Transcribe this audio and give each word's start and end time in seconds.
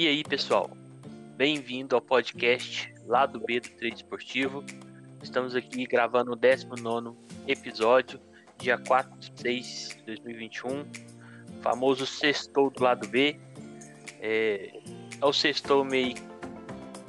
E 0.00 0.06
aí, 0.06 0.22
pessoal? 0.22 0.70
Bem-vindo 1.36 1.96
ao 1.96 2.00
podcast 2.00 2.94
Lado 3.04 3.40
B 3.40 3.58
do 3.58 3.68
Trade 3.70 3.96
Esportivo. 3.96 4.64
Estamos 5.20 5.56
aqui 5.56 5.84
gravando 5.88 6.34
o 6.34 6.36
19 6.36 7.16
episódio, 7.48 8.20
dia 8.58 8.78
4 8.78 9.18
de 9.18 9.32
6 9.34 9.96
de 9.96 10.04
2021. 10.04 10.86
Famoso 11.62 12.06
sextou 12.06 12.70
do 12.70 12.80
lado 12.80 13.08
B. 13.08 13.40
É, 14.20 14.70
é 15.20 15.26
o 15.26 15.32
sextou 15.32 15.84
meio, 15.84 16.14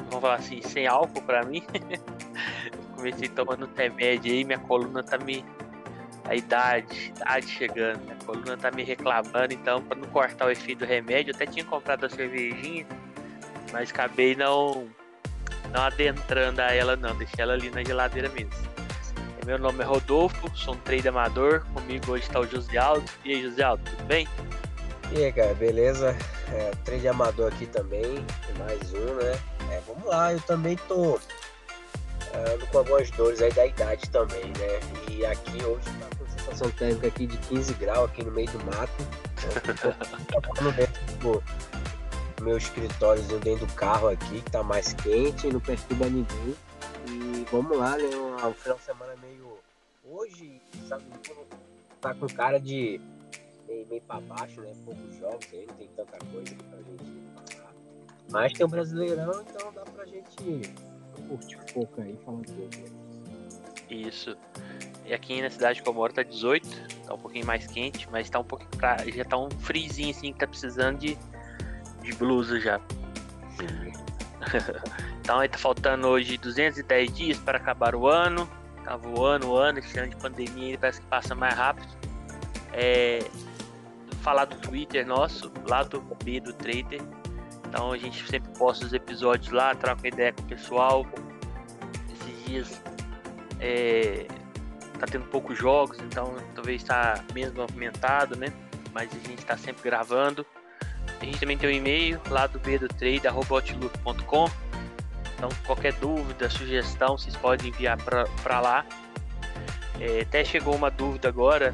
vamos 0.10 0.22
falar 0.22 0.38
assim, 0.38 0.60
sem 0.64 0.88
álcool 0.88 1.22
para 1.22 1.46
mim. 1.46 1.62
Comecei 2.98 3.30
tomando 3.30 3.70
remédio 3.76 4.32
aí, 4.34 4.44
minha 4.44 4.58
coluna 4.58 5.04
tá 5.04 5.20
me. 5.20 5.46
A 6.30 6.36
idade, 6.36 7.12
idade 7.16 7.48
chegando, 7.48 8.04
minha 8.04 8.16
coluna 8.24 8.56
tá 8.56 8.70
me 8.70 8.84
reclamando, 8.84 9.52
então, 9.52 9.82
para 9.82 9.98
não 9.98 10.08
cortar 10.10 10.46
o 10.46 10.52
efeito 10.52 10.80
do 10.80 10.86
remédio, 10.86 11.32
eu 11.32 11.36
até 11.36 11.46
tinha 11.48 11.66
comprado 11.66 12.06
a 12.06 12.10
cervejinha 12.10 12.86
mas 13.72 13.90
acabei 13.92 14.36
não, 14.36 14.88
não 15.72 15.82
adentrando 15.82 16.62
a 16.62 16.74
ela 16.74 16.96
não, 16.96 17.16
deixei 17.16 17.42
ela 17.42 17.54
ali 17.54 17.70
na 17.70 17.84
geladeira 17.84 18.30
mesmo. 18.30 18.52
Meu 19.46 19.58
nome 19.58 19.82
é 19.82 19.86
Rodolfo, 19.86 20.50
sou 20.56 20.76
um 20.76 20.78
trader 20.78 21.08
amador, 21.08 21.66
comigo 21.74 22.12
hoje 22.12 22.24
está 22.24 22.40
o 22.40 22.46
José 22.46 22.78
Aldo. 22.78 23.10
E 23.26 23.34
aí, 23.34 23.42
José 23.42 23.64
Aldo, 23.64 23.84
tudo 23.84 24.04
bem? 24.04 24.28
E 25.12 25.24
aí, 25.24 25.32
cara, 25.32 25.54
beleza? 25.56 26.16
É, 26.54 26.72
trade 26.84 27.08
amador 27.08 27.52
aqui 27.52 27.66
também, 27.66 28.24
mais 28.60 28.94
um, 28.94 29.16
né? 29.16 29.40
É, 29.72 29.82
vamos 29.88 30.06
lá, 30.06 30.34
eu 30.34 30.42
também 30.42 30.78
tô 30.88 31.20
é, 32.34 32.54
ando 32.54 32.68
com 32.68 32.78
algumas 32.80 33.10
dores 33.12 33.42
aí 33.42 33.52
da 33.54 33.66
idade 33.66 34.10
também, 34.10 34.46
né? 34.46 34.80
E 35.10 35.26
aqui 35.26 35.64
hoje 35.64 35.86
tá 36.00 36.18
com 36.18 36.19
sensação 36.50 36.72
térmica 36.72 37.08
aqui 37.08 37.28
de 37.28 37.38
15 37.38 37.74
graus 37.76 38.10
aqui 38.10 38.24
no 38.24 38.32
meio 38.32 38.50
do 38.52 38.66
mato. 38.66 38.92
Então, 40.60 40.72
dentro 40.74 41.18
do, 41.20 41.44
meu 42.44 42.58
escritório 42.58 43.22
dentro 43.40 43.66
do 43.66 43.74
carro 43.74 44.10
aqui, 44.10 44.42
que 44.42 44.52
tá 44.52 44.64
mais 44.64 44.94
quente, 44.94 45.48
não 45.48 45.60
perturba 45.60 46.06
ninguém. 46.06 46.56
E 47.08 47.46
vamos 47.52 47.78
lá, 47.78 47.98
né? 47.98 48.06
Um, 48.06 48.54
final 48.54 48.78
de 48.78 48.84
semana 48.84 49.16
meio. 49.22 49.58
Hoje, 50.06 50.62
sabe, 50.88 51.06
tá 52.02 52.14
com 52.14 52.28
cara 52.28 52.60
de 52.60 53.00
meio, 53.68 53.88
meio 53.88 54.02
pra 54.02 54.20
baixo, 54.22 54.62
né? 54.62 54.74
Poucos 54.86 55.16
jogos 55.18 55.48
aí, 55.54 55.66
não 55.68 55.76
tem 55.76 55.88
tanta 55.96 56.18
coisa 56.26 56.56
pra 56.56 56.78
gente 56.80 57.56
falar. 57.56 57.74
Mas 58.30 58.54
tem 58.54 58.66
o 58.66 58.68
um 58.68 58.72
Brasileirão, 58.72 59.42
então 59.42 59.72
dá 59.74 59.82
pra 59.82 60.06
gente 60.06 60.36
curtir 61.28 61.58
um 61.58 61.74
pouco 61.74 62.02
aí, 62.02 62.18
falar 62.26 62.38
um 62.38 62.44
pouco. 62.44 63.10
Isso. 63.90 64.36
E 65.10 65.14
aqui 65.14 65.42
na 65.42 65.50
cidade 65.50 65.82
que 65.82 65.90
eu 65.90 65.94
moro 65.94 66.14
tá 66.14 66.22
18, 66.22 66.68
tá 67.08 67.16
um 67.16 67.18
pouquinho 67.18 67.46
mais 67.46 67.66
quente, 67.66 68.08
mas 68.12 68.30
tá 68.30 68.38
um 68.38 68.44
pouquinho 68.44 68.70
pra, 68.78 68.98
já 69.08 69.26
tá 69.26 69.38
um 69.38 69.50
frizinho 69.50 70.12
assim 70.12 70.32
que 70.32 70.38
tá 70.38 70.46
precisando 70.46 71.00
de 71.00 71.18
de 72.04 72.14
blusa 72.14 72.60
já. 72.60 72.80
então 75.20 75.40
aí 75.40 75.50
tá 75.50 75.58
faltando 75.58 76.08
hoje 76.08 76.38
210 76.38 77.14
dias 77.14 77.38
para 77.40 77.58
acabar 77.58 77.96
o 77.96 78.08
ano. 78.08 78.48
Tá 78.84 78.96
voando 78.96 79.50
o 79.50 79.58
ano, 79.58 79.80
esse 79.80 79.98
ano 80.00 80.10
de 80.10 80.16
pandemia 80.16 80.78
parece 80.78 81.02
que 81.02 81.08
passa 81.08 81.34
mais 81.34 81.56
rápido. 81.56 81.88
É, 82.72 83.20
falar 84.22 84.46
do 84.46 84.58
Twitter 84.58 85.08
nosso, 85.08 85.52
lá 85.68 85.82
do 85.82 86.02
B 86.24 86.40
do 86.40 86.54
Trader. 86.54 87.02
Então 87.68 87.92
a 87.92 87.98
gente 87.98 88.28
sempre 88.28 88.52
posta 88.58 88.86
os 88.86 88.94
episódios 88.94 89.52
lá, 89.52 89.74
troca 89.74 90.08
ideia 90.08 90.34
com 90.34 90.44
o 90.44 90.46
pessoal. 90.46 91.06
Esses 92.14 92.46
dias 92.46 92.82
é, 93.60 94.26
tá 95.00 95.08
tendo 95.08 95.26
poucos 95.26 95.58
jogos, 95.58 95.98
então 96.00 96.36
talvez 96.54 96.84
tá 96.84 97.24
menos 97.34 97.54
movimentado, 97.54 98.36
né? 98.36 98.54
Mas 98.94 99.10
a 99.14 99.28
gente 99.28 99.46
tá 99.46 99.58
sempre 99.58 99.84
gravando. 99.84 100.46
A 101.20 101.26
gente 101.26 101.40
também 101.40 101.58
tem 101.58 101.70
um 101.70 101.74
e-mail 101.74 102.22
lá 102.30 102.48
do 102.48 102.60
B 102.60 102.78
do 102.78 102.88
Trade, 102.88 103.28
outlook.com. 103.28 104.50
Então, 105.36 105.50
qualquer 105.66 105.94
dúvida, 105.94 106.50
sugestão, 106.50 107.18
vocês 107.18 107.36
podem 107.36 107.70
enviar 107.70 107.98
para 107.98 108.60
lá. 108.60 108.86
É, 110.00 110.22
até 110.22 110.44
chegou 110.44 110.76
uma 110.76 110.90
dúvida 110.90 111.28
agora, 111.28 111.74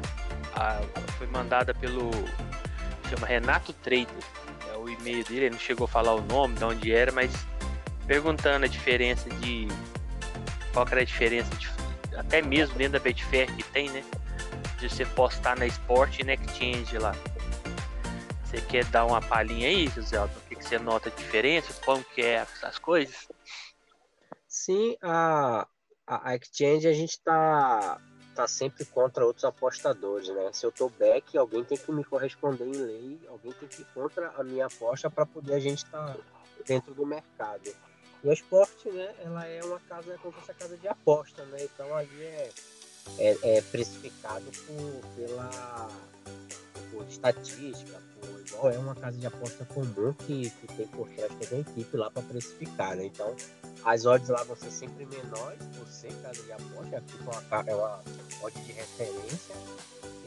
a, 0.54 0.80
foi 1.18 1.26
mandada 1.26 1.74
pelo 1.74 2.10
chama 3.08 3.26
Renato 3.26 3.72
Trader, 3.72 4.08
é 4.72 4.76
o 4.76 4.88
e-mail 4.88 5.24
dele, 5.24 5.46
ele 5.46 5.50
não 5.50 5.58
chegou 5.58 5.84
a 5.84 5.88
falar 5.88 6.14
o 6.14 6.22
nome, 6.22 6.56
de 6.56 6.64
onde 6.64 6.92
era, 6.92 7.12
mas 7.12 7.46
perguntando 8.06 8.64
a 8.64 8.68
diferença 8.68 9.28
de 9.30 9.68
qual 10.72 10.86
era 10.90 11.00
a 11.00 11.04
diferença 11.04 11.54
de, 11.56 11.68
até 12.16 12.42
mesmo 12.42 12.76
dentro 12.76 12.94
da 12.94 12.98
Betfair 12.98 13.54
que 13.54 13.62
tem, 13.62 13.90
né? 13.90 14.04
De 14.78 14.88
você 14.88 15.04
postar 15.04 15.56
na 15.56 15.66
Sport 15.66 16.20
e 16.20 16.24
na 16.24 16.34
Exchange 16.34 16.98
lá. 16.98 17.14
Você 18.44 18.60
quer 18.60 18.84
dar 18.86 19.04
uma 19.04 19.20
palhinha 19.20 19.68
aí, 19.68 19.88
José? 19.88 20.22
O 20.22 20.28
que, 20.48 20.54
você 20.54 20.78
nota 20.78 21.10
diferença? 21.10 21.72
Como 21.84 22.02
que 22.04 22.22
é 22.22 22.34
essas 22.34 22.78
coisas? 22.78 23.28
Sim, 24.46 24.96
a, 25.02 25.66
a, 26.06 26.36
Exchange 26.36 26.86
a 26.86 26.92
gente 26.92 27.20
tá, 27.20 28.00
tá 28.34 28.46
sempre 28.46 28.84
contra 28.84 29.26
outros 29.26 29.44
apostadores, 29.44 30.28
né? 30.28 30.50
Se 30.52 30.64
eu 30.64 30.72
tô 30.72 30.88
back, 30.88 31.36
alguém 31.36 31.64
tem 31.64 31.76
que 31.76 31.90
me 31.90 32.04
corresponder 32.04 32.64
em 32.64 32.76
lei, 32.76 33.20
alguém 33.28 33.52
tem 33.52 33.68
que 33.68 33.82
ir 33.82 33.86
contra 33.92 34.32
a 34.36 34.44
minha 34.44 34.66
aposta 34.66 35.10
para 35.10 35.26
poder 35.26 35.54
a 35.54 35.60
gente 35.60 35.84
estar 35.84 36.14
tá 36.14 36.16
dentro 36.64 36.94
do 36.94 37.04
mercado. 37.04 37.74
E 38.26 38.28
o 38.28 38.32
esporte, 38.32 38.90
né? 38.90 39.14
Ela 39.24 39.46
é 39.46 39.62
uma 39.62 39.78
casa, 39.78 40.12
é 40.12 40.16
como 40.16 40.34
se 40.34 40.40
fosse 40.40 40.50
a 40.50 40.54
casa 40.54 40.76
de 40.76 40.88
aposta, 40.88 41.44
né? 41.44 41.58
Então 41.62 41.94
ali 41.94 42.22
é, 42.24 42.50
é, 43.18 43.38
é 43.58 43.62
precificado 43.62 44.44
por, 44.66 45.10
pela 45.14 45.88
por 46.90 47.06
estatística, 47.06 48.02
igual 48.44 48.72
é 48.72 48.78
uma 48.78 48.96
casa 48.96 49.16
de 49.16 49.26
aposta 49.28 49.64
comum 49.66 50.12
que, 50.12 50.50
que 50.50 50.66
tem 50.66 50.88
por 50.88 51.08
trás 51.10 51.30
toda 51.40 51.56
a 51.56 51.60
equipe 51.60 51.96
lá 51.96 52.10
para 52.10 52.22
precificar, 52.22 52.96
né? 52.96 53.04
Então, 53.04 53.36
as 53.84 54.04
odds 54.04 54.28
lá 54.28 54.42
vão 54.42 54.56
ser 54.56 54.72
sempre 54.72 55.06
menores 55.06 55.62
por 55.78 55.86
ser 55.86 56.12
casa 56.20 56.42
de 56.42 56.50
aposta, 56.50 56.96
é 56.96 57.00
tipo 57.02 57.30
uma, 57.30 57.64
é 57.64 57.74
uma 57.76 58.02
odd 58.42 58.60
de 58.60 58.72
referência. 58.72 59.54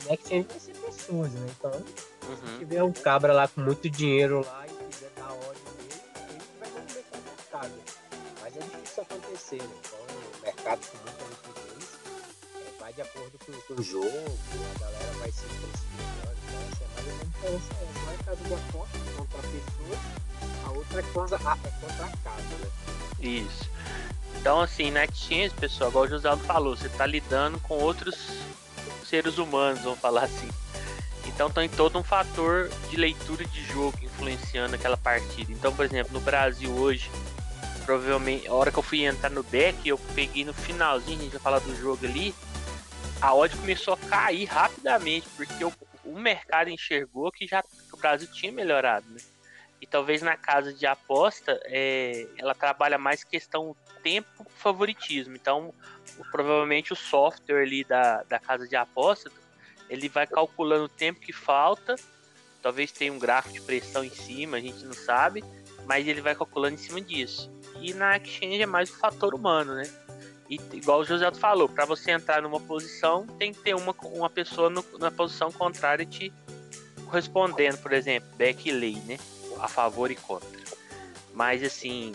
E 0.02 0.06
na 0.08 0.14
exchange 0.14 0.48
vai 0.48 0.60
ser 0.60 0.74
pessoas, 0.78 1.34
né? 1.34 1.48
Então, 1.58 1.72
uhum. 1.72 2.48
se 2.48 2.60
tiver 2.60 2.82
um 2.82 2.94
cabra 2.94 3.34
lá 3.34 3.48
com 3.50 3.60
muito 3.60 3.90
dinheiro 3.90 4.46
lá 4.46 4.66
e 4.66 4.86
quiser 4.86 5.12
dar 5.18 5.34
odd 5.34 5.69
É 9.00 9.02
difícil 9.02 9.02
acontecer, 9.02 9.64
né? 9.64 9.76
Então, 9.80 10.00
o 10.00 10.42
mercado 10.42 10.80
com 10.88 10.98
muita 10.98 11.24
liquidez 11.24 11.90
é, 12.56 12.80
vai 12.80 12.94
de 12.94 13.02
acordo 13.02 13.40
com, 13.40 13.52
com 13.54 13.82
o 13.82 13.84
jogo, 13.84 14.08
a 14.08 14.80
galera 14.80 15.12
vai 15.20 15.32
se 15.32 15.44
precificando. 15.44 16.38
Então, 16.48 16.62
essa 16.72 16.84
é 16.84 16.88
mais 16.96 17.08
ou 17.08 17.14
menos 17.14 17.30
diferença 17.40 17.74
é 17.74 17.84
essa. 17.84 18.00
Uma 18.02 18.14
é 18.14 18.18
casa 18.24 18.44
de 18.44 18.54
aposta 18.54 18.98
contra 19.16 19.40
pessoas, 19.40 20.00
a 20.66 20.72
outra 20.72 21.00
é 21.00 21.04
contra 21.14 21.38
a, 21.38 21.58
é 21.64 21.72
contra 21.82 22.06
a 22.06 22.18
casa, 22.18 22.56
né? 22.58 22.72
Isso. 23.22 23.70
Então, 24.36 24.62
assim, 24.62 24.92
na 24.92 25.06
Exchange, 25.06 25.52
pessoal, 25.52 25.90
igual 25.90 26.06
o 26.06 26.08
José 26.08 26.28
Aldo 26.28 26.44
falou, 26.44 26.76
você 26.76 26.88
está 26.88 27.06
lidando 27.06 27.60
com 27.60 27.76
outros 27.76 28.18
seres 29.06 29.38
humanos, 29.38 29.82
vamos 29.82 30.00
falar 30.00 30.24
assim. 30.24 30.50
Então 31.26 31.50
tem 31.50 31.70
todo 31.70 31.98
um 31.98 32.04
fator 32.04 32.70
de 32.90 32.98
leitura 32.98 33.46
de 33.46 33.64
jogo 33.64 33.98
influenciando 34.02 34.76
aquela 34.76 34.98
partida. 34.98 35.52
Então, 35.52 35.74
por 35.74 35.86
exemplo, 35.86 36.12
no 36.12 36.20
Brasil 36.20 36.70
hoje, 36.72 37.10
provavelmente, 37.90 38.48
a 38.48 38.54
hora 38.54 38.72
que 38.72 38.78
eu 38.78 38.84
fui 38.84 39.04
entrar 39.04 39.32
no 39.32 39.42
back, 39.42 39.90
eu 39.90 39.98
peguei 40.14 40.46
no 40.46 40.54
finalzinho, 40.54 41.22
a 41.22 41.24
gente 41.24 41.32
vai 41.32 41.42
falar 41.42 41.58
do 41.58 41.76
jogo 41.76 42.06
ali, 42.06 42.36
a 43.20 43.34
odd 43.34 43.58
começou 43.58 43.96
a 43.96 43.98
cair 43.98 44.46
rapidamente, 44.46 45.28
porque 45.36 45.66
o, 45.66 45.74
o 46.06 46.20
mercado 46.20 46.70
enxergou 46.70 47.32
que 47.32 47.48
já 47.48 47.64
que 47.64 47.92
o 47.92 47.98
Brasil 47.98 48.32
tinha 48.32 48.52
melhorado, 48.52 49.10
né? 49.10 49.18
E 49.82 49.88
talvez 49.88 50.22
na 50.22 50.38
casa 50.38 50.72
de 50.72 50.86
aposta 50.86 51.60
é, 51.66 52.28
ela 52.38 52.54
trabalha 52.54 53.00
mais 53.00 53.24
questão 53.24 53.76
tempo 54.04 54.46
favoritismo. 54.56 55.36
Então, 55.36 55.74
provavelmente 56.30 56.94
o 56.94 56.96
software 56.96 57.64
ali 57.64 57.84
da, 57.84 58.22
da 58.22 58.38
casa 58.38 58.68
de 58.68 58.76
aposta 58.76 59.32
ele 59.90 60.08
vai 60.08 60.28
calculando 60.28 60.84
o 60.84 60.90
tempo 60.90 61.20
que 61.20 61.34
falta. 61.34 61.96
Talvez 62.62 62.92
tenha 62.92 63.12
um 63.12 63.18
gráfico 63.18 63.56
de 63.56 63.62
pressão 63.62 64.04
em 64.04 64.12
cima, 64.12 64.58
a 64.58 64.62
gente 64.62 64.86
não 64.86 64.94
sabe, 64.94 65.44
mas 65.88 66.08
ele 66.08 66.22
vai 66.22 66.36
calculando 66.36 66.76
em 66.76 66.78
cima 66.78 67.02
disso. 67.02 67.50
E 67.82 67.94
na 67.94 68.18
exchange 68.18 68.62
é 68.62 68.66
mais 68.66 68.90
o 68.90 68.98
fator 68.98 69.34
humano, 69.34 69.76
né? 69.76 69.90
E 70.50 70.60
igual 70.74 71.02
o 71.02 71.06
José 71.06 71.32
falou, 71.32 71.70
para 71.70 71.86
você 71.86 72.12
entrar 72.12 72.42
numa 72.42 72.60
posição, 72.60 73.26
tem 73.26 73.54
que 73.54 73.60
ter 73.62 73.76
uma, 73.76 73.96
uma 74.04 74.30
pessoa 74.30 74.70
no, 74.70 74.84
na 75.00 75.12
posição 75.12 75.52
contrária 75.52 76.06
te 76.06 76.34
correspondendo, 77.06 77.78
por 77.78 77.94
exemplo, 77.94 78.30
back 78.38 78.72
lay, 78.72 78.96
né? 79.06 79.18
A 79.60 79.68
favor 79.68 80.10
e 80.10 80.16
contra. 80.16 80.60
Mas 81.34 81.64
assim, 81.64 82.14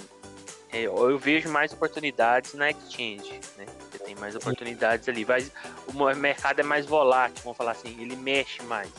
é, 0.74 0.82
eu 0.82 1.16
vejo 1.18 1.48
mais 1.48 1.72
oportunidades 1.72 2.54
na 2.54 2.70
exchange, 2.70 3.40
né? 3.56 3.66
Você 3.92 3.98
tem 4.00 4.16
mais 4.16 4.34
oportunidades 4.34 5.08
ali. 5.08 5.24
Mas 5.24 5.52
o 5.86 6.14
mercado 6.16 6.58
é 6.58 6.64
mais 6.64 6.84
volátil, 6.84 7.40
vamos 7.44 7.56
falar 7.56 7.70
assim, 7.70 7.96
ele 8.00 8.16
mexe 8.16 8.60
mais. 8.64 8.90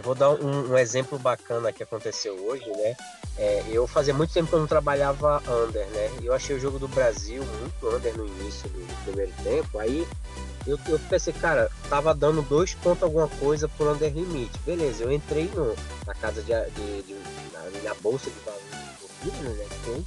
Eu 0.00 0.04
vou 0.04 0.14
dar 0.14 0.30
um, 0.30 0.72
um 0.72 0.78
exemplo 0.78 1.18
bacana 1.18 1.70
que 1.70 1.82
aconteceu 1.82 2.34
hoje, 2.46 2.66
né? 2.70 2.96
É, 3.36 3.62
eu 3.68 3.86
fazia 3.86 4.14
muito 4.14 4.32
tempo 4.32 4.48
que 4.48 4.54
eu 4.54 4.60
não 4.60 4.66
trabalhava 4.66 5.42
under, 5.46 5.86
né? 5.88 6.10
Eu 6.22 6.32
achei 6.32 6.56
o 6.56 6.58
jogo 6.58 6.78
do 6.78 6.88
Brasil 6.88 7.44
muito 7.44 7.96
under 7.96 8.16
no 8.16 8.26
início 8.26 8.66
do 8.70 9.04
primeiro 9.04 9.30
tempo. 9.44 9.78
Aí 9.78 10.08
eu, 10.66 10.80
eu 10.88 10.98
pensei, 11.00 11.34
cara, 11.34 11.70
tava 11.90 12.14
dando 12.14 12.40
dois 12.40 12.72
pontos 12.72 13.02
alguma 13.02 13.28
coisa 13.28 13.68
por 13.68 13.88
under 13.88 14.10
limite. 14.10 14.58
Beleza, 14.64 15.04
eu 15.04 15.12
entrei 15.12 15.50
no, 15.54 15.76
na 16.06 16.14
casa 16.14 16.40
de, 16.40 16.54
de, 16.70 17.02
de 17.02 17.14
na 17.52 17.90
na 17.90 17.94
bolsa 17.96 18.30
de 18.30 18.40
valores 18.40 18.80
né? 19.86 20.04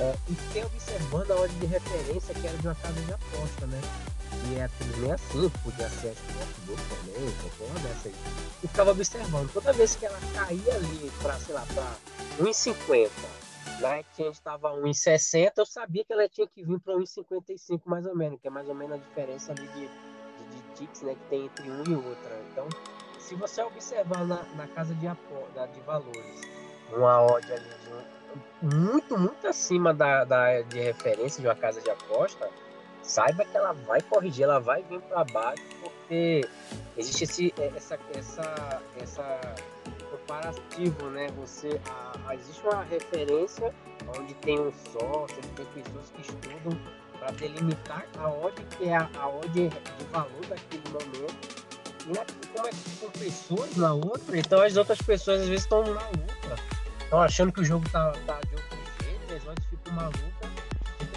É, 0.00 0.14
e 0.30 0.34
fiquei 0.34 0.64
observando 0.64 1.30
a 1.30 1.36
ordem 1.36 1.58
de 1.58 1.66
referência 1.66 2.34
que 2.34 2.46
era 2.46 2.56
de 2.56 2.66
uma 2.66 2.74
casa 2.74 3.00
de 3.02 3.12
aposta, 3.12 3.66
né? 3.66 3.80
E 4.48 4.54
é 4.54 4.70
nem 4.98 5.12
assim, 5.12 5.50
podia 5.62 5.88
ser 5.90 6.08
acho 6.08 6.22
que 6.22 6.32
notebook 6.32 6.82
também, 6.88 7.30
qualquer 7.42 7.64
uma 7.64 7.80
dessa 7.80 8.08
aí. 8.08 8.14
E 8.62 8.68
ficava 8.68 8.90
observando, 8.92 9.52
toda 9.52 9.72
vez 9.74 9.96
que 9.96 10.06
ela 10.06 10.18
caía 10.34 10.74
ali 10.74 11.12
para, 11.20 11.34
sei 11.34 11.54
lá, 11.54 11.66
para 11.74 11.96
1,50, 12.42 13.10
na 13.80 14.00
Exchange 14.00 14.30
estava 14.30 14.70
1,60, 14.72 15.52
eu 15.58 15.66
sabia 15.66 16.02
que 16.02 16.12
ela 16.14 16.26
tinha 16.30 16.46
que 16.46 16.64
vir 16.64 16.80
para 16.80 16.94
1,55 16.94 17.82
mais 17.84 18.06
ou 18.06 18.16
menos, 18.16 18.40
que 18.40 18.48
é 18.48 18.50
mais 18.50 18.68
ou 18.68 18.74
menos 18.74 18.94
a 18.94 18.98
diferença 18.98 19.52
ali 19.52 19.66
de, 19.68 19.80
de, 19.80 20.56
de 20.56 20.74
ticks, 20.76 21.02
né, 21.02 21.14
que 21.14 21.28
tem 21.28 21.44
entre 21.44 21.70
um 21.70 21.84
e 21.84 21.94
outra. 21.94 22.40
Então, 22.50 22.68
se 23.18 23.34
você 23.34 23.62
observar 23.62 24.24
na, 24.24 24.42
na 24.56 24.66
casa 24.68 24.94
de, 24.94 25.06
aposta, 25.06 25.68
de 25.68 25.80
valores, 25.80 26.40
uma 26.90 27.22
odd 27.22 27.52
ali 27.52 27.68
de 27.68 27.90
muito, 28.62 29.18
muito 29.18 29.46
acima 29.46 29.92
da, 29.92 30.24
da 30.24 30.62
de 30.62 30.80
referência 30.80 31.40
de 31.40 31.48
uma 31.48 31.54
casa 31.54 31.80
de 31.80 31.90
aposta, 31.90 32.48
saiba 33.02 33.44
que 33.44 33.56
ela 33.56 33.72
vai 33.72 34.00
corrigir, 34.02 34.44
ela 34.44 34.60
vai 34.60 34.82
vir 34.82 35.00
para 35.00 35.24
baixo, 35.24 35.62
porque 35.82 36.46
existe 36.96 37.24
esse, 37.24 37.54
essa, 37.58 37.98
essa, 38.14 38.82
essa 39.00 39.54
comparativo, 40.10 41.10
né? 41.10 41.28
Você, 41.38 41.80
a, 41.88 42.12
a, 42.28 42.34
existe 42.34 42.62
uma 42.62 42.82
referência 42.82 43.74
onde 44.16 44.34
tem 44.34 44.58
um 44.60 44.72
sócio, 44.92 45.36
tem 45.56 45.66
pessoas 45.66 46.10
que 46.14 46.20
estudam 46.20 46.78
para 47.18 47.30
delimitar 47.32 48.06
aonde 48.18 48.62
que 48.76 48.88
é 48.88 48.96
a, 48.96 49.08
aonde 49.18 49.68
de 49.68 50.04
valor 50.10 50.46
daquele 50.48 50.88
momento. 50.88 51.60
E 52.06 52.12
na, 52.12 52.24
como 52.54 52.66
é 52.66 52.70
que 52.70 52.90
são 52.90 53.10
pessoas 53.10 53.76
na 53.76 53.92
outra, 53.92 54.38
então 54.38 54.62
as 54.62 54.76
outras 54.76 55.00
pessoas 55.02 55.42
às 55.42 55.48
vezes 55.48 55.64
estão 55.64 55.82
na 55.82 56.06
outra. 56.06 56.79
Estão 57.10 57.22
achando 57.22 57.52
que 57.52 57.60
o 57.60 57.64
jogo 57.64 57.88
tá, 57.90 58.12
tá 58.24 58.38
de 58.48 58.54
outro 58.54 58.78
jeito, 59.02 59.34
as 59.34 59.46
outras 59.46 59.66
ficam 59.66 59.92
malucas 59.94 60.50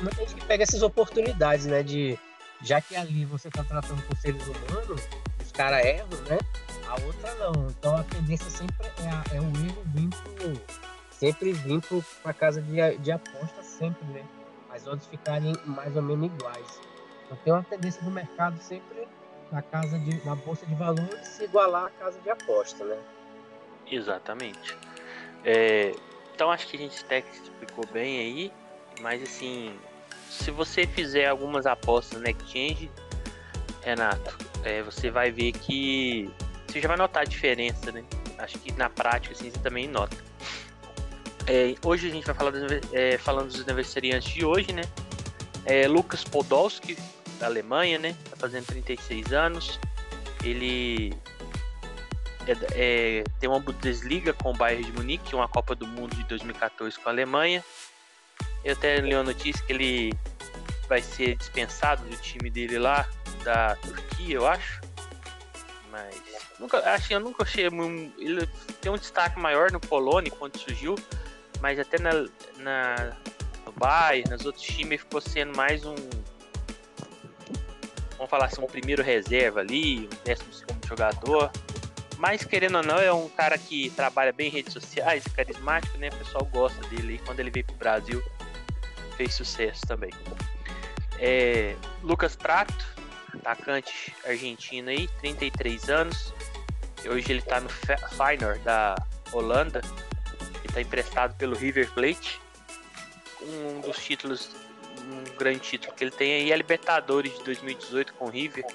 muita 0.03 0.21
gente 0.21 0.35
que 0.35 0.45
pega 0.45 0.63
essas 0.63 0.83
oportunidades, 0.83 1.65
né? 1.65 1.81
De 1.81 2.19
já 2.61 2.79
que 2.81 2.95
ali 2.95 3.25
você 3.25 3.47
está 3.47 3.63
tratando 3.63 4.01
com 4.03 4.15
seres 4.15 4.43
humanos, 4.47 5.01
os 5.41 5.51
caras 5.51 5.85
erram, 5.85 6.07
né? 6.29 6.37
A 6.87 7.01
outra 7.05 7.33
não. 7.35 7.67
Então 7.69 7.95
a 7.95 8.03
tendência 8.03 8.49
sempre 8.49 8.75
é, 8.85 9.37
é 9.37 9.39
o 9.39 9.45
erro 9.45 9.83
vir 9.85 10.09
pro, 10.09 10.61
sempre 11.11 11.53
vir 11.53 11.81
para 12.21 12.33
casa 12.33 12.61
de, 12.61 12.97
de 12.97 13.11
aposta, 13.11 13.63
sempre, 13.63 14.05
né? 14.07 14.23
As 14.69 14.85
outras 14.87 15.07
ficarem 15.07 15.53
mais 15.65 15.95
ou 15.95 16.01
menos 16.01 16.25
iguais. 16.25 16.81
Então 17.25 17.37
tem 17.43 17.53
uma 17.53 17.63
tendência 17.63 18.01
do 18.01 18.11
mercado 18.11 18.59
sempre 18.61 19.07
na 19.51 19.61
casa 19.61 19.97
de, 19.99 20.25
na 20.25 20.35
bolsa 20.35 20.65
de 20.65 20.75
valores 20.75 21.27
se 21.27 21.43
igualar 21.43 21.85
à 21.85 21.89
casa 21.91 22.19
de 22.19 22.29
aposta, 22.29 22.83
né? 22.83 22.97
Exatamente. 23.89 24.75
É, 25.45 25.93
então 26.33 26.51
acho 26.51 26.67
que 26.67 26.77
a 26.77 26.79
gente 26.79 27.03
até 27.03 27.19
explicou 27.19 27.85
bem 27.91 28.19
aí, 28.19 28.51
mas 29.01 29.21
assim, 29.21 29.75
se 30.29 30.51
você 30.51 30.87
fizer 30.87 31.27
algumas 31.27 31.65
apostas 31.65 32.21
na 32.21 32.29
exchange, 32.29 32.89
Renato, 33.81 34.37
é, 34.63 34.81
você 34.81 35.11
vai 35.11 35.31
ver 35.31 35.51
que 35.51 36.29
você 36.67 36.81
já 36.81 36.87
vai 36.87 36.97
notar 36.97 37.23
a 37.23 37.25
diferença, 37.25 37.91
né? 37.91 38.03
Acho 38.39 38.57
que 38.59 38.71
na 38.73 38.89
prática 38.89 39.35
assim, 39.35 39.51
você 39.51 39.59
também 39.59 39.87
nota. 39.87 40.17
É, 41.45 41.75
hoje 41.85 42.07
a 42.07 42.11
gente 42.11 42.25
vai 42.25 42.33
falar 42.33 42.51
dos, 42.51 42.63
é, 42.93 43.17
falando 43.17 43.49
dos 43.49 43.61
aniversariantes 43.61 44.33
de 44.33 44.45
hoje, 44.45 44.71
né? 44.71 44.83
É, 45.65 45.87
Lucas 45.87 46.23
Podolski, 46.23 46.97
da 47.39 47.45
Alemanha, 47.45 47.99
né? 47.99 48.15
Tá 48.29 48.37
fazendo 48.37 48.65
36 48.65 49.33
anos. 49.33 49.79
Ele 50.43 51.13
é, 52.47 52.57
é, 52.73 53.23
tem 53.39 53.49
uma 53.49 53.59
Bundesliga 53.59 54.33
com 54.33 54.51
o 54.51 54.53
Bayern 54.53 54.83
de 54.83 54.91
Munique, 54.91 55.35
uma 55.35 55.47
Copa 55.47 55.75
do 55.75 55.87
Mundo 55.87 56.15
de 56.15 56.23
2014 56.25 56.99
com 56.99 57.09
a 57.09 57.11
Alemanha. 57.11 57.63
Eu 58.63 58.73
até 58.73 58.97
li 58.97 59.13
uma 59.13 59.23
notícia 59.23 59.63
que 59.65 59.73
ele 59.73 60.13
vai 60.87 61.01
ser 61.01 61.35
dispensado 61.35 62.03
do 62.03 62.15
time 62.17 62.49
dele 62.49 62.77
lá, 62.77 63.07
da 63.43 63.75
Turquia, 63.77 64.35
eu 64.35 64.47
acho. 64.47 64.81
Mas 65.91 66.15
nunca, 66.59 66.79
assim, 66.93 67.13
eu 67.13 67.19
nunca 67.19 67.43
achei 67.43 67.65
ele 67.65 68.47
tem 68.81 68.91
um 68.91 68.97
destaque 68.97 69.39
maior 69.39 69.71
no 69.71 69.79
Polônia 69.79 70.31
quando 70.31 70.57
surgiu, 70.57 70.95
mas 71.61 71.77
até 71.79 71.99
na, 71.99 72.11
na 72.57 73.15
no 73.65 73.71
Bayern, 73.71 74.29
nos 74.29 74.45
outros 74.45 74.63
times 74.63 75.01
ficou 75.01 75.21
sendo 75.21 75.55
mais 75.55 75.85
um 75.85 75.95
vamos 78.17 78.29
falar 78.29 78.45
assim, 78.45 78.61
um 78.61 78.67
primeiro 78.67 79.03
reserva 79.03 79.59
ali, 79.59 80.07
um 80.07 80.23
décimo 80.23 80.53
segundo 80.53 80.87
jogador. 80.87 81.51
Mas 82.23 82.45
querendo 82.45 82.77
ou 82.77 82.83
não, 82.83 82.99
é 82.99 83.11
um 83.11 83.27
cara 83.27 83.57
que 83.57 83.89
trabalha 83.89 84.31
bem 84.31 84.47
em 84.47 84.49
redes 84.49 84.71
sociais, 84.71 85.25
carismático, 85.35 85.97
né? 85.97 86.07
O 86.07 86.15
pessoal 86.15 86.45
gosta 86.45 86.79
dele. 86.87 87.15
E 87.15 87.17
quando 87.17 87.41
ele 87.41 87.51
veio 87.51 87.65
pro 87.65 87.75
Brasil, 87.75 88.23
fez 89.17 89.33
sucesso 89.33 89.85
também. 89.85 90.09
É, 91.19 91.75
Lucas 92.01 92.33
Prato, 92.37 92.73
atacante 93.33 94.15
argentino 94.25 94.89
aí, 94.89 95.09
33 95.19 95.89
anos. 95.89 96.33
Hoje 97.05 97.29
ele 97.29 97.39
está 97.39 97.59
no 97.59 97.67
Feyenoord 97.67 98.59
da 98.63 98.95
Holanda. 99.33 99.81
Ele 99.83 100.67
está 100.69 100.79
emprestado 100.79 101.35
pelo 101.35 101.57
River 101.57 101.91
Plate. 101.91 102.39
Um 103.41 103.81
dos 103.81 103.97
títulos, 103.97 104.49
um 104.97 105.37
grande 105.37 105.59
título 105.59 105.93
que 105.93 106.05
ele 106.05 106.11
tem 106.11 106.35
aí 106.35 106.51
é 106.51 106.53
a 106.53 106.57
Libertadores 106.57 107.37
de 107.37 107.43
2018 107.43 108.13
com 108.13 108.27
o 108.27 108.29
River. 108.29 108.65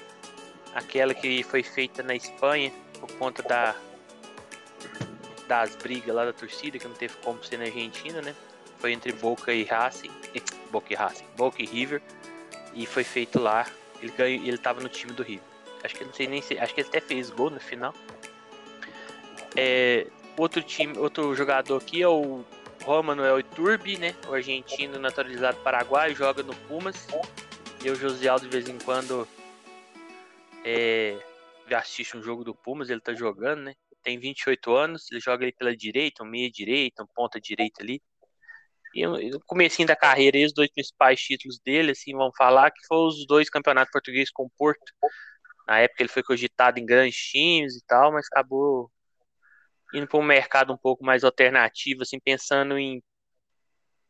Aquela 0.75 1.15
que 1.15 1.41
foi 1.41 1.63
feita 1.63 2.03
na 2.03 2.13
Espanha 2.13 2.71
por 2.99 3.11
conta 3.13 3.41
da 3.43 3.75
das 5.47 5.75
brigas 5.75 6.15
lá 6.15 6.25
da 6.25 6.31
torcida, 6.31 6.77
que 6.77 6.87
não 6.87 6.93
teve 6.93 7.15
como 7.23 7.43
ser 7.43 7.57
na 7.57 7.65
Argentina, 7.65 8.21
né? 8.21 8.35
Foi 8.77 8.93
entre 8.93 9.11
Boca 9.11 9.51
e 9.51 9.63
Racing. 9.63 10.11
Boca 10.71 10.93
e 10.93 10.95
Racing. 10.95 11.25
Boca 11.35 11.61
e 11.61 11.65
River. 11.65 12.01
E 12.75 12.85
foi 12.85 13.03
feito 13.03 13.39
lá. 13.39 13.65
Ele 13.99 14.11
ganhou, 14.11 14.45
ele 14.45 14.57
tava 14.59 14.79
no 14.79 14.87
time 14.87 15.11
do 15.11 15.23
River. 15.23 15.43
Acho 15.83 15.95
que 15.95 16.05
não 16.05 16.13
sei 16.13 16.27
nem 16.27 16.41
se. 16.41 16.57
Acho 16.59 16.73
que 16.73 16.81
ele 16.81 16.87
até 16.89 17.01
fez 17.01 17.31
gol 17.31 17.49
no 17.49 17.59
final. 17.59 17.93
É, 19.55 20.05
outro 20.37 20.61
time, 20.61 20.97
outro 20.99 21.33
jogador 21.35 21.77
aqui 21.77 22.01
é 22.01 22.07
o 22.07 22.43
Romanuel 22.83 23.39
Iturbi, 23.39 23.97
né? 23.97 24.15
O 24.27 24.33
argentino 24.33 24.99
naturalizado 24.99 25.57
paraguai, 25.61 26.13
joga 26.13 26.43
no 26.43 26.55
Pumas. 26.55 27.07
E 27.83 27.89
o 27.89 27.95
José 27.95 28.27
Aldo 28.27 28.47
de 28.47 28.51
vez 28.51 28.69
em 28.69 28.77
quando 28.77 29.27
é, 30.63 31.17
assiste 31.75 32.17
um 32.17 32.23
jogo 32.23 32.43
do 32.43 32.55
Pumas, 32.55 32.89
ele 32.89 33.01
tá 33.01 33.13
jogando, 33.13 33.63
né? 33.63 33.73
Tem 34.03 34.19
28 34.19 34.73
anos, 34.75 35.11
ele 35.11 35.19
joga 35.19 35.45
ali 35.45 35.53
pela 35.53 35.75
direita, 35.75 36.23
um 36.23 36.27
meia 36.27 36.49
direita, 36.49 37.03
um 37.03 37.07
ponta 37.13 37.39
direita 37.39 37.83
ali. 37.83 38.01
E 38.93 39.05
no 39.05 39.39
comecinho 39.45 39.87
da 39.87 39.95
carreira, 39.95 40.37
os 40.39 40.53
dois 40.53 40.71
principais 40.71 41.21
títulos 41.21 41.59
dele, 41.59 41.91
assim, 41.91 42.13
vamos 42.13 42.35
falar, 42.35 42.71
que 42.71 42.85
foram 42.87 43.07
os 43.07 43.25
dois 43.27 43.49
campeonatos 43.49 43.91
portugueses 43.91 44.31
com 44.31 44.45
o 44.45 44.49
Porto. 44.57 44.91
Na 45.67 45.79
época 45.79 46.01
ele 46.01 46.09
foi 46.09 46.23
cogitado 46.23 46.79
em 46.79 46.85
grandes 46.85 47.17
times 47.17 47.75
e 47.75 47.85
tal, 47.85 48.11
mas 48.11 48.25
acabou 48.31 48.91
indo 49.93 50.07
para 50.07 50.19
um 50.19 50.23
mercado 50.23 50.73
um 50.73 50.77
pouco 50.77 51.03
mais 51.03 51.23
alternativo, 51.23 52.01
assim, 52.03 52.19
pensando 52.19 52.77
em 52.77 53.01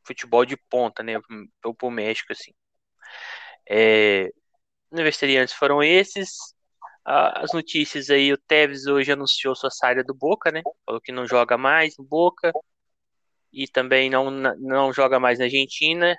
futebol 0.05 0.45
de 0.45 0.57
ponta, 0.57 1.03
né, 1.03 1.13
para 1.61 1.87
o 1.87 1.91
México, 1.91 2.31
assim. 2.31 2.51
É, 3.69 4.29
universitariantes 4.91 5.53
foram 5.53 5.83
esses. 5.83 6.29
As 7.11 7.51
notícias 7.53 8.11
aí, 8.11 8.31
o 8.31 8.37
Tevez 8.37 8.85
hoje 8.85 9.11
anunciou 9.11 9.55
sua 9.55 9.71
saída 9.71 10.03
do 10.03 10.13
Boca, 10.13 10.51
né? 10.51 10.61
Falou 10.85 11.01
que 11.01 11.11
não 11.11 11.25
joga 11.25 11.57
mais 11.57 11.97
no 11.97 12.03
Boca 12.03 12.53
e 13.51 13.67
também 13.67 14.11
não, 14.11 14.29
não 14.29 14.93
joga 14.93 15.19
mais 15.19 15.39
na 15.39 15.45
Argentina. 15.45 16.15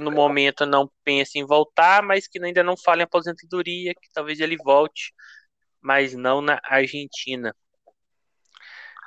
No 0.00 0.10
momento 0.10 0.66
não 0.66 0.90
pensa 1.04 1.38
em 1.38 1.46
voltar, 1.46 2.02
mas 2.02 2.26
que 2.26 2.42
ainda 2.42 2.64
não 2.64 2.76
fala 2.76 3.02
em 3.02 3.04
aposentadoria, 3.04 3.94
que 3.94 4.10
talvez 4.12 4.40
ele 4.40 4.56
volte, 4.56 5.14
mas 5.80 6.14
não 6.14 6.40
na 6.40 6.60
Argentina. 6.64 7.54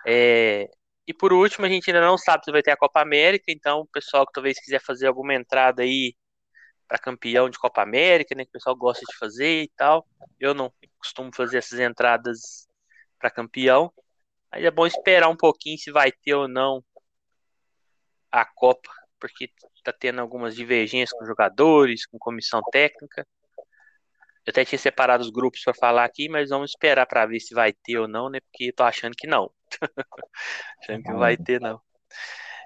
É, 0.08 0.70
e 1.06 1.14
por 1.14 1.34
último, 1.34 1.66
a 1.66 1.70
gente 1.70 1.90
ainda 1.90 2.00
não 2.00 2.18
sabe 2.18 2.46
se 2.46 2.52
vai 2.54 2.62
ter 2.64 2.72
a 2.72 2.78
Copa 2.78 3.02
América, 3.02 3.52
então 3.52 3.82
o 3.82 3.88
pessoal 3.88 4.26
que 4.26 4.32
talvez 4.32 4.58
quiser 4.58 4.82
fazer 4.82 5.08
alguma 5.08 5.34
entrada 5.34 5.84
aí 5.84 6.16
para 6.88 7.00
campeão 7.00 7.50
de 7.50 7.58
Copa 7.58 7.82
América, 7.82 8.36
né, 8.36 8.44
que 8.44 8.50
o 8.50 8.54
pessoal 8.54 8.76
gosta 8.76 9.04
de 9.10 9.18
fazer 9.18 9.64
e 9.64 9.72
tal. 9.76 10.08
Eu 10.40 10.54
não 10.54 10.72
costumo 10.98 11.34
fazer 11.34 11.58
essas 11.58 11.80
entradas 11.80 12.68
para 13.20 13.32
campeão. 13.32 13.92
Mas 14.52 14.64
é 14.64 14.72
bom 14.72 14.86
esperar 14.86 15.30
um 15.30 15.36
pouquinho 15.36 15.78
se 15.78 15.92
vai 15.92 16.12
ter 16.12 16.34
ou 16.34 16.48
não 16.48 16.84
a 18.32 18.46
Copa, 18.46 18.90
porque 19.20 19.50
tá 19.84 19.94
tendo 19.94 20.20
algumas 20.20 20.56
divergências 20.56 21.18
com 21.18 21.26
jogadores, 21.26 22.06
com 22.06 22.18
comissão 22.18 22.62
técnica. 22.72 23.26
Eu 24.46 24.52
até 24.52 24.66
tinha 24.66 24.78
separado 24.78 25.24
os 25.24 25.30
grupos 25.30 25.64
para 25.64 25.74
falar 25.74 26.04
aqui, 26.04 26.30
mas 26.30 26.50
vamos 26.50 26.72
esperar 26.72 27.06
para 27.06 27.26
ver 27.26 27.40
se 27.40 27.54
vai 27.54 27.74
ter 27.74 27.98
ou 27.98 28.08
não, 28.08 28.30
né? 28.30 28.40
Porque 28.42 28.72
tô 28.72 28.84
achando 28.84 29.16
que 29.16 29.26
não. 29.26 29.52
achando 30.82 31.04
que 31.04 31.14
vai 31.14 31.38
ter, 31.38 31.60
não. 31.60 31.82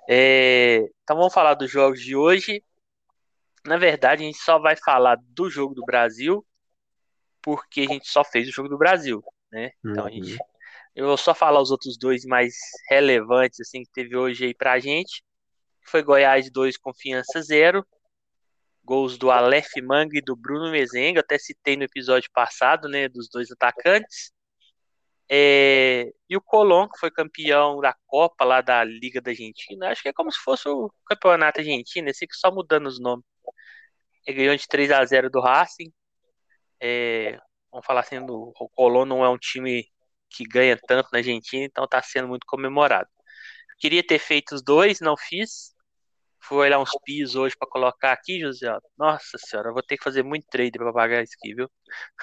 É, 0.10 0.80
então 1.04 1.16
vamos 1.16 1.34
falar 1.34 1.54
dos 1.54 1.70
jogos 1.72 2.02
de 2.02 2.16
hoje. 2.16 2.64
Na 3.66 3.78
verdade, 3.78 4.24
a 4.24 4.26
gente 4.26 4.40
só 4.40 4.60
vai 4.60 4.76
falar 4.76 5.18
do 5.30 5.50
jogo 5.50 5.74
do 5.74 5.84
Brasil, 5.84 6.46
porque 7.42 7.82
a 7.82 7.94
gente 7.94 8.08
só 8.10 8.24
fez 8.24 8.48
o 8.48 8.52
jogo 8.52 8.70
do 8.70 8.78
Brasil, 8.78 9.24
né? 9.52 9.72
Então 9.84 10.06
a 10.06 10.10
gente 10.10 10.38
Eu 10.96 11.08
vou 11.08 11.18
só 11.18 11.34
falar 11.34 11.62
os 11.62 11.72
outros 11.72 11.98
dois 11.98 12.26
mais 12.26 12.56
relevantes 12.90 13.60
assim 13.60 13.84
que 13.84 13.92
teve 13.92 14.16
hoje 14.16 14.46
aí 14.46 14.54
pra 14.54 14.80
gente. 14.80 15.24
Foi 15.84 16.04
Goiás 16.04 16.52
2, 16.52 16.78
Confiança 16.78 17.42
0. 17.42 17.86
Gols 18.84 19.18
do 19.18 19.30
Aleph 19.30 19.72
Manga 19.84 20.18
e 20.18 20.22
do 20.22 20.36
Bruno 20.36 20.72
Mezenga. 20.72 21.22
Até 21.22 21.38
citei 21.38 21.78
no 21.78 21.84
episódio 21.84 22.30
passado, 22.34 22.90
né? 22.90 23.08
Dos 23.08 23.30
dois 23.30 23.52
atacantes. 23.52 24.32
É, 25.32 26.12
e 26.28 26.36
o 26.36 26.42
Colón, 26.42 26.88
que 26.88 27.00
foi 27.00 27.12
campeão 27.12 27.80
da 27.80 27.96
Copa 28.08 28.44
lá 28.44 28.62
da 28.62 28.84
Liga 28.84 29.22
da 29.22 29.30
Argentina. 29.30 29.90
Acho 29.90 30.02
que 30.02 30.10
é 30.10 30.14
como 30.14 30.32
se 30.32 30.40
fosse 30.40 30.68
o 30.68 30.92
campeonato 31.06 31.60
argentino, 31.60 32.10
esse 32.10 32.26
que 32.26 32.36
só 32.36 32.52
mudando 32.52 32.88
os 32.88 33.00
nomes. 33.00 33.24
Ele 34.26 34.38
ganhou 34.38 34.56
de 34.56 34.68
3 34.68 34.92
a 34.92 35.04
0 35.04 35.30
do 35.30 35.42
Racing. 35.42 35.92
É, 36.80 37.38
vamos 37.72 37.86
falar 37.86 38.02
assim, 38.02 38.20
o 38.20 38.70
Colón 38.76 39.06
não 39.06 39.24
é 39.24 39.30
um 39.30 39.38
time 39.38 39.86
que 40.30 40.44
ganha 40.44 40.78
tanto 40.88 41.10
na 41.12 41.20
Argentina, 41.20 41.66
então 41.66 41.84
está 41.84 42.02
sendo 42.02 42.28
muito 42.28 42.46
comemorado. 42.46 43.10
Queria 43.80 44.06
ter 44.06 44.20
feito 44.20 44.54
os 44.54 44.62
dois, 44.62 45.00
não 45.00 45.16
fiz. 45.18 45.74
Fui 46.42 46.58
olhar 46.58 46.80
uns 46.80 46.92
pisos 47.04 47.36
hoje 47.36 47.56
para 47.58 47.68
colocar 47.68 48.14
aqui, 48.14 48.40
José. 48.40 48.74
Nossa 48.98 49.38
senhora, 49.38 49.70
eu 49.70 49.74
vou 49.74 49.84
ter 49.84 49.98
que 49.98 50.04
fazer 50.04 50.24
muito 50.24 50.48
trade 50.50 50.72
para 50.72 50.94
pagar 50.94 51.22
isso 51.22 51.34
aqui, 51.38 51.54
viu? 51.54 51.70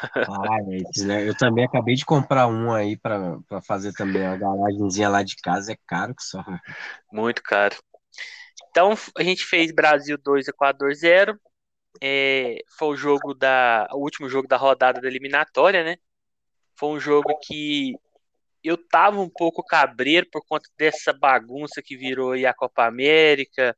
Ah, 0.02 0.58
né? 1.04 1.28
Eu 1.28 1.36
também 1.36 1.64
acabei 1.64 1.94
de 1.94 2.04
comprar 2.04 2.46
um 2.46 2.72
aí 2.72 2.96
para 2.96 3.38
fazer 3.66 3.92
também 3.92 4.24
a 4.24 4.36
garagemzinha 4.36 5.08
lá 5.08 5.22
de 5.22 5.36
casa. 5.36 5.72
É 5.72 5.76
caro 5.86 6.14
que 6.14 6.22
só. 6.22 6.42
Muito 7.12 7.42
caro. 7.42 7.76
Então, 8.70 8.94
a 9.16 9.22
gente 9.22 9.44
fez 9.44 9.70
Brasil 9.70 10.18
2, 10.18 10.48
Equador 10.48 10.94
0. 10.94 11.38
É, 12.02 12.58
foi 12.78 12.88
o 12.88 12.96
jogo 12.96 13.34
da. 13.34 13.88
O 13.92 13.98
último 13.98 14.28
jogo 14.28 14.48
da 14.48 14.56
rodada 14.56 15.00
da 15.00 15.08
eliminatória, 15.08 15.84
né? 15.84 15.96
Foi 16.78 16.90
um 16.90 17.00
jogo 17.00 17.38
que 17.42 17.94
eu 18.62 18.76
tava 18.76 19.20
um 19.20 19.30
pouco 19.30 19.64
cabreiro 19.64 20.26
por 20.30 20.42
conta 20.46 20.68
dessa 20.78 21.12
bagunça 21.12 21.82
que 21.82 21.96
virou 21.96 22.32
aí 22.32 22.44
a 22.46 22.54
Copa 22.54 22.84
América 22.86 23.76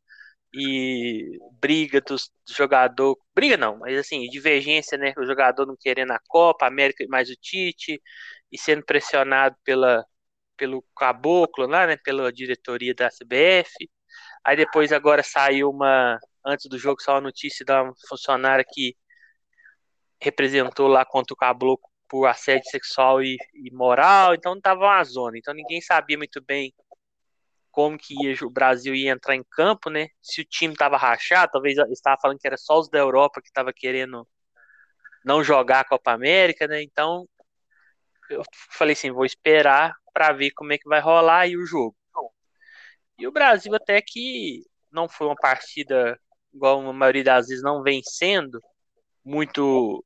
e 0.53 1.39
briga 1.61 2.01
dos 2.01 2.31
jogador, 2.49 3.19
briga 3.35 3.57
não, 3.57 3.79
mas 3.79 3.99
assim, 3.99 4.29
divergência, 4.31 4.97
né, 4.97 5.13
o 5.19 5.27
jogador 5.27 5.67
não 5.67 5.77
querendo 5.79 6.13
a 6.13 6.21
Copa, 6.27 6.67
América 6.67 7.05
mais 7.09 7.29
o 7.31 7.37
Tite 7.37 8.01
e 8.51 8.59
sendo 8.59 8.85
pressionado 8.85 9.57
pela 9.65 10.05
pelo 10.57 10.83
caboclo 10.97 11.67
lá, 11.67 11.87
né, 11.87 11.97
pela 11.99 12.33
diretoria 12.33 12.95
da 12.95 13.09
CBF. 13.11 13.89
Aí 14.45 14.57
depois 14.57 14.93
agora 14.93 15.23
saiu 15.23 15.71
uma 15.71 16.19
antes 16.45 16.67
do 16.67 16.79
jogo 16.79 17.01
saiu 17.01 17.19
a 17.19 17.21
notícia 17.21 17.65
da 17.65 17.91
funcionária 18.09 18.65
que 18.67 18.97
representou 20.21 20.89
lá 20.89 21.05
contra 21.05 21.35
o 21.35 21.37
caboclo 21.37 21.89
por 22.09 22.27
assédio 22.27 22.71
sexual 22.71 23.23
e, 23.23 23.37
e 23.55 23.71
moral, 23.71 24.35
então 24.35 24.59
tava 24.61 24.85
uma 24.87 25.05
zona, 25.05 25.39
então 25.39 25.53
ninguém 25.55 25.81
sabia 25.81 26.17
muito 26.17 26.43
bem 26.43 26.73
como 27.71 27.99
que 27.99 28.15
ia, 28.15 28.35
o 28.45 28.51
Brasil 28.51 28.95
ia 28.95 29.13
entrar 29.13 29.37
em 29.37 29.45
campo, 29.45 29.91
né? 29.91 30.09
Se 30.21 30.41
o 30.41 30.45
time 30.45 30.75
tava 30.75 30.97
rachado, 30.97 31.53
talvez 31.53 31.77
estava 31.91 32.19
falando 32.21 32.39
que 32.39 32.47
era 32.47 32.57
só 32.57 32.79
os 32.79 32.89
da 32.89 32.99
Europa 32.99 33.41
que 33.43 33.53
tava 33.53 33.73
querendo 33.73 34.27
não 35.25 35.45
jogar 35.45 35.81
a 35.81 35.85
Copa 35.85 36.13
América, 36.13 36.67
né? 36.67 36.83
Então 36.83 37.29
eu 38.31 38.43
falei 38.71 38.95
assim, 38.95 39.11
vou 39.11 39.25
esperar 39.25 39.95
para 40.13 40.33
ver 40.33 40.51
como 40.53 40.73
é 40.73 40.79
que 40.79 40.89
vai 40.89 41.01
rolar 41.01 41.41
aí 41.41 41.57
o 41.57 41.67
jogo. 41.67 41.97
E 43.19 43.27
o 43.27 43.33
Brasil 43.33 43.75
até 43.75 44.01
que 44.01 44.65
não 44.91 45.09
foi 45.09 45.27
uma 45.27 45.37
partida 45.37 46.19
igual 46.53 46.87
a 46.89 46.93
maioria 46.93 47.25
das 47.25 47.49
vezes 47.49 47.63
não 47.63 47.83
vencendo 47.83 48.61
muito 49.25 50.05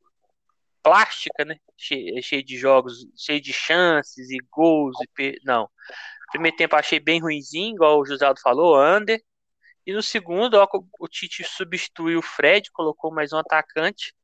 plástica, 0.83 1.45
né? 1.45 1.57
Cheio, 1.77 2.23
cheio 2.23 2.45
de 2.45 2.59
jogos, 2.59 3.07
cheio 3.17 3.41
de 3.41 3.53
chances 3.53 4.31
e 4.31 4.39
gols 4.51 4.97
e 5.19 5.35
não. 5.45 5.69
Primeiro 6.31 6.57
tempo 6.57 6.77
achei 6.77 6.99
bem 6.99 7.21
ruimzinho, 7.21 7.75
igual 7.75 8.01
o 8.01 8.07
José 8.07 8.25
Aldo 8.25 8.41
falou, 8.41 8.77
under. 8.77 9.21
E 9.87 9.93
no 9.93 10.03
segundo, 10.03 10.55
ó, 10.55 10.67
o 11.01 11.09
Tite 11.09 11.45
substituiu 11.45 12.21
o 12.21 12.23
Fred, 12.23 12.71
colocou 12.73 13.13
mais 13.13 13.33
um 13.33 13.39
atacante. 13.39 14.15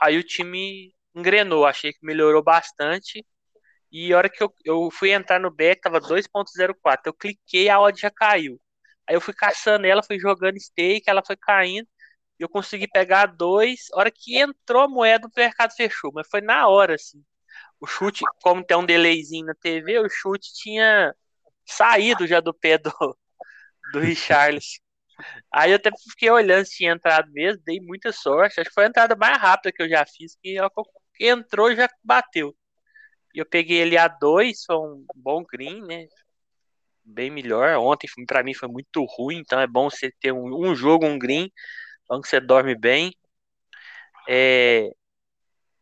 Aí 0.00 0.18
o 0.18 0.22
time 0.22 0.94
engrenou, 1.14 1.66
achei 1.66 1.92
que 1.92 2.04
melhorou 2.04 2.42
bastante. 2.42 3.24
E 3.90 4.12
a 4.12 4.18
hora 4.18 4.28
que 4.28 4.42
eu, 4.42 4.52
eu 4.64 4.90
fui 4.90 5.12
entrar 5.12 5.40
no 5.40 5.50
back, 5.50 5.80
tava 5.80 6.00
2.04. 6.00 7.06
Eu 7.06 7.14
cliquei, 7.14 7.68
a 7.68 7.80
odd 7.80 7.98
já 8.00 8.10
caiu. 8.10 8.60
Aí 9.08 9.16
eu 9.16 9.20
fui 9.20 9.34
caçando 9.34 9.86
ela, 9.86 10.02
fui 10.02 10.18
jogando 10.18 10.58
stake, 10.60 11.08
ela 11.08 11.22
foi 11.24 11.36
caindo 11.36 11.88
eu 12.38 12.48
consegui 12.48 12.88
pegar 12.88 13.26
dois. 13.26 13.86
A 13.92 13.98
hora 14.00 14.10
que 14.10 14.38
entrou 14.38 14.82
a 14.82 14.88
moeda, 14.88 15.26
o 15.26 15.30
mercado 15.36 15.72
fechou. 15.74 16.12
Mas 16.12 16.28
foi 16.28 16.40
na 16.40 16.68
hora, 16.68 16.94
assim. 16.94 17.22
O 17.80 17.86
chute, 17.86 18.24
como 18.42 18.64
tem 18.64 18.76
um 18.76 18.86
delayzinho 18.86 19.46
na 19.46 19.54
TV, 19.54 20.00
o 20.00 20.08
chute 20.10 20.52
tinha 20.54 21.14
saído 21.66 22.26
já 22.26 22.40
do 22.40 22.54
pé 22.54 22.78
do, 22.78 22.92
do 23.92 24.00
Richarlison. 24.00 24.80
Aí 25.52 25.72
eu 25.72 25.76
até 25.76 25.90
fiquei 26.10 26.30
olhando 26.30 26.66
se 26.66 26.76
tinha 26.76 26.92
entrado 26.92 27.30
mesmo, 27.32 27.62
dei 27.64 27.80
muita 27.80 28.12
sorte. 28.12 28.60
Acho 28.60 28.70
que 28.70 28.74
foi 28.74 28.84
a 28.84 28.88
entrada 28.88 29.16
mais 29.16 29.38
rápida 29.38 29.72
que 29.72 29.82
eu 29.82 29.88
já 29.88 30.04
fiz, 30.06 30.36
que 30.42 30.58
entrou 31.20 31.70
e 31.70 31.76
já 31.76 31.88
bateu. 32.02 32.54
E 33.34 33.40
eu 33.40 33.46
peguei 33.46 33.78
ele 33.78 33.98
a 33.98 34.08
dois, 34.08 34.64
foi 34.64 34.76
um 34.76 35.04
bom 35.16 35.44
green, 35.44 35.82
né? 35.86 36.06
Bem 37.04 37.30
melhor. 37.30 37.76
Ontem 37.78 38.08
para 38.26 38.42
mim 38.42 38.54
foi 38.54 38.68
muito 38.68 39.04
ruim, 39.04 39.38
então 39.38 39.60
é 39.60 39.66
bom 39.66 39.90
você 39.90 40.10
ter 40.20 40.32
um, 40.32 40.68
um 40.68 40.74
jogo, 40.74 41.06
um 41.06 41.18
green 41.18 41.50
falando 42.06 42.22
que 42.22 42.28
você 42.28 42.40
dorme 42.40 42.74
bem. 42.74 43.14
É, 44.28 44.90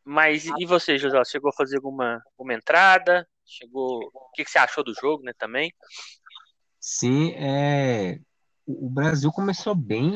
mas 0.04 0.46
e 0.58 0.66
você, 0.66 0.98
José? 0.98 1.22
Chegou 1.24 1.50
a 1.50 1.54
fazer 1.54 1.76
alguma, 1.76 2.22
alguma 2.36 2.54
entrada? 2.54 3.26
Chegou. 3.44 4.10
O 4.12 4.30
que, 4.34 4.44
que 4.44 4.50
você 4.50 4.58
achou 4.58 4.82
do 4.82 4.94
jogo, 4.94 5.22
né? 5.22 5.32
Também? 5.38 5.72
Sim, 6.80 7.32
é. 7.36 8.18
O 8.66 8.88
Brasil 8.88 9.30
começou 9.32 9.74
bem, 9.74 10.10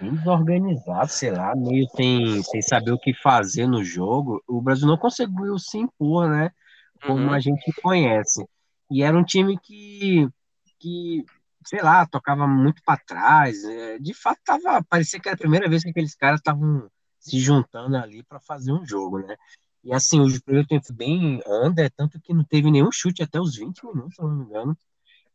bem 0.00 0.14
desorganizado, 0.14 1.08
sei 1.08 1.30
lá, 1.30 1.54
meio 1.54 1.86
sem, 1.90 2.42
sem 2.42 2.62
saber 2.62 2.90
o 2.90 2.98
que 2.98 3.14
fazer 3.14 3.66
no 3.66 3.84
jogo. 3.84 4.42
O 4.46 4.62
Brasil 4.62 4.86
não 4.86 4.96
conseguiu 4.96 5.58
se 5.58 5.78
impor, 5.78 6.28
né? 6.28 6.50
Como 7.02 7.26
uhum. 7.26 7.32
a 7.32 7.38
gente 7.38 7.72
conhece. 7.82 8.46
E 8.90 9.02
era 9.02 9.16
um 9.16 9.24
time 9.24 9.58
que, 9.58 10.28
que 10.78 11.24
sei 11.66 11.82
lá, 11.82 12.06
tocava 12.06 12.46
muito 12.46 12.82
para 12.84 13.00
trás. 13.00 13.64
É, 13.64 13.98
de 13.98 14.14
fato, 14.14 14.40
tava, 14.44 14.82
parecia 14.84 15.20
que 15.20 15.28
era 15.28 15.34
a 15.34 15.38
primeira 15.38 15.68
vez 15.68 15.82
que 15.82 15.90
aqueles 15.90 16.14
caras 16.14 16.40
estavam 16.40 16.88
se 17.18 17.38
juntando 17.40 17.96
ali 17.96 18.22
para 18.22 18.40
fazer 18.40 18.72
um 18.72 18.86
jogo, 18.86 19.18
né? 19.18 19.36
E 19.82 19.92
assim, 19.92 20.20
o 20.20 20.42
primeiro 20.42 20.66
tempo 20.66 20.92
bem 20.92 21.40
under, 21.46 21.90
tanto 21.96 22.20
que 22.20 22.34
não 22.34 22.44
teve 22.44 22.70
nenhum 22.70 22.90
chute 22.92 23.22
até 23.22 23.40
os 23.40 23.56
20 23.56 23.84
minutos, 23.86 24.16
se 24.16 24.22
não 24.22 24.36
me 24.36 24.44
engano. 24.44 24.76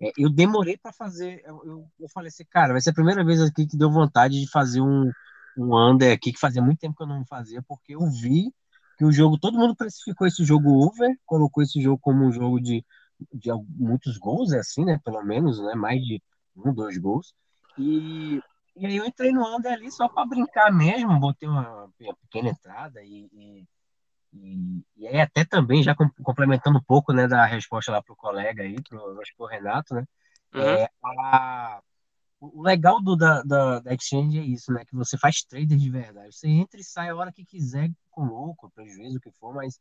É, 0.02 0.12
eu 0.18 0.30
demorei 0.30 0.78
para 0.78 0.92
fazer. 0.92 1.42
Eu, 1.46 1.62
eu, 1.66 1.88
eu, 2.00 2.10
falei 2.10 2.30
assim, 2.30 2.46
cara, 2.50 2.74
vai 2.74 2.82
ser 2.82 2.90
a 2.90 2.94
primeira 2.94 3.24
vez 3.24 3.42
aqui 3.42 3.68
que 3.68 3.78
deu 3.78 3.92
vontade 3.92 4.40
de 4.42 4.50
fazer 4.50 4.82
um, 4.82 5.12
um 5.58 5.76
under 5.78 6.12
aqui, 6.14 6.34
que 6.34 6.40
fazia 6.40 6.62
muito 6.62 6.80
tempo 6.80 6.96
que 6.96 7.04
eu 7.04 7.08
não 7.08 7.26
fazia, 7.26 7.62
porque 7.68 7.96
eu 7.96 8.06
vi 8.10 8.52
que 8.98 9.06
o 9.06 9.12
jogo, 9.12 9.38
todo 9.38 9.58
mundo 9.58 9.76
classificou 9.76 10.28
esse 10.28 10.44
jogo 10.44 10.86
over, 10.86 11.16
colocou 11.26 11.64
esse 11.64 11.82
jogo 11.82 12.00
como 12.00 12.26
um 12.26 12.32
jogo 12.32 12.60
de 12.60 12.86
de 13.34 13.52
muitos 13.70 14.18
gols, 14.18 14.52
é 14.52 14.60
assim, 14.60 14.86
né? 14.86 15.00
Pelo 15.04 15.24
menos, 15.24 15.62
né? 15.62 15.74
Mais 15.76 16.02
de 16.02 16.22
um, 16.56 16.74
dois 16.74 16.98
gols. 16.98 17.34
E, 17.78 18.42
e 18.76 18.86
aí 18.86 18.98
eu 18.98 19.06
entrei 19.06 19.32
no 19.32 19.46
under 19.56 19.74
ali 19.74 19.92
só 19.92 20.08
para 20.08 20.26
brincar 20.26 20.72
mesmo, 20.72 21.20
botei 21.20 21.48
uma, 21.48 21.90
uma 22.00 22.16
pequena 22.22 22.50
entrada 22.50 23.02
e, 23.04 23.30
e, 23.34 23.66
e, 24.34 24.84
e, 24.98 25.08
aí 25.08 25.22
até 25.22 25.46
também, 25.46 25.84
já 25.84 25.96
complementando 26.24 26.78
um 26.78 26.84
pouco, 26.84 27.14
né, 27.14 27.28
da 27.28 27.46
resposta 27.46 27.92
lá 27.92 28.02
pro 28.02 28.16
colega 28.16 28.64
aí, 28.64 28.76
pro, 28.82 29.20
acho 29.22 29.32
que 29.32 29.38
pro 29.38 29.46
Renato, 29.46 29.94
né? 29.96 30.06
Uhum. 30.54 30.62
É, 30.62 30.90
a, 31.04 31.82
o 32.42 32.64
legal 32.64 33.02
do, 33.02 33.16
da, 33.16 33.44
da, 33.44 33.80
da, 33.80 33.94
Exchange 33.94 34.40
é 34.40 34.44
isso, 34.44 34.74
né? 34.74 34.84
Que 34.84 34.96
você 34.96 35.18
faz 35.18 35.44
trader 35.44 35.78
de 35.78 35.90
verdade. 35.90 36.36
Você 36.36 36.48
entra 36.48 36.80
e 36.80 36.84
sai 36.84 37.10
a 37.10 37.16
hora 37.16 37.32
que 37.32 37.46
quiser, 37.46 37.90
com 38.10 38.26
louco, 38.26 38.72
prejuízo, 38.72 39.18
o 39.18 39.22
que 39.22 39.32
for, 39.32 39.54
mas 39.54 39.80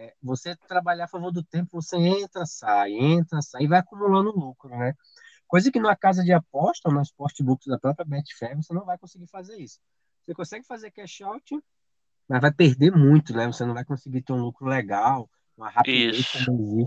é, 0.00 0.14
você 0.22 0.56
trabalhar 0.56 1.04
a 1.04 1.08
favor 1.08 1.30
do 1.30 1.42
tempo, 1.42 1.68
você 1.72 1.96
entra, 1.98 2.46
sai, 2.46 2.92
entra, 2.92 3.42
sai 3.42 3.64
e 3.64 3.68
vai 3.68 3.80
acumulando 3.80 4.30
lucro, 4.30 4.70
né? 4.70 4.94
Coisa 5.46 5.70
que 5.70 5.78
numa 5.78 5.94
casa 5.94 6.24
de 6.24 6.32
aposta, 6.32 6.88
ou 6.88 6.94
no 6.94 7.02
sportbooks 7.02 7.66
da 7.66 7.78
própria 7.78 8.06
Betfair, 8.06 8.56
você 8.56 8.72
não 8.72 8.86
vai 8.86 8.96
conseguir 8.96 9.26
fazer 9.26 9.58
isso. 9.58 9.78
Você 10.24 10.34
consegue 10.34 10.66
fazer 10.66 10.90
cash 10.90 11.20
out, 11.20 11.62
mas 12.26 12.40
vai 12.40 12.50
perder 12.50 12.92
muito, 12.92 13.34
né? 13.34 13.46
Você 13.46 13.66
não 13.66 13.74
vai 13.74 13.84
conseguir 13.84 14.22
ter 14.22 14.32
um 14.32 14.40
lucro 14.40 14.66
legal, 14.66 15.28
uma 15.54 15.68
rapidez 15.68 16.26
como 16.32 16.86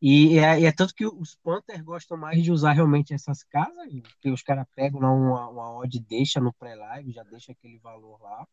E 0.00 0.38
é, 0.38 0.60
e 0.60 0.66
é 0.66 0.70
tanto 0.70 0.94
que 0.94 1.06
os 1.06 1.34
Panthers 1.42 1.82
gostam 1.82 2.16
mais 2.16 2.40
de 2.40 2.52
usar 2.52 2.72
realmente 2.72 3.12
essas 3.12 3.42
casas, 3.42 3.88
que 4.20 4.30
os 4.30 4.42
caras 4.42 4.66
pegam 4.76 5.00
lá 5.00 5.10
uma, 5.10 5.48
uma 5.48 5.78
odd, 5.78 5.98
deixa 5.98 6.38
no 6.40 6.52
pré-live, 6.52 7.10
já 7.10 7.24
deixa 7.24 7.50
aquele 7.50 7.78
valor 7.78 8.22
lá, 8.22 8.46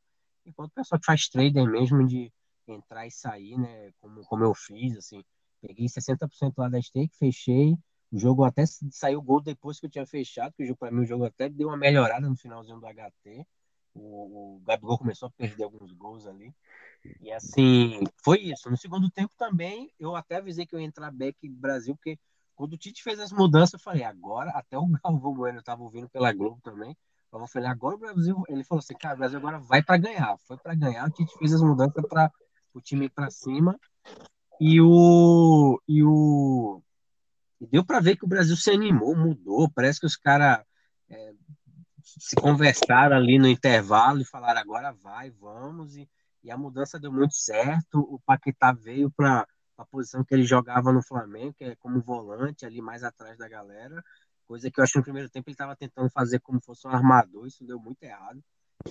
enquanto 0.43 0.71
o 0.71 0.75
pessoal 0.75 0.99
que 0.99 1.05
faz 1.05 1.27
trader 1.27 1.69
mesmo 1.69 2.07
de 2.07 2.31
entrar 2.73 3.05
e 3.05 3.11
sair, 3.11 3.57
né? 3.57 3.91
Como, 3.99 4.23
como 4.25 4.43
eu 4.43 4.53
fiz, 4.53 4.97
assim. 4.97 5.23
Peguei 5.61 5.87
60% 5.87 6.53
lá 6.57 6.69
da 6.69 6.81
stake, 6.81 7.15
fechei. 7.17 7.73
O 8.11 8.19
jogo 8.19 8.43
até 8.43 8.65
saiu 8.65 9.21
gol 9.21 9.41
depois 9.41 9.79
que 9.79 9.85
eu 9.85 9.89
tinha 9.89 10.05
fechado, 10.05 10.53
que 10.53 10.69
o 10.69 10.75
para 10.75 10.91
mim, 10.91 11.01
o 11.01 11.05
jogo 11.05 11.23
até 11.23 11.47
deu 11.47 11.69
uma 11.69 11.77
melhorada 11.77 12.27
no 12.27 12.35
finalzinho 12.35 12.79
do 12.79 12.85
HT. 12.85 13.45
O, 13.93 14.57
o 14.57 14.61
Gabigol 14.65 14.97
começou 14.97 15.27
a 15.27 15.31
perder 15.31 15.63
alguns 15.63 15.91
gols 15.93 16.25
ali. 16.27 16.53
E 17.21 17.31
assim, 17.31 18.01
foi 18.23 18.39
isso. 18.39 18.69
No 18.69 18.77
segundo 18.77 19.09
tempo 19.09 19.33
também, 19.37 19.91
eu 19.99 20.15
até 20.15 20.37
avisei 20.37 20.65
que 20.65 20.75
eu 20.75 20.79
ia 20.79 20.85
entrar 20.85 21.11
back 21.11 21.47
Brasil, 21.47 21.95
porque 21.95 22.19
quando 22.55 22.73
o 22.73 22.77
Tite 22.77 23.01
fez 23.01 23.19
as 23.19 23.31
mudanças, 23.31 23.73
eu 23.73 23.79
falei, 23.79 24.03
agora, 24.03 24.51
até 24.51 24.77
o 24.77 24.85
Galvão 25.03 25.33
Bueno 25.33 25.59
estava 25.59 25.81
ouvindo 25.81 26.09
pela 26.09 26.33
Globo 26.33 26.59
também. 26.61 26.95
Eu 27.33 27.47
falei, 27.47 27.69
agora 27.69 27.95
o 27.95 27.99
Brasil, 27.99 28.43
ele 28.49 28.63
falou 28.63 28.79
assim, 28.79 28.93
cara, 28.93 29.15
o 29.15 29.17
Brasil 29.19 29.39
agora 29.39 29.57
vai 29.57 29.81
para 29.81 29.97
ganhar. 29.97 30.37
Foi 30.39 30.57
para 30.57 30.75
ganhar, 30.75 31.07
o 31.07 31.11
Tite 31.11 31.33
fez 31.37 31.53
as 31.53 31.61
mudanças 31.61 32.05
para 32.07 32.31
o 32.73 32.81
time 32.81 33.09
para 33.09 33.29
cima. 33.29 33.77
E 34.59 34.79
o 34.81 35.81
e 35.87 36.03
o 36.03 36.81
e 37.59 37.67
deu 37.67 37.85
para 37.85 37.99
ver 37.99 38.15
que 38.15 38.25
o 38.25 38.27
Brasil 38.27 38.55
se 38.55 38.71
animou, 38.71 39.15
mudou, 39.15 39.69
parece 39.69 39.99
que 39.99 40.05
os 40.05 40.15
caras 40.15 40.63
é, 41.09 41.33
se 42.03 42.35
conversaram 42.35 43.15
ali 43.15 43.37
no 43.37 43.47
intervalo 43.47 44.19
e 44.21 44.25
falaram 44.25 44.61
agora 44.61 44.91
vai, 44.91 45.29
vamos 45.29 45.95
e 45.95 46.09
e 46.43 46.49
a 46.49 46.57
mudança 46.57 46.99
deu 46.99 47.11
muito 47.11 47.35
certo. 47.35 47.99
O 47.99 48.19
Paquetá 48.25 48.71
veio 48.71 49.11
para 49.11 49.47
a 49.77 49.85
posição 49.85 50.23
que 50.23 50.33
ele 50.33 50.43
jogava 50.43 50.91
no 50.91 51.01
Flamengo, 51.01 51.53
que 51.53 51.63
é 51.63 51.75
como 51.75 52.01
volante, 52.01 52.65
ali 52.65 52.81
mais 52.81 53.03
atrás 53.03 53.37
da 53.37 53.47
galera. 53.47 54.03
Coisa 54.47 54.69
que 54.69 54.79
eu 54.79 54.83
acho 54.83 54.93
que 54.93 54.99
no 54.99 55.03
primeiro 55.03 55.29
tempo 55.29 55.49
ele 55.49 55.53
estava 55.53 55.75
tentando 55.75 56.09
fazer 56.09 56.39
como 56.39 56.61
fosse 56.61 56.87
um 56.87 56.91
armador, 56.91 57.47
isso 57.47 57.65
deu 57.65 57.79
muito 57.79 58.01
errado. 58.03 58.43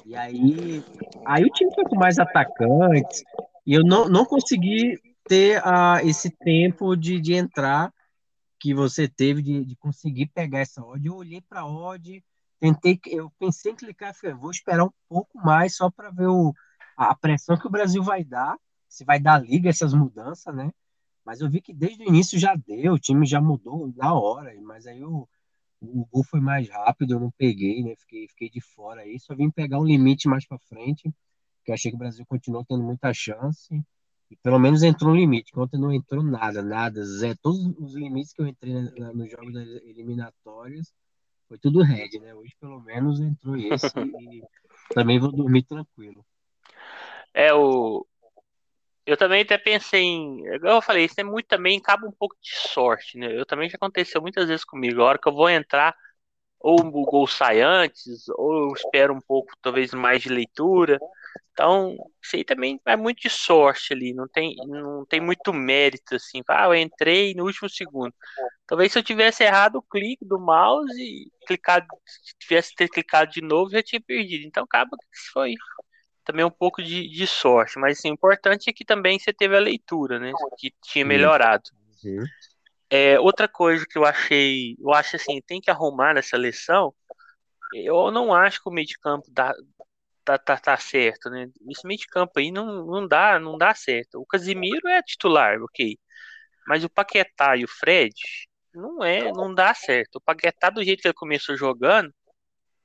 E 0.07 0.15
aí, 0.15 0.83
aí 1.27 1.45
o 1.45 1.51
time 1.51 1.75
foi 1.75 1.85
com 1.85 1.97
mais 1.97 2.19
atacantes, 2.19 3.25
e 3.67 3.75
eu 3.75 3.83
não, 3.85 4.09
não 4.09 4.25
consegui 4.25 4.99
ter 5.25 5.63
uh, 5.63 5.99
esse 6.03 6.31
tempo 6.31 6.97
de, 6.97 7.21
de 7.21 7.35
entrar 7.35 7.93
que 8.59 8.75
você 8.75 9.09
teve, 9.09 9.43
de, 9.43 9.65
de 9.65 9.77
conseguir 9.77 10.27
pegar 10.27 10.61
essa 10.61 10.85
odd. 10.85 11.07
Eu 11.07 11.17
olhei 11.17 11.41
para 11.41 11.61
a 11.61 11.67
odd, 11.67 12.23
tentei, 12.59 13.01
eu 13.07 13.31
pensei 13.39 13.73
em 13.73 13.77
clicar, 13.77 14.15
falei, 14.15 14.37
vou 14.37 14.51
esperar 14.51 14.85
um 14.85 14.93
pouco 15.09 15.39
mais 15.39 15.77
só 15.77 15.91
para 15.91 16.11
ver 16.11 16.27
o, 16.27 16.53
a 16.97 17.15
pressão 17.15 17.57
que 17.57 17.67
o 17.67 17.71
Brasil 17.71 18.03
vai 18.03 18.23
dar, 18.23 18.57
se 18.89 19.05
vai 19.05 19.19
dar 19.19 19.39
liga 19.43 19.71
essas 19.71 19.95
mudanças, 19.95 20.55
né? 20.55 20.71
Mas 21.25 21.41
eu 21.41 21.49
vi 21.49 21.61
que 21.61 21.73
desde 21.73 22.05
o 22.05 22.09
início 22.09 22.39
já 22.39 22.55
deu, 22.55 22.95
o 22.95 22.99
time 22.99 23.25
já 23.25 23.41
mudou 23.41 23.93
na 23.97 24.13
hora, 24.15 24.53
mas 24.63 24.87
aí 24.87 25.03
o, 25.05 25.29
o 25.81 26.07
gol 26.07 26.25
foi 26.25 26.41
mais 26.41 26.69
rápido, 26.69 27.15
eu 27.15 27.21
não 27.21 27.31
peguei, 27.31 27.83
né? 27.83 27.95
Fiquei, 27.97 28.29
fiquei 28.29 28.51
de 28.51 28.61
fora 28.61 29.03
aí, 29.03 29.19
só 29.19 29.35
vim 29.35 29.51
pegar 29.51 29.79
um 29.79 29.85
limite 29.85 30.29
mais 30.29 30.47
para 30.47 30.59
frente, 30.59 31.11
que 31.65 31.71
eu 31.71 31.75
achei 31.75 31.91
que 31.91 31.97
o 31.97 31.99
Brasil 31.99 32.25
continuou 32.27 32.65
tendo 32.65 32.83
muita 32.83 33.13
chance, 33.13 33.83
e 34.31 34.37
pelo 34.37 34.59
menos 34.59 34.83
entrou 34.83 35.11
um 35.11 35.17
limite, 35.17 35.53
ontem 35.59 35.79
não 35.79 35.93
entrou 35.93 36.23
nada, 36.23 36.63
nada. 36.63 37.03
Todos 37.43 37.67
os 37.79 37.95
limites 37.95 38.33
que 38.33 38.41
eu 38.41 38.47
entrei 38.47 38.73
na, 38.73 39.13
nos 39.13 39.31
jogos 39.31 39.55
eliminatórios 39.57 40.93
foi 41.49 41.59
tudo 41.59 41.83
red, 41.83 42.11
né? 42.21 42.33
Hoje 42.33 42.55
pelo 42.61 42.81
menos 42.81 43.21
entrou 43.21 43.57
esse 43.57 43.87
e 44.33 44.43
também 44.95 45.19
vou 45.19 45.33
dormir 45.33 45.65
tranquilo. 45.65 46.25
É 47.35 47.53
o. 47.53 48.07
Eu 49.05 49.17
também 49.17 49.43
até 49.43 49.59
pensei 49.59 50.03
em. 50.03 50.47
Igual 50.55 50.77
eu 50.77 50.83
falei, 50.83 51.07
isso 51.07 51.21
é 51.21 51.25
muito 51.25 51.47
também, 51.47 51.81
cabe 51.81 52.07
um 52.07 52.13
pouco 52.13 52.37
de 52.41 52.55
sorte, 52.69 53.19
né? 53.19 53.37
Eu 53.37 53.45
também 53.45 53.69
já 53.69 53.75
aconteceu 53.75 54.23
muitas 54.23 54.47
vezes 54.47 54.65
comigo. 54.65 55.03
A 55.03 55.07
hora 55.07 55.19
que 55.19 55.29
eu 55.29 55.35
vou 55.35 55.51
entrar, 55.51 55.97
ou 56.61 56.81
o 56.81 57.05
gol 57.05 57.27
sai 57.27 57.61
antes, 57.61 58.29
ou 58.29 58.69
eu 58.69 58.73
espero 58.73 59.13
um 59.13 59.21
pouco, 59.21 59.53
talvez, 59.61 59.93
mais 59.93 60.23
de 60.23 60.29
leitura. 60.29 61.01
Então, 61.53 61.95
isso 62.23 62.37
aí 62.37 62.45
também 62.45 62.81
é 62.87 62.97
muito 62.97 63.21
de 63.21 63.29
sorte 63.29 63.93
ali, 63.93 64.15
não 64.15 64.27
tem, 64.27 64.57
não 64.67 65.05
tem 65.05 65.21
muito 65.21 65.53
mérito, 65.53 66.15
assim. 66.15 66.43
Ah, 66.49 66.67
eu 66.67 66.75
entrei 66.75 67.35
no 67.35 67.45
último 67.45 67.69
segundo. 67.69 68.15
Talvez 68.67 68.93
se 68.93 68.99
eu 68.99 69.03
tivesse 69.03 69.45
errado 69.45 69.77
o 69.77 69.83
clique 69.83 70.25
do 70.25 70.39
mouse 70.39 70.91
e 70.99 71.31
clicado, 71.47 71.87
tivesse 72.39 72.75
ter 72.75 72.89
clicado 72.89 73.31
de 73.31 73.43
novo, 73.43 73.71
já 73.71 73.83
tinha 73.83 74.01
perdido. 74.01 74.47
Então, 74.47 74.65
acaba 74.65 74.97
que 74.97 75.31
foi 75.33 75.55
também 76.25 76.45
um 76.45 76.51
pouco 76.51 76.83
de, 76.83 77.09
de 77.09 77.27
sorte, 77.27 77.79
mas 77.79 77.99
assim, 77.99 78.11
o 78.11 78.15
importante 78.15 78.71
é 78.71 78.73
que 78.73 78.85
também 78.85 79.19
você 79.19 79.33
teve 79.33 79.57
a 79.57 79.61
leitura, 79.61 80.19
né? 80.19 80.33
Que 80.57 80.73
tinha 80.83 81.05
melhorado. 81.05 81.65
Uhum. 82.05 82.25
É, 82.89 83.21
outra 83.21 83.47
coisa 83.47 83.85
que 83.89 83.99
eu 83.99 84.05
achei, 84.05 84.77
eu 84.81 84.93
acho 84.93 85.17
assim, 85.17 85.41
tem 85.47 85.61
que 85.61 85.71
arrumar 85.71 86.15
nessa 86.15 86.37
lição. 86.37 86.95
Eu 87.73 88.11
não 88.11 88.35
acho 88.35 88.63
que 88.63 88.69
o 88.69 88.73
meio 88.73 88.87
de 88.87 88.99
campo 88.99 89.27
dá, 89.31 89.55
tá, 90.39 90.57
tá, 90.57 90.57
tá 90.59 90.77
certo, 90.77 91.31
né? 91.31 91.49
Esse 91.69 91.87
meio 91.87 91.99
de 91.99 92.07
campo 92.07 92.39
aí 92.39 92.51
não, 92.53 92.85
não 92.87 93.07
dá, 93.09 93.39
não 93.39 93.59
dá 93.59 93.75
certo. 93.75 94.21
O 94.21 94.27
Casimiro 94.27 94.89
é 94.89 95.03
titular, 95.03 95.61
ok. 95.63 95.99
Mas 96.67 96.85
o 96.85 96.91
Paquetá 96.91 97.57
e 97.57 97.65
o 97.65 97.69
Fred 97.69 98.15
não 98.75 99.03
é, 99.05 99.33
não 99.33 99.55
dá 99.55 99.75
certo. 99.75 100.17
O 100.17 100.21
Paquetá 100.21 100.71
do 100.71 100.85
jeito 100.85 101.03
que 101.03 101.09
ele 101.09 101.15
começou 101.15 101.57
jogando, 101.57 102.13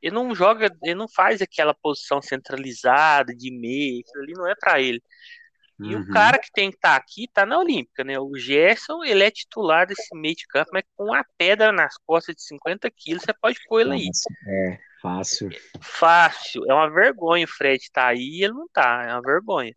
ele 0.02 0.16
não 0.16 0.34
joga, 0.36 0.70
ele 0.84 0.96
não 0.96 1.08
faz 1.10 1.42
aquela 1.42 1.74
posição 1.74 2.22
centralizada 2.22 3.36
de 3.36 3.52
meio, 3.52 4.02
aquilo 4.02 4.24
ali 4.24 4.34
não 4.34 4.48
é 4.48 4.56
para 4.60 4.82
ele. 4.82 5.02
E 5.80 5.94
uhum. 5.94 6.02
o 6.02 6.08
cara 6.10 6.40
que 6.40 6.50
tem 6.52 6.70
que 6.70 6.78
estar 6.78 6.92
tá 6.92 6.96
aqui 6.96 7.28
tá 7.34 7.46
na 7.46 7.60
Olímpica, 7.60 8.04
né? 8.04 8.18
O 8.18 8.36
Gerson, 8.38 9.04
ele 9.04 9.24
é 9.24 9.32
titular 9.32 9.86
desse 9.86 10.16
meio 10.16 10.36
de 10.36 10.48
campo, 10.48 10.70
mas 10.72 10.84
com 10.96 11.14
a 11.14 11.26
pedra 11.38 11.72
nas 11.72 11.98
costas 11.98 12.36
de 12.36 12.44
50 12.44 12.90
quilos, 12.92 13.24
você 13.24 13.34
pode 13.34 13.60
pôr 13.68 13.82
ele 13.82 13.94
aí. 13.94 14.10
É, 14.48 14.80
fácil. 15.02 15.50
Fácil. 15.82 16.64
É 16.70 16.74
uma 16.74 16.90
vergonha 16.90 17.46
o 17.46 17.50
Fred 17.50 17.92
tá 17.92 18.08
aí 18.08 18.40
e 18.40 18.44
ele 18.44 18.54
não 18.54 18.68
tá. 18.70 19.04
É 19.06 19.14
uma 19.14 19.22
vergonha. 19.22 19.76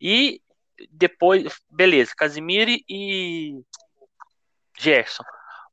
E 0.00 0.42
depois, 0.90 1.44
beleza, 1.70 2.12
Casimiro 2.14 2.70
e 2.88 3.62
Gerson. 4.78 5.24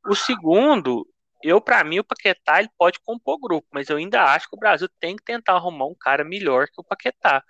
O 0.08 0.16
segundo, 0.16 1.06
eu, 1.44 1.60
para 1.60 1.84
mim, 1.84 2.00
o 2.00 2.04
Paquetá 2.04 2.60
ele 2.60 2.70
pode 2.78 3.00
compor 3.02 3.40
grupo, 3.40 3.68
mas 3.72 3.90
eu 3.90 3.98
ainda 3.98 4.24
acho 4.24 4.50
que 4.50 4.56
o 4.56 4.60
Brasil 4.60 4.88
tem 5.00 5.16
que 5.16 5.24
tentar 5.24 5.54
arrumar 5.54 5.86
um 5.86 5.96
cara 5.96 6.24
melhor 6.24 6.68
que 6.68 6.80
o 6.80 6.84
Paquetá. 6.84 7.44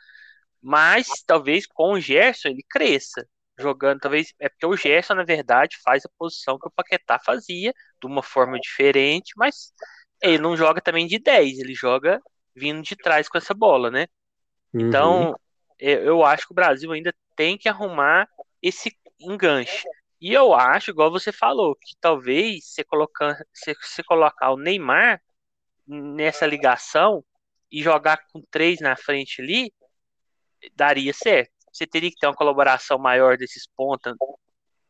Mas 0.61 1.07
talvez 1.25 1.65
com 1.65 1.93
o 1.93 1.99
Gerson 1.99 2.49
ele 2.49 2.65
cresça 2.69 3.25
jogando, 3.57 3.99
talvez 3.99 4.33
é 4.39 4.47
porque 4.49 4.65
o 4.65 4.75
Gerson 4.75 5.15
na 5.15 5.23
verdade 5.23 5.77
faz 5.83 6.05
a 6.05 6.09
posição 6.17 6.57
que 6.57 6.67
o 6.67 6.71
Paquetá 6.71 7.19
fazia 7.19 7.73
de 8.01 8.07
uma 8.07 8.23
forma 8.23 8.57
diferente, 8.59 9.33
mas 9.35 9.73
ele 10.21 10.37
não 10.37 10.55
joga 10.55 10.81
também 10.81 11.07
de 11.07 11.19
10, 11.19 11.59
ele 11.59 11.73
joga 11.73 12.21
vindo 12.55 12.81
de 12.81 12.95
trás 12.95 13.27
com 13.27 13.37
essa 13.37 13.53
bola, 13.53 13.91
né? 13.91 14.07
Uhum. 14.73 14.87
Então, 14.87 15.39
eu 15.77 16.23
acho 16.23 16.45
que 16.45 16.51
o 16.51 16.55
Brasil 16.55 16.91
ainda 16.91 17.13
tem 17.35 17.57
que 17.57 17.69
arrumar 17.69 18.27
esse 18.61 18.95
enganche. 19.19 19.87
E 20.21 20.33
eu 20.33 20.53
acho, 20.53 20.91
igual 20.91 21.09
você 21.09 21.31
falou, 21.31 21.75
que 21.75 21.95
talvez 21.99 22.65
você 22.65 22.83
colocar, 22.83 23.37
você, 23.53 23.73
você 23.73 24.03
colocar 24.03 24.51
o 24.51 24.57
Neymar 24.57 25.21
nessa 25.87 26.45
ligação 26.45 27.23
e 27.71 27.81
jogar 27.81 28.17
com 28.31 28.41
três 28.51 28.79
na 28.81 28.95
frente 28.95 29.41
ali, 29.41 29.71
daria 30.75 31.13
certo. 31.13 31.51
Você 31.71 31.85
teria 31.85 32.09
que 32.09 32.17
ter 32.17 32.27
uma 32.27 32.35
colaboração 32.35 32.97
maior 32.97 33.37
desses 33.37 33.67
pontas 33.75 34.15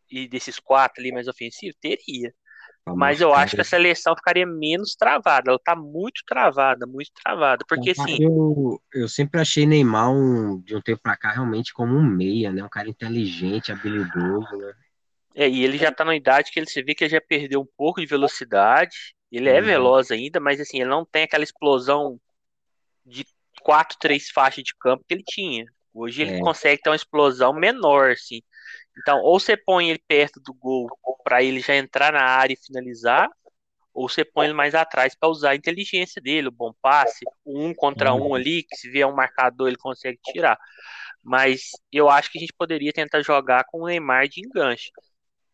e 0.09 0.27
desses 0.27 0.59
quatro 0.59 1.01
ali 1.01 1.11
mais 1.11 1.27
ofensivos? 1.27 1.77
Teria. 1.79 2.33
Tá 2.85 2.95
Mas 2.95 3.21
eu 3.21 3.33
acho 3.33 3.55
que 3.55 3.61
a 3.61 3.65
seleção 3.65 4.15
ficaria 4.15 4.45
menos 4.45 4.95
travada. 4.95 5.51
Ela 5.51 5.59
tá 5.63 5.75
muito 5.75 6.23
travada, 6.25 6.87
muito 6.87 7.11
travada. 7.23 7.63
Porque 7.67 7.91
assim. 7.91 8.17
Eu, 8.19 8.81
eu 8.93 9.07
sempre 9.07 9.39
achei 9.39 9.65
Neymar 9.65 10.11
um, 10.11 10.59
de 10.61 10.75
um 10.75 10.81
tempo 10.81 11.01
pra 11.01 11.17
cá 11.17 11.31
realmente 11.31 11.73
como 11.73 11.95
um 11.95 12.03
meia, 12.03 12.51
né? 12.51 12.63
Um 12.63 12.69
cara 12.69 12.89
inteligente, 12.89 13.71
habilidoso, 13.71 14.55
né? 14.57 14.73
É, 15.35 15.47
e 15.47 15.63
ele 15.63 15.77
já 15.77 15.91
tá 15.91 16.03
na 16.03 16.15
idade 16.15 16.51
que 16.51 16.59
ele 16.59 16.69
se 16.69 16.81
vê 16.81 16.95
que 16.95 17.03
ele 17.03 17.11
já 17.11 17.21
perdeu 17.21 17.61
um 17.61 17.67
pouco 17.77 18.01
de 18.01 18.07
velocidade. 18.07 19.15
Ele 19.31 19.49
é 19.49 19.59
uhum. 19.59 19.65
veloz 19.65 20.11
ainda, 20.11 20.39
mas 20.39 20.59
assim, 20.59 20.81
ele 20.81 20.89
não 20.89 21.05
tem 21.05 21.23
aquela 21.23 21.43
explosão 21.43 22.19
de 23.05 23.25
quatro, 23.61 23.97
três 23.99 24.29
faixas 24.29 24.63
de 24.63 24.75
campo 24.75 25.03
que 25.07 25.13
ele 25.13 25.23
tinha. 25.23 25.65
Hoje 25.93 26.21
ele 26.21 26.35
é. 26.35 26.39
consegue 26.39 26.81
ter 26.81 26.89
uma 26.89 26.95
explosão 26.95 27.53
menor, 27.53 28.11
assim. 28.11 28.41
Então, 28.97 29.19
ou 29.21 29.39
você 29.39 29.55
põe 29.55 29.89
ele 29.89 30.01
perto 30.07 30.39
do 30.39 30.53
gol 30.53 30.89
para 31.23 31.43
ele 31.43 31.59
já 31.59 31.75
entrar 31.75 32.11
na 32.11 32.23
área 32.23 32.53
e 32.53 32.57
finalizar, 32.57 33.29
ou 33.93 34.07
você 34.07 34.23
põe 34.23 34.45
ele 34.45 34.53
mais 34.53 34.75
atrás 34.75 35.15
para 35.15 35.29
usar 35.29 35.51
a 35.51 35.55
inteligência 35.55 36.21
dele, 36.21 36.47
o 36.47 36.51
bom 36.51 36.73
passe, 36.81 37.25
o 37.43 37.65
um 37.65 37.73
contra 37.73 38.13
um 38.13 38.27
uhum. 38.27 38.35
ali, 38.35 38.63
que 38.63 38.75
se 38.75 38.89
vier 38.89 39.07
um 39.07 39.15
marcador 39.15 39.67
ele 39.67 39.77
consegue 39.77 40.19
tirar. 40.23 40.57
Mas 41.23 41.71
eu 41.91 42.09
acho 42.09 42.31
que 42.31 42.37
a 42.37 42.41
gente 42.41 42.53
poderia 42.57 42.93
tentar 42.93 43.21
jogar 43.21 43.65
com 43.65 43.81
o 43.81 43.87
Neymar 43.87 44.27
de 44.27 44.41
enganche. 44.41 44.89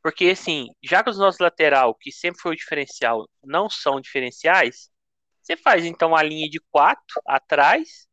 Porque, 0.01 0.25
assim, 0.25 0.67
já 0.83 1.03
que 1.03 1.09
os 1.09 1.17
nossos 1.17 1.39
lateral, 1.39 1.95
que 1.95 2.11
sempre 2.11 2.39
foi 2.39 2.53
o 2.53 2.55
diferencial, 2.55 3.27
não 3.43 3.67
são 3.67 3.99
diferenciais, 3.99 4.89
você 5.45 5.55
faz 5.57 5.85
então 5.85 6.15
a 6.15 6.23
linha 6.23 6.49
de 6.49 6.59
quatro 6.71 7.21
atrás 7.27 8.07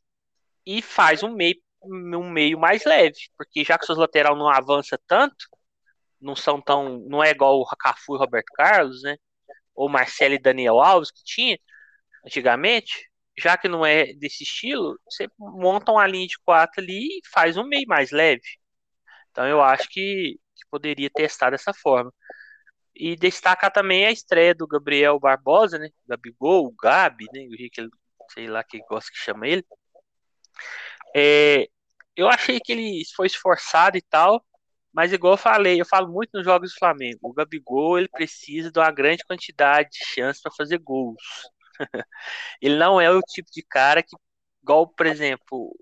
e 0.66 0.82
faz 0.82 1.22
um 1.22 1.34
meio, 1.34 1.56
um 1.82 2.30
meio 2.30 2.58
mais 2.58 2.84
leve. 2.84 3.18
Porque 3.38 3.64
já 3.64 3.78
que 3.78 3.86
seus 3.86 3.98
lateral 3.98 4.36
não 4.36 4.48
avança 4.48 4.98
tanto, 5.06 5.46
não 6.20 6.36
são 6.36 6.60
tão. 6.60 7.00
não 7.08 7.24
é 7.24 7.30
igual 7.30 7.60
o 7.60 7.66
Cafu 7.76 8.16
e 8.16 8.18
Roberto 8.18 8.52
Carlos, 8.54 9.02
né? 9.02 9.16
Ou 9.74 9.88
Marcelo 9.88 10.34
e 10.34 10.38
Daniel 10.38 10.80
Alves 10.80 11.10
que 11.10 11.24
tinha 11.24 11.58
antigamente. 12.26 13.10
Já 13.38 13.56
que 13.56 13.68
não 13.68 13.84
é 13.86 14.12
desse 14.14 14.44
estilo, 14.44 14.98
você 15.06 15.28
monta 15.38 15.92
uma 15.92 16.06
linha 16.06 16.26
de 16.26 16.38
quatro 16.44 16.82
ali 16.82 17.18
e 17.18 17.22
faz 17.32 17.56
um 17.56 17.64
meio 17.64 17.86
mais 17.88 18.10
leve. 18.12 18.42
Então 19.30 19.46
eu 19.46 19.62
acho 19.62 19.88
que 19.88 20.38
que 20.54 20.64
poderia 20.70 21.10
testar 21.10 21.50
dessa 21.50 21.72
forma. 21.74 22.12
E 22.94 23.16
destacar 23.16 23.72
também 23.72 24.04
a 24.06 24.10
estreia 24.12 24.54
do 24.54 24.66
Gabriel 24.66 25.18
Barbosa, 25.18 25.78
né? 25.78 25.90
Gabigol, 26.06 26.72
Gabi, 26.72 27.26
né? 27.32 27.46
O 27.46 27.56
que 27.70 27.80
ele, 27.80 27.90
sei 28.30 28.46
lá 28.48 28.62
que 28.62 28.78
gosta 28.88 29.10
que 29.10 29.18
chama 29.18 29.46
ele. 29.48 29.64
É, 31.14 31.68
eu 32.16 32.28
achei 32.28 32.60
que 32.60 32.72
ele 32.72 33.02
foi 33.16 33.26
esforçado 33.26 33.96
e 33.96 34.02
tal, 34.02 34.44
mas 34.92 35.12
igual 35.12 35.34
eu 35.34 35.38
falei, 35.38 35.80
eu 35.80 35.86
falo 35.86 36.08
muito 36.12 36.30
nos 36.34 36.44
jogos 36.44 36.72
do 36.72 36.78
Flamengo. 36.78 37.18
O 37.22 37.32
Gabigol 37.32 37.98
ele 37.98 38.08
precisa 38.08 38.70
de 38.70 38.78
uma 38.78 38.90
grande 38.90 39.24
quantidade 39.24 39.90
de 39.90 40.04
chances 40.04 40.42
para 40.42 40.52
fazer 40.52 40.78
gols. 40.78 41.22
ele 42.60 42.76
não 42.76 43.00
é 43.00 43.10
o 43.10 43.20
tipo 43.22 43.50
de 43.50 43.62
cara 43.62 44.02
que, 44.02 44.14
igual, 44.62 44.86
por 44.86 45.06
exemplo, 45.06 45.74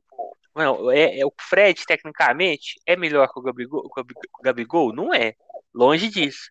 não, 0.55 0.91
é, 0.91 1.21
é, 1.21 1.27
o 1.27 1.33
Fred, 1.41 1.85
tecnicamente, 1.87 2.81
é 2.87 2.97
melhor 2.97 3.33
que 3.33 3.39
o 3.39 3.43
Gabigol, 3.43 3.85
o 3.87 4.43
Gabigol? 4.43 4.93
Não 4.93 5.15
é. 5.15 5.35
Longe 5.75 6.09
disso. 6.09 6.51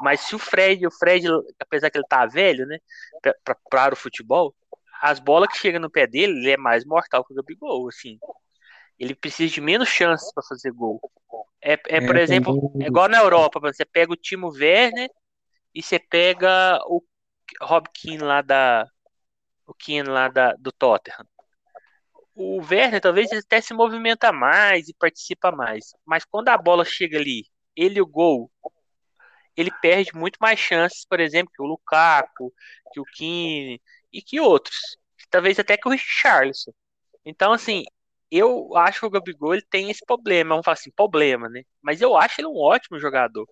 Mas 0.00 0.20
se 0.20 0.34
o 0.34 0.38
Fred, 0.38 0.86
o 0.86 0.90
Fred, 0.90 1.26
apesar 1.58 1.90
que 1.90 1.98
ele 1.98 2.06
tá 2.08 2.24
velho, 2.26 2.66
né, 2.66 2.78
para 3.70 3.92
o 3.92 3.96
futebol, 3.96 4.54
as 5.00 5.18
bolas 5.18 5.48
que 5.48 5.58
chegam 5.58 5.80
no 5.80 5.90
pé 5.90 6.06
dele, 6.06 6.38
ele 6.38 6.50
é 6.52 6.56
mais 6.56 6.84
mortal 6.84 7.24
que 7.24 7.32
o 7.32 7.36
Gabigol, 7.36 7.88
assim. 7.88 8.18
Ele 8.98 9.14
precisa 9.14 9.52
de 9.52 9.60
menos 9.60 9.88
chances 9.88 10.32
para 10.32 10.42
fazer 10.42 10.72
gol. 10.72 11.00
É, 11.60 11.72
é, 11.72 11.78
é 11.88 12.06
por 12.06 12.16
exemplo, 12.16 12.72
é 12.80 12.86
igual 12.86 13.08
na 13.08 13.18
Europa, 13.18 13.60
você 13.60 13.84
pega 13.84 14.12
o 14.12 14.16
Timo 14.16 14.48
Werner 14.48 15.08
e 15.74 15.82
você 15.82 15.98
pega 15.98 16.78
o 16.86 17.02
Rob 17.60 17.88
Keane 17.92 18.22
lá 18.22 18.42
da 18.42 18.86
o 19.66 19.74
Keane 19.74 20.08
lá 20.08 20.28
da, 20.28 20.54
do 20.54 20.72
Tottenham. 20.72 21.26
O 22.34 22.58
Werner 22.62 23.00
talvez 23.00 23.30
ele 23.30 23.40
até 23.40 23.60
se 23.60 23.74
movimenta 23.74 24.32
mais 24.32 24.88
e 24.88 24.94
participa 24.94 25.50
mais, 25.50 25.94
mas 26.06 26.24
quando 26.24 26.48
a 26.48 26.56
bola 26.56 26.84
chega 26.84 27.18
ali, 27.18 27.44
ele 27.76 27.98
e 27.98 28.02
o 28.02 28.06
gol, 28.06 28.50
ele 29.60 29.70
perde 29.82 30.14
muito 30.14 30.38
mais 30.40 30.58
chances, 30.60 31.04
por 31.04 31.20
exemplo, 31.20 31.52
que 31.54 31.62
o 31.62 31.66
Lukaku, 31.66 32.52
que 32.92 33.00
o 33.00 33.04
Keane 33.04 33.82
e 34.12 34.22
que 34.22 34.40
outros, 34.40 34.96
talvez 35.30 35.58
até 35.58 35.76
que 35.76 35.88
o 35.88 35.90
Richarlison. 35.90 36.72
Então, 37.24 37.52
assim, 37.52 37.84
eu 38.30 38.76
acho 38.76 39.00
que 39.00 39.06
o 39.06 39.10
Gabigol 39.10 39.54
ele 39.54 39.66
tem 39.70 39.90
esse 39.90 40.04
problema, 40.06 40.50
vamos 40.50 40.64
falar 40.64 40.74
assim, 40.74 40.90
problema, 40.92 41.48
né? 41.48 41.62
Mas 41.82 42.00
eu 42.00 42.16
acho 42.16 42.40
ele 42.40 42.48
um 42.48 42.56
ótimo 42.56 43.00
jogador. 43.00 43.48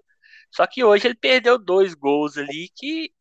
Só 0.55 0.67
que 0.67 0.85
hoje 0.85 1.09
ele 1.09 1.17
perdeu 1.17 1.59
dois 1.59 1.95
gols 1.95 2.39
ali 2.39 2.71
que, 2.77 3.13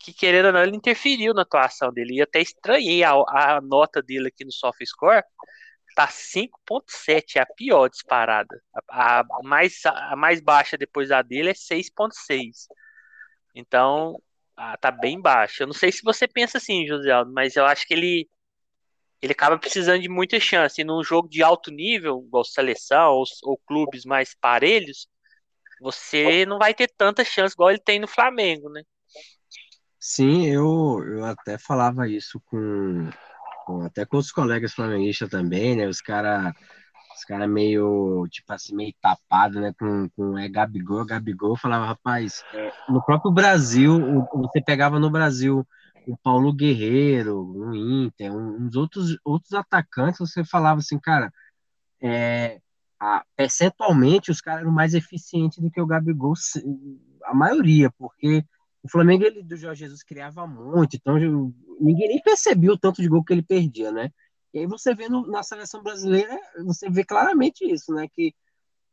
que 0.00 0.12
querendo 0.12 0.46
ou 0.46 0.52
não, 0.52 0.62
ele 0.62 0.76
interferiu 0.76 1.34
na 1.34 1.42
atuação 1.42 1.92
dele. 1.92 2.16
E 2.16 2.22
até 2.22 2.40
estranhei 2.40 3.04
a, 3.04 3.12
a 3.12 3.60
nota 3.62 4.02
dele 4.02 4.28
aqui 4.28 4.44
no 4.44 4.52
SofaScore. 4.52 5.24
Tá 5.94 6.08
5.7, 6.08 7.38
é 7.38 7.42
a 7.42 7.46
pior 7.46 7.88
disparada. 7.88 8.62
A, 8.88 9.20
a, 9.20 9.24
mais, 9.42 9.80
a 9.84 10.16
mais 10.16 10.40
baixa 10.40 10.78
depois 10.78 11.08
da 11.08 11.22
dele 11.22 11.50
é 11.50 11.54
6.6. 11.54 12.68
Então, 13.54 14.20
a, 14.56 14.76
tá 14.76 14.90
bem 14.90 15.20
baixa. 15.20 15.62
Eu 15.62 15.66
não 15.66 15.74
sei 15.74 15.90
se 15.90 16.02
você 16.02 16.28
pensa 16.28 16.58
assim, 16.58 16.86
José 16.86 17.10
Aldo, 17.10 17.32
mas 17.32 17.56
eu 17.56 17.66
acho 17.66 17.86
que 17.86 17.94
ele 17.94 18.28
ele 19.22 19.32
acaba 19.32 19.58
precisando 19.58 20.00
de 20.00 20.08
muita 20.08 20.40
chance. 20.40 20.80
E 20.80 20.84
num 20.84 21.04
jogo 21.04 21.28
de 21.28 21.42
alto 21.42 21.70
nível, 21.70 22.24
igual 22.26 22.44
seleção 22.44 23.12
ou, 23.12 23.24
ou, 23.42 23.58
clubes 23.66 24.04
mais 24.04 24.34
parelhos, 24.34 25.08
você 25.80 26.46
não 26.46 26.58
vai 26.58 26.72
ter 26.72 26.90
tanta 26.96 27.24
chance 27.24 27.54
igual 27.54 27.70
ele 27.70 27.80
tem 27.80 27.98
no 27.98 28.08
Flamengo, 28.08 28.70
né? 28.70 28.82
Sim, 29.98 30.46
eu, 30.46 31.04
eu 31.06 31.24
até 31.24 31.58
falava 31.58 32.08
isso 32.08 32.40
com, 32.46 33.10
com 33.70 33.82
até 33.82 34.04
com 34.04 34.16
os 34.16 34.32
colegas 34.32 34.72
flamenguistas 34.74 35.28
também, 35.28 35.76
né? 35.76 35.86
Os 35.86 36.00
caras 36.00 36.52
os 37.16 37.24
cara 37.24 37.46
meio, 37.46 38.26
tipo 38.30 38.52
assim, 38.52 38.74
meio 38.74 38.94
tapado, 39.00 39.60
né? 39.60 39.72
Com, 39.78 40.08
com 40.10 40.38
é 40.38 40.48
Gabigol, 40.48 41.04
Gabigol, 41.04 41.56
falava, 41.56 41.86
rapaz, 41.86 42.42
no 42.88 43.02
próprio 43.04 43.30
Brasil, 43.30 44.26
você 44.32 44.60
pegava 44.62 44.98
no 44.98 45.10
Brasil 45.10 45.66
o 46.06 46.16
Paulo 46.16 46.52
Guerreiro, 46.52 47.38
o 47.38 47.74
Inter, 47.74 48.32
uns 48.32 48.74
outros, 48.74 49.18
outros 49.24 49.52
atacantes, 49.52 50.18
você 50.18 50.42
falava 50.44 50.80
assim, 50.80 50.98
cara, 50.98 51.30
é, 52.00 52.58
a, 52.98 53.22
percentualmente 53.36 54.30
os 54.30 54.40
caras 54.40 54.62
eram 54.62 54.72
mais 54.72 54.94
eficientes 54.94 55.58
do 55.58 55.70
que 55.70 55.80
o 55.80 55.86
Gabigol, 55.86 56.32
a 57.24 57.34
maioria, 57.34 57.90
porque 57.98 58.44
o 58.82 58.88
Flamengo 58.88 59.24
ele, 59.24 59.42
do 59.42 59.56
Jorge 59.56 59.84
Jesus 59.84 60.02
criava 60.02 60.46
muito, 60.46 60.96
então 60.96 61.16
ninguém 61.80 62.08
nem 62.08 62.22
percebia 62.22 62.72
o 62.72 62.78
tanto 62.78 63.02
de 63.02 63.08
gol 63.08 63.24
que 63.24 63.32
ele 63.32 63.42
perdia, 63.42 63.92
né? 63.92 64.10
E 64.52 64.60
aí 64.60 64.66
você 64.66 64.94
vê 64.94 65.08
no, 65.08 65.26
na 65.26 65.42
seleção 65.42 65.82
brasileira, 65.82 66.38
você 66.64 66.90
vê 66.90 67.04
claramente 67.04 67.64
isso, 67.64 67.92
né? 67.92 68.08
Que 68.12 68.34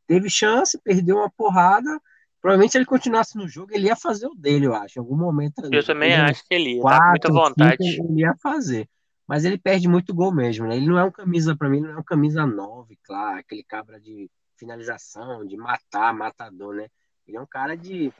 teve 0.05 0.29
chance, 0.29 0.79
perdeu 0.83 1.17
uma 1.17 1.29
porrada, 1.29 1.99
Provavelmente 2.41 2.71
se 2.71 2.77
ele 2.77 2.85
continuasse 2.85 3.35
no 3.35 3.47
jogo, 3.47 3.73
ele 3.73 3.87
ia 3.87 3.95
fazer 3.95 4.27
o 4.27 4.35
dele, 4.35 4.67
eu 4.67 4.73
acho. 4.73 4.99
Em 4.99 5.01
algum 5.01 5.17
momento. 5.17 5.55
Eu 5.71 5.85
também 5.85 6.13
acho 6.13 6.43
que 6.47 6.53
ele 6.53 6.75
ia. 6.75 6.81
Quatro, 6.81 7.01
tá 7.01 7.09
muita 7.09 7.33
vontade. 7.33 7.83
Cinco, 7.83 8.07
ele 8.09 8.21
ia 8.21 8.35
fazer. 8.41 8.87
Mas 9.27 9.43
ele 9.43 9.57
perde 9.57 9.87
muito 9.87 10.13
gol 10.13 10.33
mesmo, 10.33 10.65
né? 10.67 10.77
Ele 10.77 10.87
não 10.87 10.97
é 10.97 11.03
um 11.03 11.11
camisa, 11.11 11.55
para 11.55 11.67
mim, 11.67 11.81
não 11.81 11.89
é 11.89 11.97
um 11.97 12.03
camisa 12.03 12.45
9, 12.45 12.97
claro, 13.03 13.39
aquele 13.39 13.63
cabra 13.63 13.99
de 13.99 14.29
finalização, 14.55 15.45
de 15.45 15.57
matar, 15.57 16.13
matador, 16.13 16.75
né? 16.75 16.87
Ele 17.27 17.35
é 17.35 17.41
um 17.41 17.45
cara 17.45 17.75
de, 17.75 18.13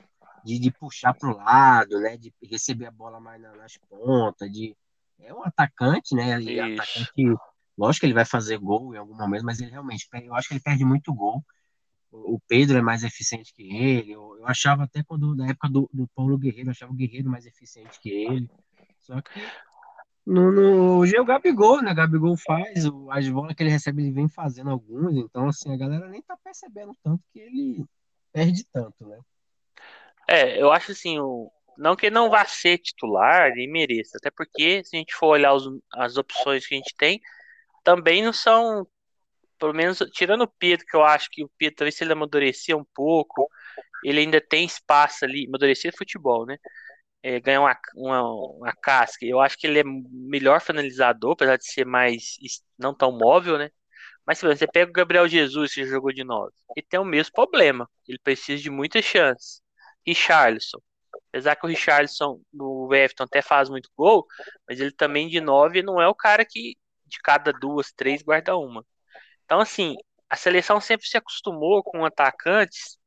de, 0.44 0.60
de 0.60 0.72
puxar 0.72 1.14
pro 1.14 1.36
lado, 1.36 2.00
né? 2.00 2.18
De 2.18 2.34
receber 2.44 2.88
a 2.88 2.92
bola 2.92 3.20
mais 3.20 3.42
nas 3.42 3.78
pontas, 3.90 4.52
de. 4.52 4.76
É 5.20 5.34
um 5.34 5.44
atacante, 5.44 6.16
né? 6.16 6.36
Atacante. 6.36 7.38
Lógico 7.78 8.02
que 8.02 8.06
ele 8.08 8.14
vai 8.14 8.26
fazer 8.26 8.58
gol 8.58 8.94
em 8.94 8.98
algum 8.98 9.16
momento, 9.16 9.44
mas 9.44 9.60
ele 9.60 9.72
realmente, 9.72 10.08
eu 10.24 10.36
acho 10.36 10.48
que 10.48 10.56
ele 10.56 10.62
perde 10.62 10.84
muito 10.84 11.14
gol 11.14 11.44
o 12.12 12.40
Pedro 12.48 12.78
é 12.78 12.82
mais 12.82 13.04
eficiente 13.04 13.54
que 13.54 13.64
ele. 13.64 14.12
Eu, 14.12 14.38
eu 14.38 14.48
achava 14.48 14.84
até 14.84 15.04
quando, 15.04 15.36
na 15.36 15.50
época 15.50 15.70
do, 15.70 15.90
do 15.94 16.08
Paulo 16.16 16.38
Guerreiro, 16.38 16.70
eu 16.70 16.72
achava 16.72 16.92
o 16.92 16.96
Guerreiro 16.96 17.30
mais 17.30 17.46
eficiente 17.46 18.00
que 18.00 18.10
ele. 18.10 18.50
Só 19.00 19.22
que 19.22 19.40
no, 20.26 20.52
no, 20.52 20.98
hoje 21.00 21.16
é 21.16 21.22
o 21.22 21.26
Gabigol, 21.26 21.82
né? 21.82 21.92
O 21.92 21.96
Gabigol 21.96 22.36
faz, 22.38 22.86
o, 22.86 23.10
as 23.12 23.28
bolas 23.30 23.56
que 23.56 23.64
ele 23.64 23.70
recebe, 23.70 24.04
ele 24.04 24.12
vem 24.12 24.28
fazendo 24.28 24.70
alguns. 24.70 25.16
Então, 25.16 25.48
assim, 25.48 25.74
a 25.74 25.78
galera 25.78 26.08
nem 26.10 26.22
tá 26.22 26.38
percebendo 26.38 26.96
tanto 27.04 27.24
que 27.32 27.40
ele 27.40 27.86
perde 28.32 28.66
tanto, 28.72 29.06
né? 29.06 29.20
É, 30.28 30.62
eu 30.62 30.72
acho 30.72 30.92
assim, 30.92 31.20
o, 31.20 31.52
não 31.78 31.96
que 31.96 32.08
ele 32.08 32.16
não 32.16 32.30
vá 32.30 32.46
ser 32.46 32.78
titular 32.80 33.52
e 33.58 33.68
mereça, 33.68 34.18
até 34.18 34.32
porque 34.32 34.84
se 34.84 34.96
a 34.96 35.00
gente 35.00 35.14
for 35.16 35.28
olhar 35.28 35.54
os, 35.54 35.68
as 35.94 36.18
opções 36.18 36.66
que 36.68 36.76
a 36.76 36.78
gente 36.78 36.96
tem, 36.98 37.22
também 37.84 38.24
não 38.24 38.34
são 38.34 38.88
pelo 39.60 39.74
menos 39.74 40.00
tirando 40.14 40.44
o 40.44 40.48
Pedro, 40.48 40.86
que 40.86 40.96
eu 40.96 41.04
acho 41.04 41.30
que 41.32 41.44
o 41.44 41.50
Pedro, 41.58 41.78
talvez 41.78 41.96
se 41.96 42.04
ele 42.04 42.14
amadurecer 42.14 42.78
um 42.78 42.86
pouco, 42.96 43.50
ele 44.04 44.20
ainda 44.22 44.42
tem 44.42 44.66
espaço 44.66 45.26
ali, 45.26 45.48
amadurecer 45.48 45.96
futebol, 45.98 46.46
né? 46.46 46.58
É, 47.24 47.40
ganhar 47.40 47.62
uma, 47.62 47.78
uma, 47.96 48.24
uma, 48.58 48.74
casca. 48.82 49.26
Eu 49.26 49.40
acho 49.42 49.58
que 49.58 49.68
ele 49.68 49.80
é 49.80 49.84
melhor 49.86 50.62
finalizador, 50.62 51.34
apesar 51.34 51.58
de 51.58 51.66
ser 51.66 51.86
mais 51.86 52.38
não 52.78 52.94
tão 52.94 53.12
móvel, 53.12 53.58
né? 53.58 53.70
Mas 54.26 54.40
se 54.40 54.46
você 54.46 54.68
pega 54.68 54.90
o 54.92 54.94
Gabriel 54.94 55.28
Jesus, 55.28 55.74
que 55.74 55.86
jogou 55.86 56.12
de 56.14 56.24
9, 56.24 56.54
ele 56.76 56.86
tem 56.88 57.00
o 57.00 57.06
mesmo 57.06 57.34
problema. 57.34 57.90
Ele 58.08 58.20
precisa 58.20 58.62
de 58.62 58.70
muitas 58.70 59.04
chances. 59.06 59.62
Richarlison. 60.08 60.80
Apesar 61.30 61.56
que 61.56 61.66
o 61.66 61.70
Richarlison 61.70 62.42
no 62.54 62.94
Everton 62.94 63.24
até 63.24 63.42
faz 63.42 63.70
muito 63.70 63.90
gol, 63.98 64.26
mas 64.68 64.80
ele 64.80 64.92
também 64.92 65.28
de 65.28 65.42
9 65.42 65.82
não 65.84 66.02
é 66.02 66.08
o 66.08 66.16
cara 66.16 66.46
que 66.46 66.78
de 67.06 67.20
cada 67.22 67.52
duas, 67.54 67.92
três 67.92 68.22
guarda 68.22 68.58
uma. 68.58 68.86
Então, 69.46 69.60
assim, 69.60 69.96
a 70.30 70.36
seleção 70.36 70.82
sempre 70.82 71.08
se 71.08 71.18
acostumou 71.18 71.84
com 71.84 72.06
atacantes 72.06 72.98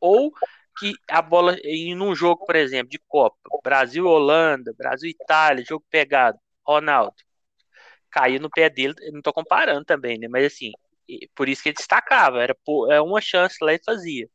ou 0.00 0.32
que 0.78 0.92
a 1.08 1.22
bola 1.22 1.56
em 1.64 2.00
um 2.00 2.14
jogo, 2.14 2.46
por 2.46 2.56
exemplo, 2.56 2.90
de 2.90 2.98
Copa, 3.08 3.36
Brasil 3.62 4.06
Holanda, 4.06 4.72
Brasil 4.76 5.10
Itália, 5.10 5.64
jogo 5.66 5.84
pegado, 5.90 6.38
Ronaldo 6.66 7.16
caiu 8.10 8.40
no 8.40 8.50
pé 8.50 8.68
dele, 8.68 8.94
não 9.12 9.22
tô 9.22 9.32
comparando 9.32 9.84
também, 9.84 10.18
né? 10.18 10.28
Mas 10.28 10.46
assim, 10.46 10.72
por 11.34 11.48
isso 11.48 11.62
que 11.62 11.70
ele 11.70 11.76
destacava, 11.76 12.42
era 12.42 12.56
é 12.90 13.00
uma 13.00 13.20
chance 13.20 13.56
lá 13.62 13.72
e 13.72 13.80
fazia. 13.84 14.28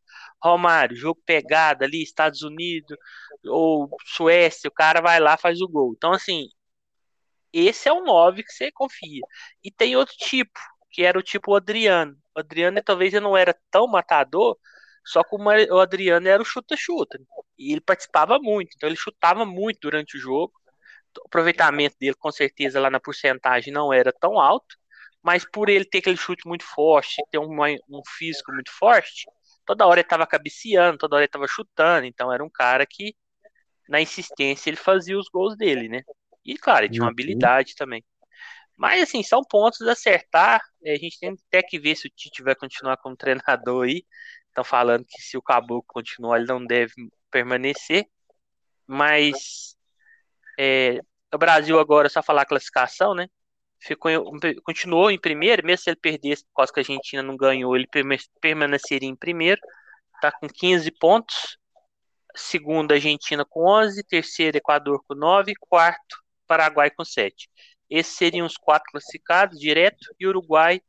Romário, 0.46 0.96
jogo 0.96 1.22
pegado 1.26 1.84
ali, 1.84 2.02
Estados 2.04 2.42
Unidos 2.42 2.98
ou 3.46 3.90
Suécia, 4.06 4.68
o 4.68 4.74
cara 4.74 5.02
vai 5.02 5.20
lá 5.20 5.38
faz 5.38 5.62
o 5.62 5.68
gol. 5.68 5.94
Então 5.96 6.12
assim, 6.14 6.48
esse 7.54 7.88
é 7.88 7.94
o 7.94 8.04
9 8.04 8.44
que 8.44 8.52
você 8.52 8.72
confia. 8.72 9.22
E 9.64 9.72
tem 9.72 9.96
outro 9.96 10.16
tipo, 10.18 10.60
que 10.92 11.04
era 11.04 11.18
o 11.18 11.24
tipo 11.24 11.56
Adriano. 11.56 12.18
O 12.36 12.40
Adriano 12.40 12.82
talvez 12.84 13.14
ele 13.14 13.24
não 13.24 13.38
era 13.38 13.56
tão 13.72 13.88
matador, 13.88 14.58
só 15.06 15.24
que 15.24 15.36
o 15.36 15.80
Adriano 15.80 16.28
era 16.28 16.42
o 16.42 16.46
chuta-chuta. 16.46 17.20
E 17.58 17.72
ele 17.72 17.82
participava 17.82 18.40
muito, 18.40 18.72
então 18.76 18.90
ele 18.90 18.98
chutava 18.98 19.46
muito 19.46 19.80
durante 19.82 20.18
o 20.18 20.20
jogo. 20.20 20.54
O 21.18 21.28
aproveitamento 21.28 21.96
dele, 22.00 22.16
com 22.16 22.32
certeza, 22.32 22.80
lá 22.80 22.90
na 22.90 23.00
porcentagem 23.00 23.72
não 23.72 23.94
era 23.94 24.12
tão 24.12 24.40
alto, 24.40 24.76
mas 25.24 25.46
por 25.50 25.70
ele 25.70 25.86
ter 25.86 26.00
aquele 26.00 26.18
chute 26.18 26.48
muito 26.48 26.66
forte, 26.66 27.16
ter 27.32 27.40
um, 27.40 27.58
um 27.90 28.02
físico 28.18 28.52
muito 28.52 28.72
forte, 28.72 29.26
toda 29.66 29.86
hora 29.86 30.00
ele 30.00 30.06
estava 30.06 30.28
cabeceando, 30.28 30.98
toda 30.98 31.16
hora 31.16 31.24
ele 31.24 31.28
estava 31.28 31.48
chutando, 31.48 32.06
então 32.06 32.32
era 32.32 32.44
um 32.44 32.50
cara 32.50 32.86
que, 32.86 33.16
na 33.90 34.02
insistência, 34.02 34.70
ele 34.70 34.78
fazia 34.78 35.18
os 35.18 35.28
gols 35.30 35.58
dele, 35.58 35.90
né? 35.90 36.02
E 36.46 36.58
claro, 36.58 36.86
ele 36.86 36.94
tinha 36.94 37.04
uma 37.04 37.08
uhum. 37.08 37.12
habilidade 37.14 37.76
também. 37.76 38.04
Mas, 38.78 39.04
assim, 39.04 39.24
são 39.24 39.42
pontos 39.44 39.82
a 39.82 39.94
acertar. 39.94 40.62
É, 40.84 40.94
a 40.94 40.98
gente 40.98 41.20
tem 41.20 41.36
até 41.48 41.64
que 41.64 41.80
ver 41.80 41.96
se 41.96 42.08
o 42.08 42.10
Tite 42.10 42.44
vai 42.44 42.56
continuar 42.56 42.98
como 42.98 43.16
treinador 43.16 43.86
aí. 43.86 44.06
Estão 44.48 44.64
falando 44.64 45.06
que 45.06 45.22
se 45.22 45.38
o 45.38 45.42
Caboclo 45.42 45.84
continuar, 45.88 46.38
ele 46.38 46.48
não 46.48 46.66
deve 46.66 46.94
permanecer. 47.32 48.06
Mas 48.86 49.76
é, 50.60 51.00
o 51.34 51.38
Brasil 51.38 51.80
agora, 51.80 52.10
só 52.10 52.22
falar 52.22 52.46
classificação, 52.46 53.16
né? 53.16 53.28
Ficou 53.86 54.12
continuou 54.64 55.12
em 55.12 55.20
primeiro, 55.20 55.66
mesmo 55.66 55.84
se 55.84 55.90
ele 55.90 56.00
perdesse 56.02 56.44
por 56.46 56.54
causa 56.56 56.74
que 56.74 56.80
a 56.80 56.82
Argentina 56.82 57.22
não 57.22 57.38
ganhou, 57.38 57.76
ele 57.76 57.88
permaneceria 58.42 59.08
em 59.08 59.16
primeiro, 59.16 59.62
está 60.16 60.32
com 60.32 60.48
15 60.48 60.92
pontos. 60.92 61.58
Segundo, 62.36 62.94
Argentina 62.94 63.46
com 63.46 63.66
11, 63.66 64.04
terceiro, 64.04 64.58
Equador 64.58 65.02
com 65.08 65.16
9, 65.16 65.54
quarto, 65.60 66.18
Paraguai 66.48 66.92
com 66.92 67.06
7. 67.06 67.50
Esses 67.90 68.16
seriam 68.18 68.46
os 68.46 68.58
quatro 68.58 68.92
classificados 68.92 69.58
direto 69.60 70.14
e 70.20 70.28
Uruguai 70.28 70.82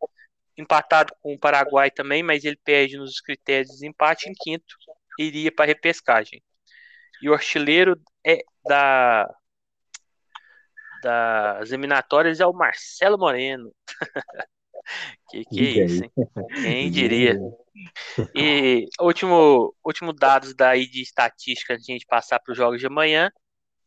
empatado 0.56 1.14
com 1.22 1.34
o 1.34 1.38
Paraguai 1.38 1.90
também, 1.90 2.22
mas 2.22 2.44
ele 2.44 2.58
perde 2.64 2.96
nos 2.96 3.20
critérios 3.20 3.68
de 3.68 3.74
desempate 3.74 4.28
em 4.28 4.32
quinto, 4.32 4.74
iria 5.18 5.52
para 5.52 5.66
repescagem. 5.66 6.42
E 7.22 7.28
o 7.28 7.34
artilheiro 7.34 8.00
é 8.26 8.38
da 8.66 9.28
das 11.06 11.70
eliminatórias 11.70 12.40
é 12.40 12.46
o 12.46 12.52
Marcelo 12.52 13.16
Moreno. 13.16 13.72
que 15.30 15.44
que 15.44 15.80
é 15.80 15.84
isso, 15.84 16.02
hein? 16.02 16.12
Quem 16.62 16.90
diria? 16.90 17.38
E 18.34 18.86
último, 19.00 19.72
último 19.84 20.12
dados 20.12 20.52
daí 20.52 20.88
de 20.88 21.02
estatística 21.02 21.74
antes 21.74 21.86
de 21.86 21.92
a 21.92 21.94
gente 21.94 22.06
passar 22.06 22.40
para 22.40 22.50
os 22.50 22.58
jogos 22.58 22.80
de 22.80 22.86
amanhã. 22.86 23.30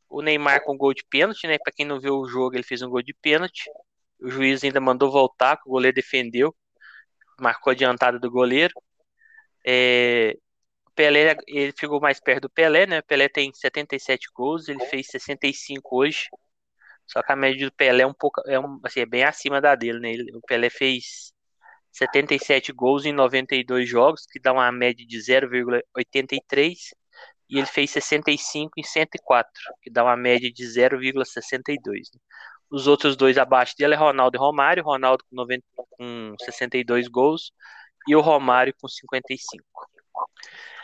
O 0.09 0.21
Neymar 0.21 0.63
com 0.63 0.77
gol 0.77 0.93
de 0.93 1.03
pênalti, 1.09 1.45
né? 1.45 1.57
Para 1.61 1.73
quem 1.73 1.85
não 1.85 1.99
viu 1.99 2.15
o 2.15 2.27
jogo, 2.27 2.55
ele 2.55 2.63
fez 2.63 2.81
um 2.81 2.89
gol 2.89 3.01
de 3.01 3.13
pênalti. 3.13 3.69
O 4.21 4.29
juiz 4.29 4.63
ainda 4.63 4.79
mandou 4.79 5.11
voltar, 5.11 5.57
que 5.57 5.67
o 5.67 5.71
goleiro 5.71 5.95
defendeu, 5.95 6.55
marcou 7.39 7.71
a 7.71 7.73
adiantada 7.73 8.17
do 8.17 8.31
goleiro. 8.31 8.73
É, 9.65 10.35
Pelé, 10.95 11.35
ele 11.47 11.73
ficou 11.77 11.99
mais 11.99 12.19
perto 12.19 12.43
do 12.43 12.49
Pelé, 12.49 12.87
né? 12.87 12.99
O 12.99 13.03
Pelé 13.03 13.27
tem 13.27 13.51
77 13.53 14.27
gols, 14.33 14.69
ele 14.69 14.83
fez 14.85 15.07
65 15.07 15.97
hoje. 15.97 16.29
Só 17.11 17.23
que 17.23 17.31
a 17.31 17.35
média 17.35 17.65
do 17.65 17.75
Pelé 17.75 18.03
é 18.03 18.07
um 18.07 18.13
pouco, 18.13 18.41
é, 18.47 18.59
um, 18.59 18.79
assim, 18.83 18.99
é 19.01 19.05
bem 19.05 19.23
acima 19.23 19.59
da 19.59 19.73
dele, 19.75 19.99
né? 19.99 20.13
Ele, 20.13 20.31
o 20.35 20.41
Pelé 20.41 20.69
fez 20.69 21.33
77 21.91 22.71
gols 22.71 23.05
em 23.05 23.11
92 23.11 23.89
jogos, 23.89 24.25
que 24.31 24.39
dá 24.39 24.53
uma 24.53 24.71
média 24.71 25.05
de 25.05 25.17
0,83, 25.17 26.75
e 27.49 27.57
ele 27.57 27.65
fez 27.65 27.89
65 27.89 28.71
em 28.77 28.83
104, 28.83 29.51
que 29.81 29.89
dá 29.89 30.03
uma 30.03 30.15
média 30.15 30.51
de 30.51 30.63
0,62. 30.63 31.77
Né? 32.13 32.19
Os 32.69 32.85
outros 32.85 33.15
dois 33.15 33.39
abaixo 33.39 33.73
dele 33.75 33.95
é 33.95 33.97
Ronaldo 33.97 34.37
e 34.37 34.39
Romário, 34.39 34.83
Ronaldo 34.83 35.23
com, 35.27 35.35
90, 35.35 35.63
com 35.89 36.35
62 36.41 37.07
gols 37.07 37.51
e 38.07 38.15
o 38.15 38.21
Romário 38.21 38.73
com 38.79 38.87
55. 38.87 39.63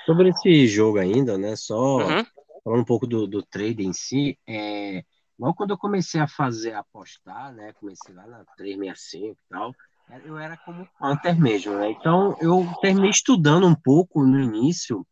Sobre 0.07 0.29
esse 0.29 0.67
jogo 0.67 0.97
ainda, 0.97 1.38
né? 1.38 1.55
Só 1.55 1.97
uhum. 1.97 2.25
falando 2.63 2.81
um 2.81 2.85
pouco 2.85 3.05
do, 3.05 3.27
do 3.27 3.43
trade 3.43 3.85
em 3.85 3.93
si, 3.93 4.38
é, 4.47 5.03
logo 5.38 5.56
quando 5.56 5.71
eu 5.71 5.78
comecei 5.78 6.19
a 6.19 6.28
fazer 6.28 6.74
apostar, 6.74 7.54
né? 7.54 7.74
Comecei 7.74 8.13
lá 8.13 8.26
na 8.26 8.45
365 8.58 9.34
e 9.34 9.38
tal, 9.50 9.76
eu 10.24 10.38
era 10.38 10.58
como 10.58 10.88
Hunter 11.02 11.39
mesmo, 11.39 11.76
né? 11.76 11.91
Então 11.91 12.36
eu 12.39 12.67
terminei 12.82 13.10
estudando 13.10 13.67
um 13.67 13.76
pouco 13.76 14.26
no 14.26 14.39
início 14.39 15.06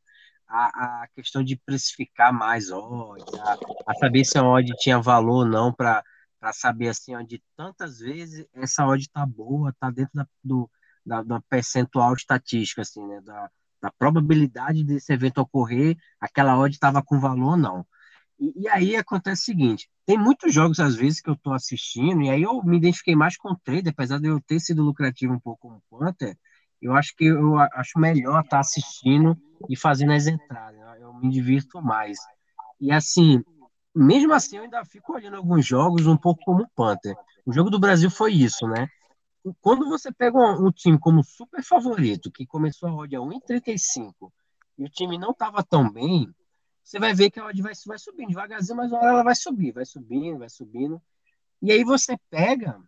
a, 0.47 1.03
a 1.03 1.07
questão 1.15 1.43
de 1.43 1.55
precificar 1.55 2.31
mais 2.31 2.71
odds, 2.71 3.33
a, 3.39 3.57
a 3.87 3.93
saber 3.95 4.23
se 4.23 4.37
a 4.37 4.43
odd 4.43 4.71
tinha 4.77 4.99
valor 4.99 5.45
ou 5.45 5.45
não 5.45 5.73
para 5.73 6.03
para 6.39 6.51
saber 6.51 6.89
assim 6.89 7.15
onde 7.15 7.41
tantas 7.55 7.99
vezes 7.99 8.45
essa 8.53 8.85
odd 8.85 9.09
tá 9.09 9.25
boa, 9.25 9.73
tá 9.79 9.89
dentro 9.89 10.11
da, 10.13 10.27
do 10.43 10.69
da, 11.05 11.23
da 11.23 11.41
percentual 11.49 12.13
estatística 12.13 12.81
assim, 12.81 13.05
né, 13.07 13.21
da, 13.21 13.49
da 13.81 13.91
probabilidade 13.91 14.83
desse 14.83 15.11
evento 15.13 15.39
ocorrer, 15.39 15.97
aquela 16.19 16.57
odd 16.57 16.73
estava 16.73 17.01
com 17.01 17.19
valor 17.19 17.51
ou 17.51 17.57
não. 17.57 17.85
E, 18.43 18.63
e, 18.63 18.67
aí 18.67 18.95
acontece 18.97 19.43
o 19.43 19.45
seguinte, 19.45 19.89
tem 20.05 20.17
muitos 20.17 20.53
jogos 20.53 20.77
às 20.81 20.95
vezes 20.95 21.21
que 21.21 21.29
eu 21.29 21.33
estou 21.33 21.53
assistindo 21.53 22.23
e 22.23 22.29
aí 22.29 22.41
eu 22.43 22.61
me 22.61 22.75
identifiquei 22.75 23.15
mais 23.15 23.37
com 23.37 23.53
o 23.53 23.57
trader, 23.57 23.93
apesar 23.93 24.19
de 24.19 24.27
eu 24.27 24.41
ter 24.41 24.59
sido 24.59 24.83
lucrativo 24.83 25.31
um 25.33 25.39
pouco 25.39 25.69
como 25.69 25.81
Panther, 25.89 26.37
eu 26.81 26.93
acho 26.93 27.15
que 27.15 27.23
eu 27.23 27.57
acho 27.57 27.97
melhor 27.97 28.41
estar 28.41 28.57
tá 28.57 28.59
assistindo 28.59 29.37
e 29.69 29.77
fazendo 29.77 30.11
as 30.11 30.27
entradas, 30.27 30.77
eu 30.99 31.13
me 31.13 31.29
divirto 31.29 31.81
mais. 31.81 32.17
E 32.81 32.91
assim, 32.91 33.41
mesmo 33.95 34.33
assim, 34.33 34.57
eu 34.57 34.63
ainda 34.63 34.83
fico 34.83 35.13
olhando 35.13 35.37
alguns 35.37 35.65
jogos 35.65 36.05
um 36.05 36.17
pouco 36.17 36.43
como 36.43 36.69
Panther. 36.75 37.15
O 37.45 37.53
jogo 37.53 37.69
do 37.69 37.79
Brasil 37.79 38.11
foi 38.11 38.33
isso, 38.33 38.67
né? 38.67 38.89
Quando 39.61 39.87
você 39.87 40.11
pega 40.11 40.37
um, 40.37 40.67
um 40.67 40.71
time 40.71 40.99
como 40.99 41.23
super 41.23 41.63
favorito, 41.63 42.29
que 42.29 42.45
começou 42.45 42.89
a 42.89 42.93
odd 42.93 43.15
a 43.15 43.19
1,35, 43.19 44.33
e 44.77 44.83
o 44.83 44.89
time 44.89 45.17
não 45.17 45.31
estava 45.31 45.63
tão 45.63 45.89
bem, 45.89 46.27
você 46.83 46.99
vai 46.99 47.13
ver 47.13 47.31
que 47.31 47.39
a 47.39 47.45
odd 47.45 47.61
vai, 47.61 47.73
vai 47.85 47.97
subindo 47.97 48.27
devagarzinho, 48.29 48.77
mas 48.77 48.91
uma 48.91 48.99
hora 48.99 49.09
ela 49.09 49.23
vai 49.23 49.35
subir, 49.35 49.71
vai 49.71 49.85
subindo, 49.85 50.39
vai 50.39 50.49
subindo. 50.49 51.01
E 51.61 51.71
aí 51.71 51.83
você 51.83 52.17
pega, 52.29 52.79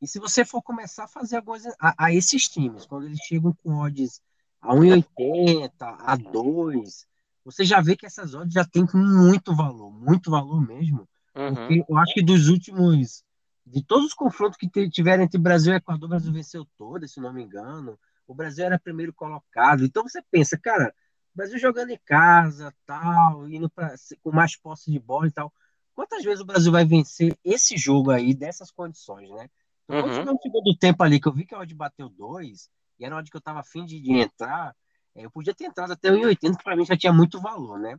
e 0.00 0.06
se 0.06 0.18
você 0.18 0.44
for 0.44 0.62
começar 0.62 1.04
a 1.04 1.08
fazer 1.08 1.36
algumas 1.36 1.66
a, 1.80 1.94
a 1.98 2.14
esses 2.14 2.48
times, 2.48 2.86
quando 2.86 3.06
eles 3.06 3.18
chegam 3.26 3.52
com 3.62 3.78
odds 3.78 4.22
a 4.60 4.74
1,80, 4.74 5.70
a 5.80 6.16
2, 6.16 7.06
você 7.44 7.64
já 7.64 7.80
vê 7.80 7.96
que 7.96 8.06
essas 8.06 8.34
odds 8.34 8.54
já 8.54 8.64
têm 8.64 8.86
muito 8.94 9.54
valor, 9.54 9.90
muito 9.90 10.30
valor 10.30 10.60
mesmo. 10.60 11.08
Uhum. 11.34 11.54
Porque 11.54 11.84
eu 11.88 11.98
acho 11.98 12.14
que 12.14 12.22
dos 12.22 12.48
últimos, 12.48 13.24
de 13.66 13.84
todos 13.84 14.06
os 14.06 14.14
confrontos 14.14 14.56
que 14.56 14.88
tiveram 14.88 15.24
entre 15.24 15.38
Brasil 15.38 15.72
e 15.72 15.76
Equador, 15.76 16.06
o 16.06 16.10
Brasil 16.10 16.32
venceu 16.32 16.66
todas, 16.78 17.12
se 17.12 17.20
não 17.20 17.32
me 17.32 17.42
engano. 17.42 17.98
O 18.26 18.34
Brasil 18.34 18.64
era 18.64 18.78
primeiro 18.78 19.12
colocado. 19.12 19.84
Então 19.84 20.02
você 20.02 20.22
pensa, 20.30 20.58
cara, 20.58 20.94
Brasil 21.36 21.58
jogando 21.58 21.90
em 21.90 21.98
casa, 22.04 22.74
tal, 22.86 23.48
indo 23.48 23.68
pra, 23.70 23.94
com 24.22 24.32
mais 24.32 24.56
posse 24.56 24.90
de 24.90 24.98
bola 24.98 25.28
e 25.28 25.30
tal. 25.30 25.52
Quantas 25.94 26.24
vezes 26.24 26.40
o 26.40 26.46
Brasil 26.46 26.72
vai 26.72 26.84
vencer 26.84 27.36
esse 27.44 27.76
jogo 27.76 28.10
aí 28.10 28.34
dessas 28.34 28.70
condições, 28.70 29.30
né? 29.30 29.48
Então, 29.84 30.02
quando 30.02 30.28
uhum. 30.30 30.38
chegou 30.42 30.62
do 30.62 30.76
tempo 30.76 31.02
ali 31.02 31.20
que 31.20 31.28
eu 31.28 31.32
vi 31.32 31.46
que 31.46 31.54
a 31.54 31.60
odd 31.60 31.74
bateu 31.74 32.08
dois, 32.08 32.68
e 32.98 33.04
era 33.04 33.14
a 33.14 33.18
odd 33.18 33.30
que 33.30 33.36
eu 33.36 33.40
tava 33.40 33.60
afim 33.60 33.84
de, 33.84 34.00
de 34.00 34.12
entrar, 34.12 34.74
é, 35.14 35.24
eu 35.24 35.30
podia 35.30 35.54
ter 35.54 35.64
entrado 35.64 35.92
até 35.92 36.10
o 36.10 36.20
80, 36.26 36.58
que 36.58 36.64
para 36.64 36.76
mim 36.76 36.84
já 36.84 36.96
tinha 36.96 37.12
muito 37.12 37.40
valor, 37.40 37.78
né? 37.78 37.98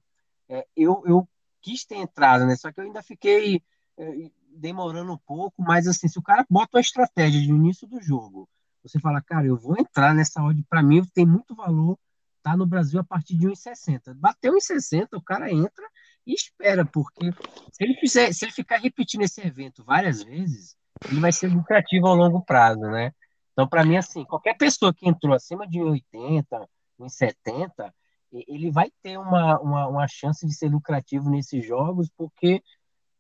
É, 0.50 0.66
eu, 0.76 1.04
eu 1.06 1.28
quis 1.62 1.86
ter 1.86 1.96
entrado, 1.96 2.46
né? 2.46 2.56
Só 2.56 2.72
que 2.72 2.80
eu 2.80 2.84
ainda 2.84 3.02
fiquei 3.02 3.64
é, 3.98 4.32
demorando 4.50 5.14
um 5.14 5.18
pouco, 5.18 5.62
mas 5.62 5.88
assim, 5.88 6.08
se 6.08 6.20
o 6.20 6.24
cara 6.24 6.46
bota 6.50 6.78
uma 6.78 6.82
estratégia 6.82 7.42
de 7.42 7.50
início 7.50 7.88
do 7.88 8.02
jogo, 8.02 8.50
você 8.84 9.00
fala, 9.00 9.22
cara, 9.22 9.46
eu 9.46 9.58
vou 9.58 9.76
entrar 9.80 10.14
nessa 10.14 10.44
odd, 10.44 10.64
para 10.70 10.84
mim 10.84 11.04
tem 11.14 11.26
muito 11.26 11.56
valor, 11.56 11.98
tá 12.48 12.58
no 12.58 12.66
Brasil 12.66 13.00
a 13.00 13.04
partir 13.04 13.36
de 13.36 13.48
1,60. 13.48 14.14
Bateu 14.16 14.54
1,60, 14.54 15.10
o 15.14 15.22
cara 15.22 15.52
entra 15.52 15.86
e 16.26 16.34
espera, 16.34 16.86
porque 16.86 17.32
se 17.72 17.84
ele 17.84 17.96
fizer, 17.96 18.34
se 18.34 18.46
ele 18.46 18.52
ficar 18.52 18.78
repetindo 18.78 19.24
esse 19.24 19.46
evento 19.46 19.84
várias 19.84 20.24
vezes, 20.24 20.76
ele 21.10 21.20
vai 21.20 21.32
ser 21.32 21.48
lucrativo 21.48 22.08
ao 22.08 22.16
longo 22.16 22.42
prazo, 22.42 22.82
né? 22.82 23.12
Então, 23.52 23.68
para 23.68 23.84
mim, 23.84 23.98
assim, 23.98 24.24
qualquer 24.24 24.56
pessoa 24.56 24.94
que 24.94 25.08
entrou 25.08 25.34
acima 25.34 25.68
de 25.68 25.82
80, 25.82 26.70
em 27.00 27.10
70, 27.10 27.94
ele 28.32 28.72
vai 28.72 28.92
ter 29.02 29.18
uma, 29.18 29.60
uma, 29.60 29.88
uma 29.88 30.08
chance 30.08 30.46
de 30.46 30.54
ser 30.54 30.70
lucrativo 30.70 31.30
nesses 31.30 31.66
jogos, 31.66 32.10
porque 32.16 32.62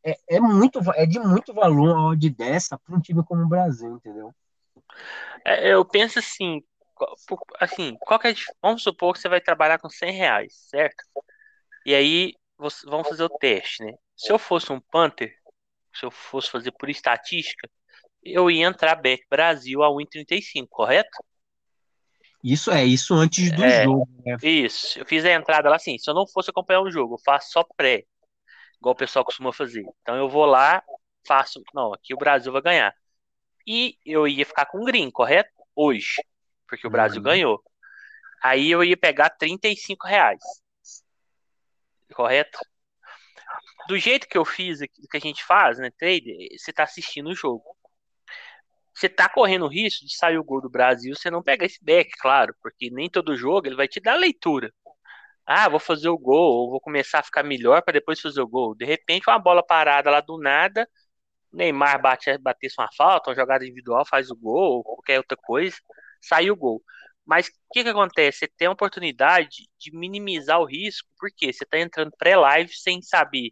é, 0.05 0.17
é, 0.29 0.39
muito, 0.39 0.79
é 0.95 1.05
de 1.05 1.19
muito 1.19 1.53
valor 1.53 1.95
a 1.95 2.01
odd 2.07 2.29
dessa 2.29 2.77
para 2.77 2.95
um 2.95 2.99
time 2.99 3.23
como 3.23 3.43
o 3.43 3.47
Brasil, 3.47 3.95
entendeu? 3.95 4.33
É, 5.43 5.73
eu 5.73 5.83
penso 5.83 6.19
assim, 6.19 6.63
assim, 7.59 7.95
qualquer, 7.99 8.35
vamos 8.61 8.83
supor 8.83 9.13
que 9.13 9.19
você 9.19 9.29
vai 9.29 9.41
trabalhar 9.41 9.79
com 9.79 9.89
100 9.89 10.11
reais, 10.11 10.53
certo? 10.69 11.03
E 11.85 11.93
aí 11.93 12.33
vamos 12.57 13.07
fazer 13.07 13.23
o 13.23 13.29
teste, 13.29 13.83
né? 13.83 13.93
Se 14.15 14.31
eu 14.31 14.39
fosse 14.39 14.71
um 14.71 14.79
Panther, 14.79 15.33
se 15.93 16.05
eu 16.05 16.11
fosse 16.11 16.49
fazer 16.49 16.71
por 16.71 16.89
estatística, 16.89 17.69
eu 18.23 18.49
ia 18.51 18.65
entrar 18.65 18.95
back 18.95 19.23
Brasil 19.29 19.83
a 19.83 19.89
1,35, 19.89 20.67
correto? 20.69 21.17
Isso 22.43 22.71
é, 22.71 22.85
isso 22.85 23.13
antes 23.13 23.51
do 23.51 23.63
é, 23.63 23.83
jogo. 23.83 24.07
Né? 24.25 24.37
Isso, 24.43 24.99
eu 24.99 25.05
fiz 25.05 25.25
a 25.25 25.33
entrada 25.33 25.69
lá 25.69 25.75
assim, 25.75 25.97
se 25.97 26.09
eu 26.09 26.13
não 26.13 26.27
fosse 26.27 26.49
acompanhar 26.49 26.81
o 26.81 26.91
jogo, 26.91 27.15
eu 27.15 27.21
faço 27.23 27.51
só 27.51 27.63
pré, 27.75 28.03
igual 28.79 28.93
o 28.93 28.97
pessoal 28.97 29.25
costuma 29.25 29.51
fazer. 29.51 29.85
Então 30.01 30.15
eu 30.15 30.29
vou 30.29 30.45
lá, 30.45 30.83
faço, 31.25 31.61
não, 31.73 31.93
aqui 31.93 32.13
o 32.13 32.17
Brasil 32.17 32.51
vai 32.51 32.61
ganhar. 32.61 32.93
E 33.65 33.97
eu 34.05 34.27
ia 34.27 34.45
ficar 34.45 34.65
com 34.65 34.83
green, 34.85 35.11
correto? 35.11 35.51
Hoje, 35.75 36.15
porque 36.67 36.87
o 36.87 36.89
Brasil 36.89 37.17
uhum. 37.17 37.23
ganhou. 37.23 37.63
Aí 38.41 38.69
eu 38.69 38.83
ia 38.83 38.97
pegar 38.97 39.29
35 39.29 40.07
reais. 40.07 40.41
Correto? 42.13 42.59
Do 43.87 43.97
jeito 43.97 44.27
que 44.27 44.37
eu 44.37 44.45
fiz, 44.45 44.79
que 44.79 45.17
a 45.17 45.19
gente 45.19 45.43
faz, 45.43 45.79
né, 45.79 45.89
trade, 45.97 46.49
você 46.57 46.73
tá 46.73 46.83
assistindo 46.83 47.29
o 47.29 47.35
jogo 47.35 47.77
você 48.97 49.07
tá 49.07 49.29
correndo 49.29 49.65
o 49.65 49.67
risco 49.67 50.05
de 50.05 50.15
sair 50.17 50.39
o 50.39 50.43
gol 50.43 50.59
do 50.59 50.69
Brasil, 50.69 51.15
você 51.15 51.29
não 51.29 51.43
pega 51.43 51.65
esse 51.65 51.83
back, 51.83 52.09
claro, 52.19 52.55
porque 52.61 52.89
nem 52.89 53.09
todo 53.09 53.37
jogo 53.37 53.67
ele 53.67 53.75
vai 53.75 53.87
te 53.87 53.99
dar 53.99 54.15
leitura. 54.15 54.73
Ah, 55.45 55.69
vou 55.69 55.79
fazer 55.79 56.09
o 56.09 56.17
gol, 56.17 56.63
ou 56.63 56.71
vou 56.71 56.81
começar 56.81 57.19
a 57.19 57.23
ficar 57.23 57.43
melhor 57.43 57.83
para 57.83 57.93
depois 57.93 58.19
fazer 58.19 58.41
o 58.41 58.47
gol. 58.47 58.75
De 58.75 58.85
repente, 58.85 59.29
uma 59.29 59.39
bola 59.39 59.63
parada 59.65 60.09
lá 60.09 60.19
do 60.21 60.39
nada, 60.39 60.89
Neymar 61.53 62.01
bate, 62.01 62.37
batesse 62.39 62.75
uma 62.79 62.89
falta, 62.97 63.29
uma 63.29 63.35
jogada 63.35 63.63
individual, 63.65 64.05
faz 64.05 64.31
o 64.31 64.35
gol, 64.35 64.77
ou 64.77 64.83
qualquer 64.83 65.19
outra 65.19 65.37
coisa, 65.37 65.77
sai 66.21 66.49
o 66.51 66.55
gol. 66.55 66.83
Mas 67.25 67.47
o 67.47 67.51
que, 67.73 67.83
que 67.83 67.89
acontece? 67.89 68.39
Você 68.39 68.47
tem 68.57 68.67
a 68.67 68.71
oportunidade 68.71 69.69
de 69.77 69.91
minimizar 69.95 70.59
o 70.59 70.65
risco, 70.65 71.09
porque 71.19 71.51
você 71.51 71.63
está 71.63 71.79
entrando 71.79 72.11
pré-live 72.17 72.73
sem 72.73 73.01
saber 73.01 73.51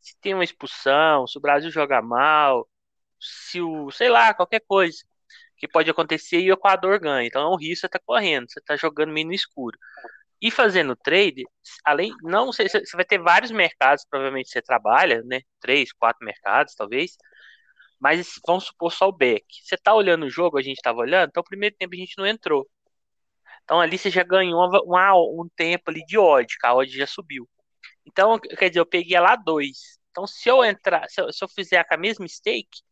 se 0.00 0.16
tem 0.20 0.34
uma 0.34 0.44
expulsão, 0.44 1.26
se 1.26 1.36
o 1.38 1.40
Brasil 1.40 1.70
joga 1.70 2.00
mal, 2.00 2.68
se 3.20 3.60
o, 3.60 3.90
sei 3.90 4.08
lá, 4.08 4.32
qualquer 4.34 4.60
coisa 4.60 4.98
que 5.56 5.66
pode 5.68 5.90
acontecer 5.90 6.40
e 6.40 6.50
o 6.50 6.54
Equador 6.54 7.00
ganha. 7.00 7.26
Então 7.26 7.42
é 7.42 7.48
um 7.54 7.56
risco 7.58 7.82
você 7.82 7.88
tá 7.88 7.98
correndo, 8.04 8.46
você 8.50 8.60
tá 8.60 8.76
jogando 8.76 9.12
meio 9.12 9.26
no 9.26 9.32
escuro. 9.34 9.76
E 10.40 10.50
fazendo 10.50 10.94
trade, 10.96 11.44
além, 11.84 12.12
não 12.22 12.52
sei, 12.52 12.68
você 12.68 12.82
vai 12.94 13.04
ter 13.04 13.18
vários 13.18 13.50
mercados, 13.50 14.04
provavelmente 14.08 14.50
você 14.50 14.62
trabalha, 14.62 15.22
né? 15.24 15.40
Três, 15.60 15.92
quatro 15.92 16.24
mercados, 16.24 16.74
talvez. 16.74 17.16
Mas 18.00 18.40
vamos 18.46 18.64
supor 18.66 18.92
só 18.92 19.08
o 19.08 19.12
back. 19.12 19.44
Você 19.64 19.76
tá 19.76 19.94
olhando 19.94 20.26
o 20.26 20.30
jogo, 20.30 20.58
a 20.58 20.62
gente 20.62 20.80
tava 20.82 20.98
olhando, 21.00 21.30
então 21.30 21.40
o 21.42 21.44
primeiro 21.46 21.74
tempo 21.78 21.94
a 21.94 21.98
gente 21.98 22.16
não 22.18 22.26
entrou. 22.26 22.68
Então 23.64 23.80
ali 23.80 23.98
você 23.98 24.10
já 24.10 24.22
ganhou 24.22 24.58
uma, 24.84 25.14
um 25.16 25.48
tempo 25.56 25.90
ali 25.90 26.04
de 26.06 26.18
odd, 26.18 26.46
que 26.58 26.66
a 26.66 26.74
odd 26.74 26.90
já 26.96 27.06
subiu. 27.06 27.48
Então, 28.06 28.38
quer 28.40 28.70
dizer, 28.70 28.80
eu 28.80 28.86
peguei 28.86 29.18
lá 29.20 29.36
dois. 29.36 30.00
Então, 30.10 30.26
se 30.26 30.48
eu 30.50 30.64
entrar, 30.64 31.08
se 31.08 31.20
eu, 31.20 31.32
se 31.32 31.44
eu 31.44 31.48
fizer 31.48 31.84
a 31.90 31.96
mesma 31.98 32.26
stake, 32.28 32.82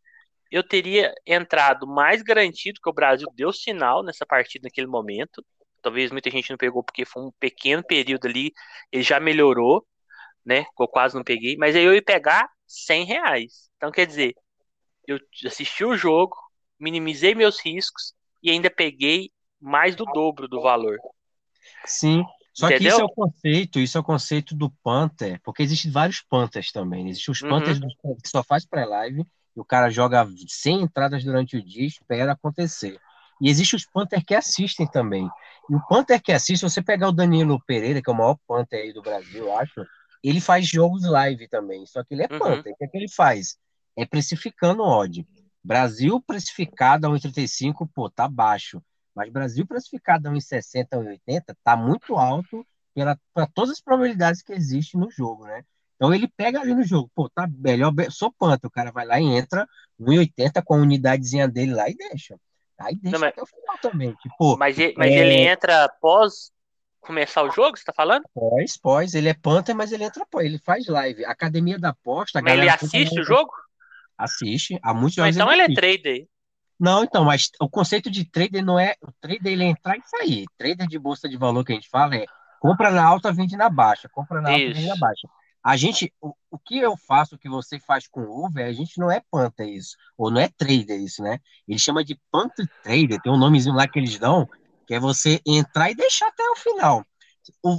eu 0.50 0.62
teria 0.66 1.12
entrado 1.26 1.86
mais 1.86 2.22
garantido 2.22 2.80
que 2.82 2.90
o 2.90 2.92
Brasil 2.92 3.28
deu 3.34 3.52
sinal 3.52 4.02
nessa 4.04 4.26
partida 4.26 4.64
naquele 4.68 4.86
momento. 4.86 5.44
Talvez 5.82 6.10
muita 6.12 6.30
gente 6.30 6.50
não 6.50 6.56
pegou 6.58 6.82
porque 6.84 7.04
foi 7.04 7.22
um 7.24 7.32
pequeno 7.40 7.82
período 7.84 8.26
ali, 8.26 8.52
ele 8.92 9.02
já 9.02 9.20
melhorou, 9.20 9.86
né? 10.44 10.64
Eu 10.80 10.88
quase 10.88 11.14
não 11.16 11.24
peguei, 11.24 11.56
mas 11.58 11.76
aí 11.76 11.84
eu 11.84 11.94
ia 11.94 12.02
pegar 12.02 12.48
100 12.66 13.04
reais. 13.06 13.70
Então, 13.76 13.90
quer 13.92 14.06
dizer, 14.06 14.34
eu 15.06 15.18
assisti 15.46 15.84
o 15.84 15.96
jogo, 15.96 16.36
minimizei 16.78 17.34
meus 17.34 17.60
riscos 17.60 18.14
e 18.42 18.50
ainda 18.50 18.70
peguei 18.70 19.30
mais 19.60 19.96
do 19.96 20.04
dobro 20.04 20.46
do 20.46 20.60
valor. 20.60 20.98
Sim, 21.84 22.24
só 22.52 22.66
Entendeu? 22.66 22.78
que 22.78 22.88
isso 22.88 23.00
é 23.00 23.04
o 23.04 23.08
conceito, 23.08 23.80
isso 23.80 23.98
é 23.98 24.00
o 24.00 24.04
conceito 24.04 24.54
do 24.54 24.70
Panther, 24.82 25.40
porque 25.42 25.62
existem 25.62 25.90
vários 25.90 26.20
Panthers 26.20 26.70
também. 26.70 27.08
Existem 27.08 27.32
os 27.32 27.42
uhum. 27.42 27.48
Panthers 27.48 27.78
que 27.78 28.28
só 28.28 28.42
faz 28.42 28.64
pré-live 28.64 29.26
e 29.56 29.60
o 29.60 29.64
cara 29.64 29.90
joga 29.90 30.26
100 30.46 30.82
entradas 30.82 31.24
durante 31.24 31.56
o 31.56 31.64
dia 31.64 31.86
espera 31.86 32.32
acontecer. 32.32 32.98
E 33.40 33.48
existe 33.48 33.74
os 33.74 33.84
Panther 33.84 34.24
que 34.24 34.34
assistem 34.34 34.86
também. 34.86 35.28
E 35.68 35.74
o 35.74 35.84
Panther 35.86 36.22
que 36.22 36.32
assiste, 36.32 36.58
se 36.58 36.70
você 36.70 36.82
pegar 36.82 37.08
o 37.08 37.12
Danilo 37.12 37.60
Pereira, 37.66 38.00
que 38.00 38.08
é 38.08 38.12
o 38.12 38.16
maior 38.16 38.38
Panther 38.46 38.80
aí 38.80 38.92
do 38.92 39.02
Brasil, 39.02 39.46
eu 39.46 39.56
acho, 39.56 39.84
ele 40.22 40.40
faz 40.40 40.66
jogos 40.66 41.02
live 41.02 41.48
também. 41.48 41.84
Só 41.86 42.04
que 42.04 42.14
ele 42.14 42.22
é 42.22 42.28
uhum. 42.30 42.38
Panther. 42.38 42.72
O 42.72 42.76
que, 42.76 42.84
é 42.84 42.88
que 42.88 42.96
ele 42.96 43.08
faz? 43.08 43.56
É 43.96 44.04
precificando 44.04 44.82
odd. 44.82 45.26
Brasil 45.62 46.20
precificado 46.20 47.06
a 47.06 47.10
1,35, 47.10 47.88
pô, 47.94 48.10
tá 48.10 48.28
baixo. 48.28 48.82
Mas 49.14 49.30
Brasil 49.30 49.66
precificado 49.66 50.28
a 50.28 50.32
1,60, 50.32 50.88
1,80 50.92 51.56
tá 51.62 51.76
muito 51.76 52.16
alto 52.16 52.66
para 53.32 53.46
todas 53.46 53.70
as 53.70 53.80
probabilidades 53.80 54.42
que 54.42 54.52
existem 54.52 55.00
no 55.00 55.10
jogo, 55.10 55.44
né? 55.46 55.64
Então 55.96 56.12
ele 56.12 56.28
pega 56.28 56.60
ali 56.60 56.74
no 56.74 56.82
jogo, 56.82 57.10
pô, 57.14 57.28
tá 57.28 57.48
melhor, 57.48 57.92
sou 58.10 58.32
panta, 58.32 58.66
o 58.66 58.70
cara 58.70 58.90
vai 58.90 59.06
lá 59.06 59.20
e 59.20 59.24
entra 59.24 59.66
1,80 60.00 60.62
com 60.64 60.74
a 60.74 60.78
unidadezinha 60.78 61.48
dele 61.48 61.72
lá 61.72 61.88
e 61.88 61.94
deixa. 61.94 62.36
Aí 62.78 62.96
deixa 62.96 63.16
Não, 63.16 63.20
mas... 63.20 63.30
até 63.30 63.42
o 63.42 63.46
final 63.46 63.78
também. 63.78 64.14
Tipo, 64.16 64.56
mas 64.56 64.78
ele, 64.78 64.94
mas 64.96 65.12
é... 65.12 65.16
ele 65.16 65.40
entra 65.48 65.84
após 65.84 66.52
começar 67.00 67.42
o 67.42 67.50
jogo, 67.50 67.76
você 67.76 67.84
tá 67.84 67.92
falando? 67.92 68.24
Pós, 68.34 68.76
pós, 68.76 69.14
ele 69.14 69.28
é 69.28 69.34
Panther, 69.34 69.74
mas 69.74 69.92
ele 69.92 70.04
entra 70.04 70.26
pós, 70.26 70.44
ele 70.44 70.58
faz 70.58 70.86
live. 70.86 71.24
Academia 71.24 71.78
da 71.78 71.90
Aposta. 71.90 72.40
Mas 72.42 72.54
ele 72.54 72.68
assiste 72.68 73.20
o 73.20 73.24
jogo? 73.24 73.52
Assiste, 74.16 74.78
há 74.82 74.94
muitos 74.94 75.14
jogos. 75.14 75.36
Então 75.36 75.52
ele, 75.52 75.62
ele 75.62 75.72
é 75.72 75.74
trader. 75.74 76.28
Não, 76.78 77.04
então, 77.04 77.24
mas 77.24 77.50
o 77.60 77.68
conceito 77.68 78.10
de 78.10 78.24
trader 78.24 78.64
não 78.64 78.78
é. 78.78 78.94
O 79.00 79.12
trader 79.20 79.52
ele 79.52 79.64
é 79.64 79.68
entrar 79.68 79.96
e 79.96 80.02
sair. 80.04 80.44
Trader 80.58 80.86
de 80.86 80.98
bolsa 80.98 81.28
de 81.28 81.36
valor 81.36 81.64
que 81.64 81.72
a 81.72 81.74
gente 81.74 81.88
fala 81.88 82.16
é 82.16 82.26
compra 82.60 82.90
na 82.90 83.04
alta, 83.04 83.32
vende 83.32 83.56
na 83.56 83.68
baixa. 83.68 84.08
Compra 84.08 84.40
na 84.40 84.50
alta, 84.50 84.64
vende 84.64 84.86
na 84.86 84.96
baixa. 84.96 85.28
A 85.62 85.76
gente, 85.78 86.12
o, 86.20 86.34
o 86.50 86.58
que 86.58 86.78
eu 86.78 86.94
faço, 86.96 87.36
o 87.36 87.38
que 87.38 87.48
você 87.48 87.80
faz 87.80 88.06
com 88.06 88.20
o 88.20 88.46
Uber, 88.46 88.66
a 88.66 88.72
gente 88.72 88.98
não 88.98 89.10
é 89.10 89.22
panther 89.30 89.66
isso, 89.66 89.96
ou 90.18 90.30
não 90.30 90.40
é 90.40 90.48
trader 90.48 91.00
isso, 91.00 91.22
né? 91.22 91.38
Ele 91.66 91.78
chama 91.78 92.04
de 92.04 92.20
panther 92.30 92.68
trader, 92.82 93.18
tem 93.22 93.32
um 93.32 93.38
nomezinho 93.38 93.74
lá 93.74 93.88
que 93.88 93.98
eles 93.98 94.18
dão, 94.18 94.46
que 94.86 94.92
é 94.92 95.00
você 95.00 95.40
entrar 95.46 95.90
e 95.90 95.94
deixar 95.94 96.28
até 96.28 96.42
o 96.50 96.56
final. 96.56 97.04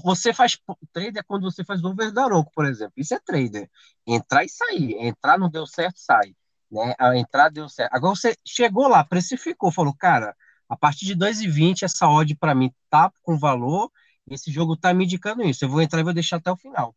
Você 0.04 0.34
faz 0.34 0.58
trader 0.94 1.24
quando 1.26 1.44
você 1.44 1.64
faz 1.64 1.84
over 1.84 2.12
da 2.12 2.28
por 2.54 2.66
exemplo. 2.66 2.94
Isso 2.98 3.14
é 3.14 3.20
trader. 3.20 3.70
Entrar 4.06 4.44
e 4.44 4.50
sair. 4.50 4.96
Entrar 5.00 5.38
não 5.38 5.50
deu 5.50 5.66
certo, 5.66 5.98
sai. 5.98 6.36
Né? 6.72 6.94
A 7.00 7.16
entrada 7.18 7.52
deu 7.52 7.70
certo. 7.70 7.94
Agora 7.94 8.16
você 8.16 8.36
chegou 8.46 8.88
lá, 8.88 9.04
precificou, 9.04 9.72
falou, 9.72 9.96
cara, 9.96 10.36
a 10.68 10.76
partir 10.76 11.06
de 11.06 11.16
2,20 11.16 11.84
essa 11.84 12.08
odd 12.08 12.36
para 12.36 12.56
mim 12.56 12.74
tá 12.90 13.12
com 13.22 13.38
valor, 13.38 13.92
esse 14.28 14.52
jogo 14.52 14.76
tá 14.76 14.94
me 14.94 15.06
indicando 15.06 15.44
isso. 15.44 15.66
Eu 15.66 15.70
vou 15.70 15.82
entrar 15.82 16.00
e 16.00 16.04
vou 16.04 16.14
deixar 16.14 16.38
até 16.38 16.52
o 16.52 16.58
final. 16.58 16.96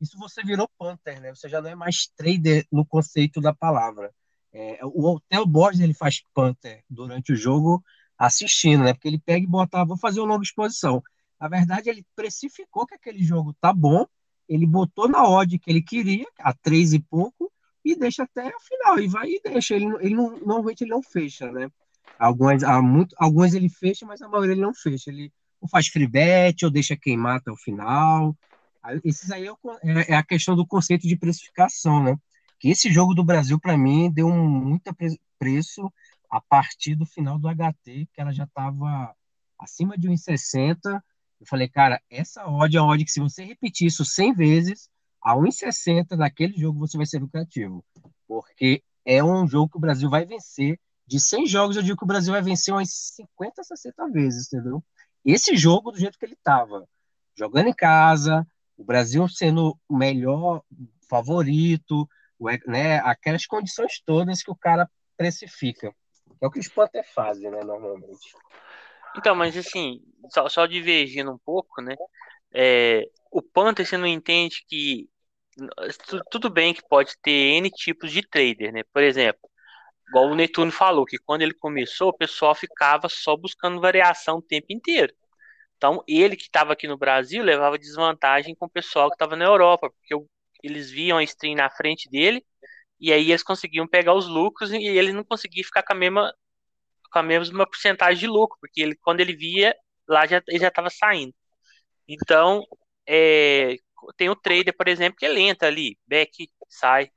Isso 0.00 0.18
você 0.18 0.42
virou 0.42 0.68
Panther, 0.78 1.20
né? 1.20 1.34
Você 1.34 1.48
já 1.48 1.60
não 1.60 1.68
é 1.70 1.74
mais 1.74 2.08
trader 2.16 2.66
no 2.72 2.86
conceito 2.86 3.40
da 3.40 3.54
palavra. 3.54 4.12
É, 4.52 4.80
o 4.82 5.06
Hotel 5.06 5.46
Borges 5.46 5.80
ele 5.80 5.94
faz 5.94 6.22
Panther 6.34 6.82
durante 6.88 7.32
o 7.32 7.36
jogo 7.36 7.84
assistindo, 8.18 8.84
né? 8.84 8.94
Porque 8.94 9.08
ele 9.08 9.18
pega 9.18 9.44
e 9.44 9.48
bota, 9.48 9.80
ah, 9.80 9.84
vou 9.84 9.96
fazer 9.96 10.20
uma 10.20 10.28
longa 10.28 10.42
exposição. 10.42 11.02
Na 11.40 11.48
verdade, 11.48 11.88
ele 11.88 12.04
precificou 12.14 12.86
que 12.86 12.94
aquele 12.94 13.22
jogo 13.22 13.54
tá 13.60 13.72
bom, 13.72 14.06
ele 14.48 14.66
botou 14.66 15.08
na 15.08 15.26
odd 15.26 15.58
que 15.58 15.70
ele 15.70 15.82
queria, 15.82 16.26
a 16.38 16.52
três 16.52 16.92
e 16.92 17.00
pouco, 17.00 17.50
e 17.84 17.96
deixa 17.96 18.24
até 18.24 18.46
o 18.48 18.60
final, 18.60 19.00
e 19.00 19.08
vai 19.08 19.28
e 19.28 19.40
deixa. 19.42 19.74
Ele, 19.74 19.86
ele 20.00 20.14
não, 20.14 20.38
normalmente 20.38 20.84
ele 20.84 20.90
não 20.90 21.02
fecha, 21.02 21.50
né? 21.50 21.70
Algumas, 22.18 22.62
há 22.62 22.82
muito, 22.82 23.14
algumas 23.18 23.54
ele 23.54 23.68
fecha, 23.70 24.04
mas 24.04 24.20
a 24.20 24.28
maioria 24.28 24.52
ele 24.52 24.60
não 24.60 24.74
fecha. 24.74 25.10
Ele 25.10 25.32
ou 25.60 25.68
faz 25.68 25.88
free 25.88 26.06
bet, 26.06 26.64
ou 26.64 26.70
deixa 26.70 26.96
queimar 26.96 27.36
até 27.36 27.50
o 27.50 27.56
final. 27.56 28.36
Esses 29.04 29.30
aí 29.30 29.46
é, 29.46 29.52
é, 29.82 30.12
é 30.12 30.16
a 30.16 30.22
questão 30.22 30.56
do 30.56 30.66
conceito 30.66 31.06
de 31.06 31.16
precificação, 31.16 32.02
né? 32.02 32.16
Que 32.58 32.70
esse 32.70 32.90
jogo 32.90 33.14
do 33.14 33.24
Brasil, 33.24 33.58
para 33.58 33.76
mim, 33.76 34.10
deu 34.10 34.26
um 34.26 34.48
muito 34.48 34.90
preço 35.38 35.92
a 36.30 36.40
partir 36.40 36.94
do 36.94 37.06
final 37.06 37.38
do 37.38 37.48
HT, 37.48 38.08
que 38.12 38.20
ela 38.20 38.32
já 38.32 38.44
estava 38.44 39.14
acima 39.58 39.98
de 39.98 40.08
1,60. 40.08 41.02
Eu 41.40 41.46
falei, 41.46 41.68
cara, 41.68 42.00
essa 42.10 42.46
odd 42.46 42.76
é 42.76 42.80
uma 42.80 42.92
odd 42.92 43.04
que 43.04 43.10
se 43.10 43.20
você 43.20 43.44
repetir 43.44 43.86
isso 43.86 44.04
100 44.04 44.34
vezes, 44.34 44.90
a 45.22 45.34
1,60 45.34 46.16
naquele 46.16 46.56
jogo 46.56 46.78
você 46.78 46.96
vai 46.96 47.06
ser 47.06 47.18
lucrativo. 47.18 47.84
Porque 48.28 48.82
é 49.04 49.24
um 49.24 49.46
jogo 49.46 49.70
que 49.70 49.78
o 49.78 49.80
Brasil 49.80 50.10
vai 50.10 50.24
vencer. 50.24 50.78
De 51.06 51.18
100 51.18 51.46
jogos, 51.46 51.76
eu 51.76 51.82
digo 51.82 51.96
que 51.96 52.04
o 52.04 52.06
Brasil 52.06 52.32
vai 52.32 52.42
vencer 52.42 52.72
umas 52.72 52.90
50, 53.16 53.64
60 53.64 54.08
vezes, 54.10 54.46
entendeu? 54.46 54.84
Esse 55.24 55.56
jogo, 55.56 55.90
do 55.90 55.98
jeito 55.98 56.18
que 56.18 56.24
ele 56.24 56.34
estava, 56.34 56.86
jogando 57.36 57.68
em 57.68 57.74
casa, 57.74 58.46
o 58.76 58.84
Brasil 58.84 59.26
sendo 59.28 59.76
o 59.88 59.96
melhor 59.96 60.62
favorito, 61.08 62.08
né, 62.66 62.98
aquelas 63.00 63.44
condições 63.44 64.00
todas 64.04 64.42
que 64.42 64.50
o 64.50 64.56
cara 64.56 64.88
precifica. 65.16 65.92
É 66.40 66.46
o 66.46 66.50
que 66.50 66.60
os 66.60 66.68
Panther 66.68 67.04
fazem, 67.12 67.50
né, 67.50 67.62
normalmente. 67.62 68.34
Então, 69.16 69.34
mas 69.34 69.56
assim, 69.56 70.00
só, 70.30 70.48
só 70.48 70.66
divergindo 70.66 71.32
um 71.32 71.38
pouco, 71.38 71.82
né? 71.82 71.94
É, 72.52 73.04
o 73.30 73.42
Panther 73.42 73.86
você 73.86 73.96
não 73.96 74.06
entende 74.06 74.64
que 74.68 75.08
tudo 76.30 76.48
bem 76.50 76.72
que 76.74 76.82
pode 76.88 77.16
ter 77.22 77.30
N 77.30 77.70
tipos 77.70 78.10
de 78.12 78.22
trader, 78.22 78.72
né? 78.72 78.82
Por 78.92 79.02
exemplo, 79.02 79.40
igual 80.08 80.26
o 80.26 80.34
Netuno 80.34 80.72
falou, 80.72 81.04
que 81.04 81.18
quando 81.18 81.42
ele 81.42 81.54
começou, 81.54 82.10
o 82.10 82.16
pessoal 82.16 82.54
ficava 82.54 83.08
só 83.08 83.36
buscando 83.36 83.80
variação 83.80 84.38
o 84.38 84.42
tempo 84.42 84.66
inteiro. 84.70 85.12
Então, 85.76 86.02
ele 86.06 86.36
que 86.36 86.44
estava 86.44 86.72
aqui 86.74 86.86
no 86.88 86.98
Brasil 86.98 87.42
levava 87.42 87.78
desvantagem 87.78 88.54
com 88.54 88.66
o 88.66 88.70
pessoal 88.70 89.08
que 89.08 89.14
estava 89.14 89.36
na 89.36 89.46
Europa, 89.46 89.90
porque 89.90 90.14
eles 90.62 90.90
viam 90.90 91.18
a 91.18 91.24
stream 91.24 91.56
na 91.56 91.70
frente 91.70 92.08
dele 92.10 92.44
e 93.00 93.12
aí 93.12 93.30
eles 93.30 93.42
conseguiam 93.42 93.88
pegar 93.88 94.14
os 94.14 94.28
lucros 94.28 94.72
e 94.72 94.76
ele 94.76 95.12
não 95.12 95.24
conseguia 95.24 95.64
ficar 95.64 95.82
com 95.82 95.94
a 95.94 95.96
mesma 95.96 96.34
com 97.10 97.18
a 97.18 97.22
mesma 97.22 97.66
porcentagem 97.66 98.18
de 98.20 98.26
lucro, 98.26 98.58
porque 98.60 98.80
ele 98.82 98.96
quando 98.96 99.20
ele 99.20 99.34
via 99.36 99.74
lá 100.08 100.26
já 100.26 100.42
ele 100.48 100.58
já 100.58 100.68
estava 100.68 100.90
saindo. 100.90 101.34
Então, 102.08 102.64
é, 103.06 103.76
tem 104.16 104.28
o 104.28 104.36
trader, 104.36 104.76
por 104.76 104.88
exemplo, 104.88 105.16
que 105.18 105.26
ele 105.26 105.40
entra 105.40 105.68
ali, 105.68 105.98
back, 106.06 106.48
sai, 106.68 107.10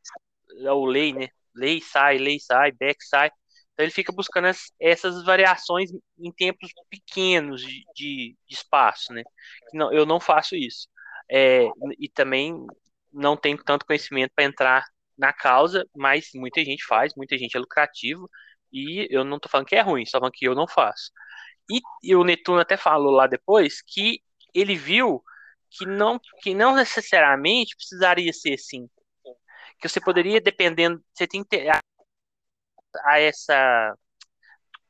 é 0.64 0.72
o 0.72 0.86
lei, 0.86 1.14
né? 1.14 1.28
Lei 1.56 1.82
sai, 1.82 2.18
lei 2.18 2.40
sai, 2.40 2.72
back 2.72 3.04
sai. 3.06 3.32
Então 3.74 3.86
ele 3.86 3.92
fica 3.92 4.12
buscando 4.14 4.48
as, 4.48 4.72
essas 4.80 5.24
variações 5.26 5.92
em 6.20 6.32
tempos 6.32 6.72
pequenos 6.90 7.62
de, 7.62 7.84
de, 7.96 8.38
de 8.48 8.56
espaço, 8.56 9.14
né? 9.14 9.24
Não, 9.74 9.92
eu 9.92 10.06
não 10.06 10.20
faço 10.20 10.56
isso. 10.56 10.88
É, 11.30 11.66
e 12.00 12.10
também 12.10 12.56
não 13.12 13.36
tenho 13.38 13.58
tanto 13.64 13.86
conhecimento 13.86 14.32
para 14.36 14.46
entrar 14.46 14.86
na 15.18 15.34
causa, 15.34 15.86
mas 15.96 16.30
muita 16.36 16.64
gente 16.64 16.86
faz, 16.86 17.14
muita 17.16 17.38
gente 17.38 17.56
é 17.56 17.60
lucrativo, 17.60 18.30
e 18.74 19.08
eu 19.12 19.24
não 19.24 19.38
estou 19.38 19.50
falando 19.50 19.68
que 19.68 19.76
é 19.76 19.82
ruim, 19.82 20.06
só 20.06 20.20
falando 20.20 20.34
que 20.34 20.46
eu 20.46 20.56
não 20.56 20.68
faço. 20.68 21.12
E, 21.72 21.80
e, 22.04 22.16
o 22.16 22.24
Netuno 22.24 22.60
até 22.60 22.76
falou 22.78 23.12
lá 23.12 23.28
depois 23.28 23.82
que 23.82 24.22
ele 24.54 24.76
viu 24.76 25.24
que 25.70 25.86
não, 25.86 26.20
que 26.42 26.54
não 26.54 26.76
necessariamente 26.76 27.76
precisaria 27.76 28.34
ser 28.34 28.56
assim. 28.56 28.90
Que 29.80 29.88
você 29.90 30.02
poderia, 30.02 30.42
dependendo, 30.42 31.04
você 31.14 31.28
tem 31.28 31.44
que 31.44 31.50
ter 31.50 31.70
a 31.70 33.20
essa 33.20 33.96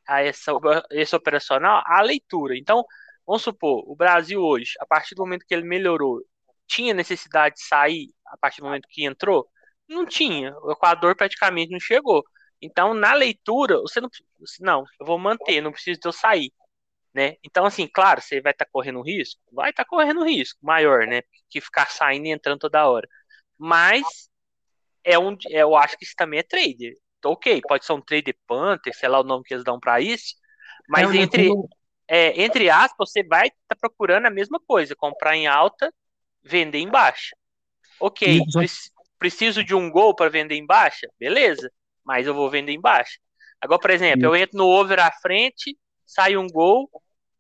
a 0.08 0.22
essa, 0.22 0.52
esse 0.92 1.16
operacional 1.16 1.82
a 1.86 2.02
leitura. 2.02 2.58
Então, 2.58 2.84
vamos 3.26 3.42
supor, 3.44 3.84
o 3.88 3.96
Brasil 3.96 4.42
hoje, 4.42 4.74
a 4.80 4.86
partir 4.86 5.16
do 5.16 5.24
momento 5.24 5.46
que 5.48 5.54
ele 5.54 5.64
melhorou, 5.68 6.22
tinha 6.68 6.94
necessidade 6.94 7.56
de 7.56 7.64
sair 7.64 8.12
a 8.28 8.38
partir 8.38 8.62
do 8.62 8.66
momento 8.66 8.88
que 8.90 9.06
entrou? 9.06 9.48
Não 9.88 10.06
tinha. 10.06 10.56
O 10.62 10.72
Equador 10.72 11.16
praticamente 11.16 11.72
não 11.72 11.80
chegou. 11.80 12.24
Então, 12.64 12.94
na 12.94 13.14
leitura, 13.14 13.78
você 13.82 14.00
não 14.00 14.10
não, 14.62 14.86
eu 15.00 15.06
vou 15.06 15.20
manter, 15.20 15.62
não 15.62 15.72
preciso 15.72 16.00
de 16.00 16.08
eu 16.08 16.14
sair, 16.14 16.52
né? 17.14 17.36
Então, 17.44 17.66
assim, 17.66 17.88
claro, 17.88 18.22
você 18.22 18.40
vai 18.40 18.54
estar 18.54 18.66
tá 18.66 18.72
correndo 18.72 19.02
risco, 19.02 19.42
vai 19.52 19.72
estar 19.72 19.84
tá 19.84 19.90
correndo 19.90 20.24
risco 20.24 20.58
maior, 20.62 21.06
né? 21.06 21.22
Que 21.50 21.60
ficar 21.60 21.90
saindo 21.92 22.28
e 22.28 22.32
entrando 22.32 22.60
toda 22.60 22.88
hora. 22.88 23.08
Mas 23.58 24.30
é 25.04 25.20
um, 25.20 25.36
eu 25.50 25.76
acho 25.76 25.98
que 25.98 26.06
isso 26.06 26.16
também 26.16 26.40
é 26.40 26.44
trader. 26.44 26.98
Então, 27.20 27.32
ok, 27.32 27.62
pode 27.68 27.86
ser 27.86 27.94
um 27.94 28.02
trader 28.02 28.36
Panther, 28.48 28.96
sei 28.96 29.10
lá 29.10 29.20
o 29.20 29.24
nome 29.24 29.44
que 29.44 29.54
eles 29.54 29.64
dão 29.64 29.80
para 29.80 30.00
isso, 30.00 30.36
mas 30.88 31.14
é, 31.14 31.18
entre 31.18 31.50
é, 32.08 32.42
entre 32.44 32.70
aspas, 32.70 33.12
você 33.12 33.24
vai 33.24 33.48
estar 33.48 33.60
tá 33.70 33.76
procurando 33.76 34.26
a 34.26 34.32
mesma 34.32 34.60
coisa, 34.66 34.96
comprar 34.96 35.36
em 35.36 35.48
alta, 35.48 35.94
vender 36.42 36.80
em 36.80 36.90
baixa. 36.90 37.36
Ok, 38.00 38.42
preciso 39.18 39.64
de 39.64 39.74
um 39.74 39.90
gol 39.90 40.16
para 40.16 40.30
vender 40.30 40.56
em 40.56 40.66
baixa? 40.66 41.08
Beleza, 41.18 41.72
mas 42.04 42.28
eu 42.28 42.34
vou 42.34 42.50
vender 42.50 42.72
em 42.72 42.82
baixa. 42.82 43.20
Agora, 43.62 43.80
por 43.80 43.92
exemplo, 43.92 44.26
eu 44.26 44.36
entro 44.36 44.58
no 44.58 44.68
over 44.68 45.00
à 45.00 45.12
frente, 45.12 45.78
sai 46.06 46.36
um 46.36 46.48
gol, 46.48 46.90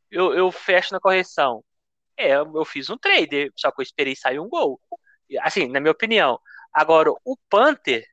eu, 0.09 0.34
eu 0.34 0.51
fecho 0.51 0.93
na 0.93 0.99
correção. 0.99 1.64
É, 2.16 2.36
eu 2.36 2.64
fiz 2.66 2.89
um 2.89 2.97
trade, 2.97 3.51
só 3.55 3.72
que 3.72 3.82
eu 3.82 3.84
esperei 3.84 4.16
sair 4.16 4.39
um 4.39 4.47
gol. 4.47 4.80
Assim, 5.41 5.68
na 5.68 5.80
minha 5.80 5.91
opinião. 5.91 6.39
Agora, 6.72 7.11
o 7.26 7.38
Panther, 7.49 8.05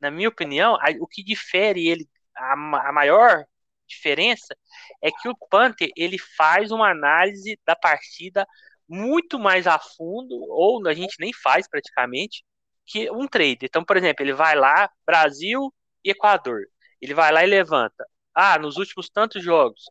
na 0.00 0.10
minha 0.10 0.28
opinião, 0.28 0.78
o 1.00 1.06
que 1.06 1.22
difere 1.22 1.88
ele, 1.88 2.08
a, 2.34 2.52
a 2.52 2.92
maior 2.92 3.44
diferença 3.86 4.56
é 5.02 5.10
que 5.10 5.28
o 5.28 5.36
Panther 5.50 5.90
ele 5.96 6.18
faz 6.18 6.70
uma 6.70 6.90
análise 6.90 7.58
da 7.66 7.76
partida 7.76 8.46
muito 8.88 9.38
mais 9.38 9.66
a 9.66 9.78
fundo, 9.78 10.34
ou 10.34 10.86
a 10.86 10.94
gente 10.94 11.16
nem 11.18 11.32
faz 11.32 11.68
praticamente, 11.68 12.44
que 12.86 13.10
um 13.10 13.26
trader. 13.26 13.64
Então, 13.64 13.84
por 13.84 13.96
exemplo, 13.96 14.24
ele 14.24 14.32
vai 14.32 14.54
lá, 14.54 14.90
Brasil 15.06 15.72
Equador. 16.10 16.62
Ele 17.00 17.14
vai 17.14 17.32
lá 17.32 17.44
e 17.44 17.46
levanta. 17.46 18.06
Ah, 18.34 18.58
nos 18.58 18.76
últimos 18.76 19.08
tantos 19.10 19.42
jogos, 19.42 19.84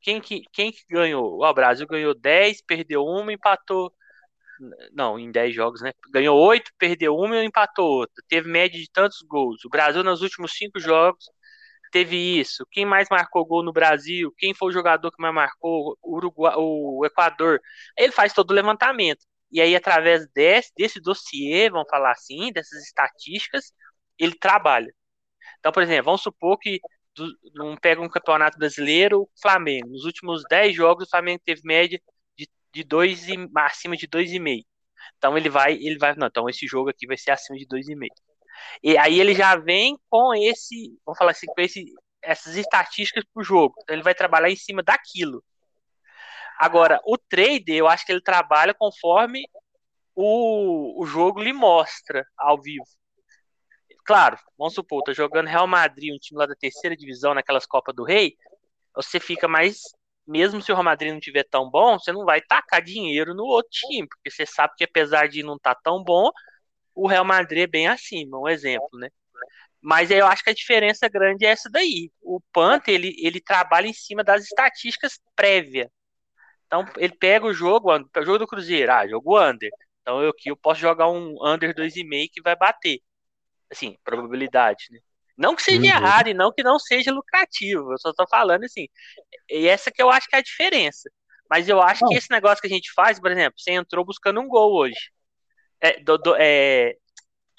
quem 0.00 0.20
que, 0.20 0.42
quem 0.52 0.72
que 0.72 0.82
ganhou? 0.90 1.42
o 1.42 1.54
Brasil 1.54 1.86
ganhou 1.86 2.14
10, 2.14 2.62
perdeu 2.62 3.04
uma, 3.04 3.32
empatou. 3.32 3.92
Não, 4.92 5.18
em 5.18 5.30
10 5.30 5.54
jogos, 5.54 5.80
né? 5.80 5.92
Ganhou 6.12 6.38
8, 6.38 6.72
perdeu 6.78 7.16
uma 7.16 7.36
e 7.36 7.46
empatou 7.46 7.86
outra. 8.00 8.22
Teve 8.28 8.48
média 8.48 8.78
de 8.80 8.90
tantos 8.90 9.22
gols. 9.22 9.64
O 9.64 9.68
Brasil, 9.68 10.02
nos 10.02 10.22
últimos 10.22 10.52
5 10.56 10.80
jogos, 10.80 11.24
teve 11.92 12.16
isso. 12.16 12.66
Quem 12.70 12.84
mais 12.84 13.08
marcou 13.10 13.44
gol 13.46 13.62
no 13.62 13.72
Brasil? 13.72 14.32
Quem 14.38 14.54
foi 14.54 14.68
o 14.68 14.72
jogador 14.72 15.10
que 15.12 15.20
mais 15.22 15.34
marcou? 15.34 15.96
O, 16.02 16.16
Uruguai, 16.16 16.54
o 16.56 17.04
Equador. 17.06 17.60
Ele 17.96 18.12
faz 18.12 18.32
todo 18.32 18.50
o 18.50 18.54
levantamento. 18.54 19.24
E 19.50 19.60
aí, 19.60 19.74
através 19.76 20.26
desse, 20.34 20.72
desse 20.76 21.00
dossiê, 21.00 21.70
vamos 21.70 21.88
falar 21.88 22.12
assim, 22.12 22.52
dessas 22.52 22.82
estatísticas, 22.84 23.72
ele 24.18 24.34
trabalha. 24.34 24.92
Então, 25.58 25.72
por 25.72 25.82
exemplo, 25.82 26.04
vamos 26.06 26.22
supor 26.22 26.58
que 26.58 26.80
não 27.54 27.76
pega 27.76 28.00
um 28.00 28.08
campeonato 28.08 28.58
brasileiro, 28.58 29.28
Flamengo. 29.40 29.88
Nos 29.88 30.04
últimos 30.04 30.42
10 30.48 30.74
jogos, 30.74 31.06
o 31.06 31.10
Flamengo 31.10 31.42
teve 31.44 31.62
média 31.64 32.00
de, 32.36 32.48
de 32.72 32.84
dois 32.84 33.28
e, 33.28 33.34
acima 33.56 33.96
de 33.96 34.06
2,5. 34.06 34.64
Então 35.16 35.36
ele 35.36 35.48
vai, 35.48 35.74
ele 35.74 35.98
vai, 35.98 36.14
não, 36.14 36.26
então 36.28 36.48
esse 36.48 36.66
jogo 36.66 36.90
aqui 36.90 37.06
vai 37.06 37.16
ser 37.16 37.30
acima 37.32 37.58
de 37.58 37.66
2,5. 37.66 38.08
E 38.82 38.96
aí 38.98 39.20
ele 39.20 39.34
já 39.34 39.56
vem 39.56 39.98
com 40.08 40.34
esse, 40.34 40.98
vamos 41.04 41.18
falar 41.18 41.32
assim, 41.32 41.46
com 41.46 41.60
esse, 41.60 41.86
essas 42.22 42.56
estatísticas 42.56 43.24
pro 43.32 43.42
jogo. 43.42 43.74
Então 43.82 43.94
ele 43.94 44.02
vai 44.02 44.14
trabalhar 44.14 44.50
em 44.50 44.56
cima 44.56 44.82
daquilo. 44.82 45.42
Agora, 46.58 47.00
o 47.04 47.16
trader, 47.16 47.76
eu 47.76 47.86
acho 47.86 48.04
que 48.04 48.12
ele 48.12 48.20
trabalha 48.20 48.74
conforme 48.74 49.44
o, 50.14 51.00
o 51.00 51.06
jogo 51.06 51.40
lhe 51.40 51.52
mostra 51.52 52.26
ao 52.36 52.60
vivo. 52.60 52.84
Claro, 54.08 54.38
vamos 54.56 54.72
supor, 54.72 55.02
tá 55.02 55.12
jogando 55.12 55.48
Real 55.48 55.66
Madrid, 55.66 56.14
um 56.14 56.18
time 56.18 56.38
lá 56.38 56.46
da 56.46 56.54
terceira 56.54 56.96
divisão, 56.96 57.34
naquelas 57.34 57.66
Copas 57.66 57.94
do 57.94 58.04
Rei, 58.04 58.38
você 58.94 59.20
fica 59.20 59.46
mais. 59.46 59.82
Mesmo 60.26 60.62
se 60.62 60.72
o 60.72 60.74
Real 60.74 60.84
Madrid 60.84 61.12
não 61.12 61.20
tiver 61.20 61.44
tão 61.44 61.70
bom, 61.70 61.98
você 61.98 62.10
não 62.10 62.24
vai 62.24 62.40
tacar 62.40 62.82
dinheiro 62.82 63.34
no 63.34 63.44
outro 63.44 63.70
time, 63.70 64.08
porque 64.08 64.30
você 64.30 64.46
sabe 64.46 64.72
que 64.78 64.84
apesar 64.84 65.28
de 65.28 65.42
não 65.42 65.56
estar 65.56 65.74
tá 65.74 65.80
tão 65.84 66.02
bom, 66.02 66.30
o 66.94 67.06
Real 67.06 67.24
Madrid 67.24 67.64
é 67.64 67.66
bem 67.66 67.86
acima, 67.86 68.38
um 68.38 68.48
exemplo, 68.48 68.88
né? 68.94 69.10
Mas 69.78 70.10
eu 70.10 70.26
acho 70.26 70.42
que 70.42 70.50
a 70.50 70.54
diferença 70.54 71.06
grande 71.06 71.44
é 71.44 71.50
essa 71.50 71.68
daí. 71.70 72.10
O 72.22 72.40
Panther, 72.50 72.94
ele, 72.94 73.14
ele 73.18 73.42
trabalha 73.42 73.88
em 73.88 73.92
cima 73.92 74.24
das 74.24 74.44
estatísticas 74.44 75.20
prévias. 75.36 75.88
Então, 76.66 76.86
ele 76.96 77.14
pega 77.14 77.44
o 77.46 77.52
jogo, 77.52 77.92
o 77.92 78.24
jogo 78.24 78.38
do 78.38 78.46
Cruzeiro, 78.46 78.90
ah, 78.90 79.06
jogo 79.06 79.38
under. 79.38 79.70
Então, 80.00 80.22
eu 80.22 80.30
aqui 80.30 80.50
eu 80.50 80.56
posso 80.56 80.80
jogar 80.80 81.10
um 81.10 81.36
under 81.46 81.74
2,5 81.74 82.30
que 82.32 82.40
vai 82.42 82.56
bater 82.56 83.02
assim, 83.70 83.96
probabilidade, 84.04 84.86
né? 84.90 84.98
Não 85.36 85.54
que 85.54 85.62
seja 85.62 85.78
uhum. 85.78 85.86
errado 85.86 86.28
e 86.28 86.34
não 86.34 86.52
que 86.52 86.64
não 86.64 86.78
seja 86.80 87.12
lucrativo, 87.12 87.92
eu 87.92 87.98
só 87.98 88.12
tô 88.12 88.26
falando 88.26 88.64
assim, 88.64 88.88
e 89.48 89.68
essa 89.68 89.90
que 89.90 90.02
eu 90.02 90.10
acho 90.10 90.28
que 90.28 90.34
é 90.34 90.40
a 90.40 90.42
diferença. 90.42 91.08
Mas 91.48 91.68
eu 91.68 91.80
acho 91.80 92.06
que 92.06 92.14
esse 92.14 92.30
negócio 92.30 92.60
que 92.60 92.66
a 92.66 92.70
gente 92.70 92.92
faz, 92.92 93.18
por 93.18 93.30
exemplo, 93.30 93.54
você 93.56 93.70
entrou 93.72 94.04
buscando 94.04 94.40
um 94.40 94.48
gol 94.48 94.74
hoje. 94.74 95.10
É, 95.80 96.00
do, 96.02 96.18
do, 96.18 96.34
é 96.38 96.96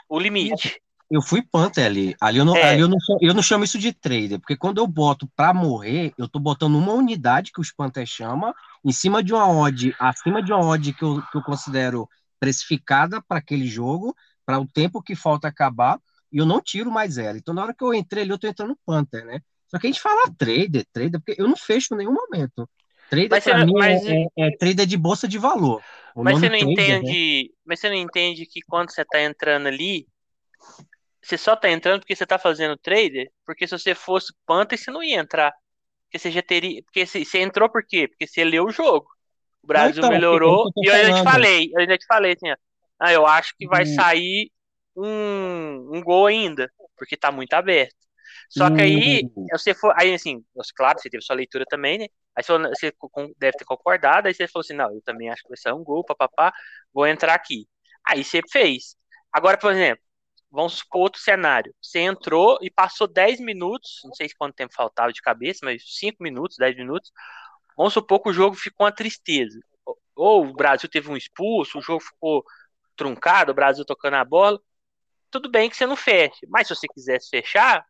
o 0.10 0.20
limite. 0.20 0.82
Eu 1.10 1.22
fui 1.22 1.42
Panther 1.42 1.86
ali. 1.86 2.16
Ali, 2.22 2.38
eu 2.38 2.46
não, 2.46 2.56
é. 2.56 2.70
ali 2.70 2.82
eu, 2.82 2.88
não, 2.88 2.98
eu 3.22 3.34
não 3.34 3.42
chamo 3.42 3.64
isso 3.64 3.80
de 3.80 3.92
trader, 3.92 4.40
porque 4.40 4.56
quando 4.56 4.78
eu 4.78 4.86
boto 4.86 5.28
para 5.36 5.54
morrer, 5.54 6.14
eu 6.18 6.28
tô 6.28 6.40
botando 6.40 6.76
uma 6.76 6.94
unidade 6.94 7.52
que 7.52 7.60
os 7.60 7.72
Panther 7.72 8.06
chama 8.06 8.54
em 8.86 8.92
cima 8.92 9.24
de 9.24 9.34
uma 9.34 9.50
odd, 9.50 9.96
acima 10.00 10.44
de 10.44 10.52
uma 10.54 10.64
odd 10.64 10.94
que 10.94 11.04
eu, 11.04 11.22
que 11.32 11.38
eu 11.38 11.42
considero 11.42 12.08
precificada 12.40 13.22
para 13.22 13.40
aquele 13.40 13.66
jogo, 13.66 14.16
para 14.50 14.60
o 14.60 14.68
tempo 14.68 15.00
que 15.00 15.16
falta 15.16 15.48
acabar, 15.48 16.00
e 16.32 16.40
eu 16.40 16.46
não 16.46 16.60
tiro 16.60 16.90
mais 16.90 17.20
ela. 17.20 17.38
Então, 17.38 17.54
na 17.54 17.62
hora 17.62 17.72
que 17.72 17.84
eu 17.84 17.94
entrei 17.94 18.24
ali, 18.24 18.32
eu 18.32 18.40
tô 18.40 18.48
entrando 18.48 18.70
no 18.70 18.80
Panther, 18.84 19.24
né? 19.24 19.42
Só 19.68 19.78
que 19.78 19.86
a 19.86 19.92
gente 19.92 20.02
fala 20.02 20.24
trader, 20.36 20.88
trader, 20.92 21.22
porque 21.22 21.40
eu 21.40 21.48
não 21.48 21.56
fecho 21.56 21.94
em 21.94 21.98
nenhum 21.98 22.14
momento. 22.14 22.68
Trader 23.12 23.44
para 23.44 23.64
mim 23.64 23.74
mas... 23.74 24.04
é, 24.08 24.24
é, 24.24 24.48
é, 24.48 24.58
trader 24.58 24.88
de 24.88 24.98
bolsa 24.98 25.28
de 25.28 25.38
valor. 25.38 25.84
O 26.16 26.24
mas 26.24 26.40
você 26.40 26.50
não 26.50 26.58
trader, 26.58 26.72
entende, 26.72 27.44
né? 27.44 27.56
mas 27.64 27.80
você 27.80 27.90
não 27.90 27.96
entende 27.96 28.48
que 28.48 28.60
quando 28.64 28.92
você 28.92 29.06
tá 29.06 29.22
entrando 29.22 29.68
ali, 29.68 30.08
você 31.22 31.38
só 31.38 31.56
tá 31.56 31.70
entrando 31.70 32.00
porque 32.00 32.16
você 32.16 32.26
tá 32.26 32.40
fazendo 32.40 32.76
trader? 32.76 33.32
Porque 33.46 33.68
se 33.68 33.78
você 33.78 33.94
fosse 33.94 34.34
Panther, 34.48 34.80
você 34.80 34.90
não 34.90 35.04
ia 35.04 35.20
entrar. 35.20 35.54
Porque 36.06 36.18
você 36.18 36.32
já 36.32 36.42
teria. 36.42 36.82
Porque 36.82 37.06
você, 37.06 37.24
você 37.24 37.38
entrou 37.38 37.70
por 37.70 37.86
quê? 37.86 38.08
Porque 38.08 38.26
você 38.26 38.44
leu 38.44 38.66
o 38.66 38.72
jogo. 38.72 39.08
O 39.62 39.68
Brasil 39.68 40.00
então, 40.00 40.10
melhorou. 40.10 40.72
E 40.76 40.88
eu 40.88 40.96
ainda 40.96 41.14
te 41.20 41.24
falei, 41.24 41.72
eu 41.72 41.82
ainda 41.82 41.98
te 42.00 42.06
falei 42.08 42.34
assim, 42.34 42.50
ó, 42.50 42.56
ah, 43.00 43.14
eu 43.14 43.26
acho 43.26 43.56
que 43.58 43.68
vai 43.68 43.86
uhum. 43.86 43.96
sair 43.96 44.52
um, 44.96 45.90
um 45.96 46.04
gol 46.04 46.28
ainda, 46.28 46.72
porque 46.98 47.16
tá 47.16 47.32
muito 47.32 47.54
aberto. 47.54 47.96
Só 48.50 48.74
que 48.74 48.82
aí, 48.82 49.22
você 49.52 49.74
for, 49.74 49.94
aí 49.96 50.14
assim, 50.14 50.44
claro, 50.76 51.00
você 51.00 51.10
teve 51.10 51.24
sua 51.24 51.36
leitura 51.36 51.66
também, 51.66 52.00
né? 52.00 52.08
Aí 52.36 52.44
você 52.44 52.94
deve 53.38 53.58
ter 53.58 53.66
concordado, 53.66 54.28
aí 54.28 54.34
você 54.34 54.48
falou 54.48 54.62
assim, 54.62 54.74
não, 54.74 54.94
eu 54.94 55.02
também 55.02 55.30
acho 55.30 55.44
que 55.44 55.50
vai 55.50 55.58
sair 55.58 55.74
um 55.74 55.84
gol, 55.84 56.04
papapá, 56.04 56.54
vou 56.94 57.06
entrar 57.06 57.34
aqui. 57.34 57.68
Aí 58.08 58.24
você 58.24 58.42
fez. 58.52 58.96
Agora, 59.32 59.58
por 59.58 59.72
exemplo, 59.72 60.04
vamos 60.52 60.74
supor 60.80 61.02
outro 61.02 61.22
cenário. 61.22 61.74
Você 61.82 62.00
entrou 62.00 62.58
e 62.62 62.72
passou 62.72 63.08
10 63.08 63.40
minutos, 63.40 64.02
não 64.04 64.14
sei 64.14 64.30
quanto 64.38 64.56
tempo 64.56 64.74
faltava 64.74 65.14
de 65.14 65.22
cabeça, 65.22 65.60
mas 65.64 65.84
5 66.00 66.24
minutos, 66.24 66.58
10 66.58 66.76
minutos. 66.76 67.12
Vamos 67.78 67.94
supor 67.94 68.20
que 68.22 68.30
o 68.30 68.34
jogo 68.34 68.56
ficou 68.56 68.86
uma 68.86 68.92
tristeza. 68.92 69.60
Ou 70.16 70.48
o 70.48 70.54
Brasil 70.54 70.90
teve 70.90 71.10
um 71.10 71.18
expulso, 71.18 71.78
o 71.80 71.82
jogo 71.82 72.02
ficou 72.02 72.44
truncado, 73.00 73.54
o 73.54 73.56
Brasil 73.56 73.86
tocando 73.86 74.16
a 74.16 74.26
bola, 74.26 74.60
tudo 75.32 75.50
bem 75.50 75.70
que 75.70 75.78
você 75.78 75.86
não 75.86 75.96
feche. 75.96 76.46
Mas 76.50 76.68
se 76.68 76.76
você 76.76 76.86
quisesse 76.88 77.30
fechar, 77.30 77.86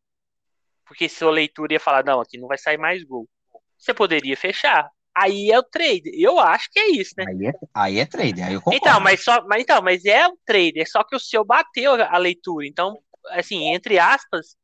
porque 0.86 1.10
sua 1.10 1.32
leitura 1.32 1.74
ia 1.74 1.80
falar, 1.80 2.06
não, 2.06 2.22
aqui 2.22 2.38
não 2.38 2.48
vai 2.48 2.60
sair 2.60 2.78
mais 2.78 3.04
gol. 3.04 3.28
Você 3.76 3.92
poderia 3.92 4.38
fechar. 4.38 4.88
Aí 5.16 5.50
é 5.50 5.58
o 5.58 5.64
trade. 5.64 6.12
Eu 6.14 6.38
acho 6.38 6.70
que 6.72 6.80
é 6.80 6.92
isso, 6.92 7.16
né? 7.18 7.26
Aí 7.28 7.48
é, 7.48 7.54
aí 7.74 8.00
é 8.00 8.06
trade, 8.06 8.42
aí 8.44 8.54
eu 8.54 8.62
concordo. 8.62 8.86
Então, 8.86 9.00
mas, 9.00 9.24
só, 9.24 9.44
mas, 9.48 9.62
então, 9.64 9.82
mas 9.82 10.06
é 10.06 10.28
o 10.28 10.38
trade, 10.46 10.80
é 10.80 10.86
só 10.86 11.04
que 11.04 11.16
o 11.16 11.20
seu 11.20 11.44
bateu 11.44 11.94
a 11.94 12.18
leitura. 12.18 12.68
Então, 12.68 13.02
assim, 13.32 13.74
entre 13.74 13.98
aspas, 13.98 14.56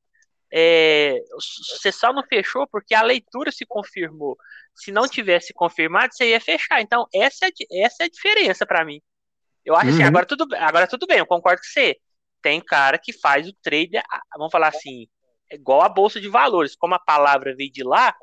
é, 0.54 1.20
você 1.78 1.92
só 1.92 2.14
não 2.14 2.24
fechou 2.24 2.68
porque 2.68 2.94
a 2.94 3.02
leitura 3.02 3.52
se 3.52 3.66
confirmou. 3.66 4.38
Se 4.76 4.92
não 4.92 5.08
tivesse 5.08 5.54
confirmado, 5.54 6.14
você 6.14 6.30
ia 6.30 6.40
fechar. 6.40 6.82
Então, 6.82 7.08
essa 7.14 7.48
é, 7.48 7.52
essa 7.84 8.04
é 8.04 8.06
a 8.06 8.10
diferença 8.10 8.66
para 8.66 8.86
mim. 8.86 9.02
Eu 9.66 9.76
acho 9.76 9.88
assim, 9.88 9.98
uhum. 9.98 10.04
assim, 10.04 10.08
agora 10.08 10.26
tudo, 10.26 10.48
agora 10.56 10.88
tudo 10.88 11.08
bem, 11.08 11.18
eu 11.18 11.26
concordo 11.26 11.62
com 11.62 11.68
você. 11.68 11.98
Tem 12.42 12.62
cara 12.62 13.00
que 13.00 13.12
faz 13.12 13.48
o 13.48 13.54
trade, 13.64 14.00
vamos 14.38 14.52
falar 14.52 14.68
assim, 14.68 15.08
igual 15.52 15.82
a 15.82 15.90
bolsa 15.90 16.22
de 16.22 16.28
valores. 16.28 16.76
Como 16.76 16.94
a 16.94 17.00
palavra 17.00 17.56
veio 17.56 17.72
de 17.72 17.84
lá, 17.84 18.14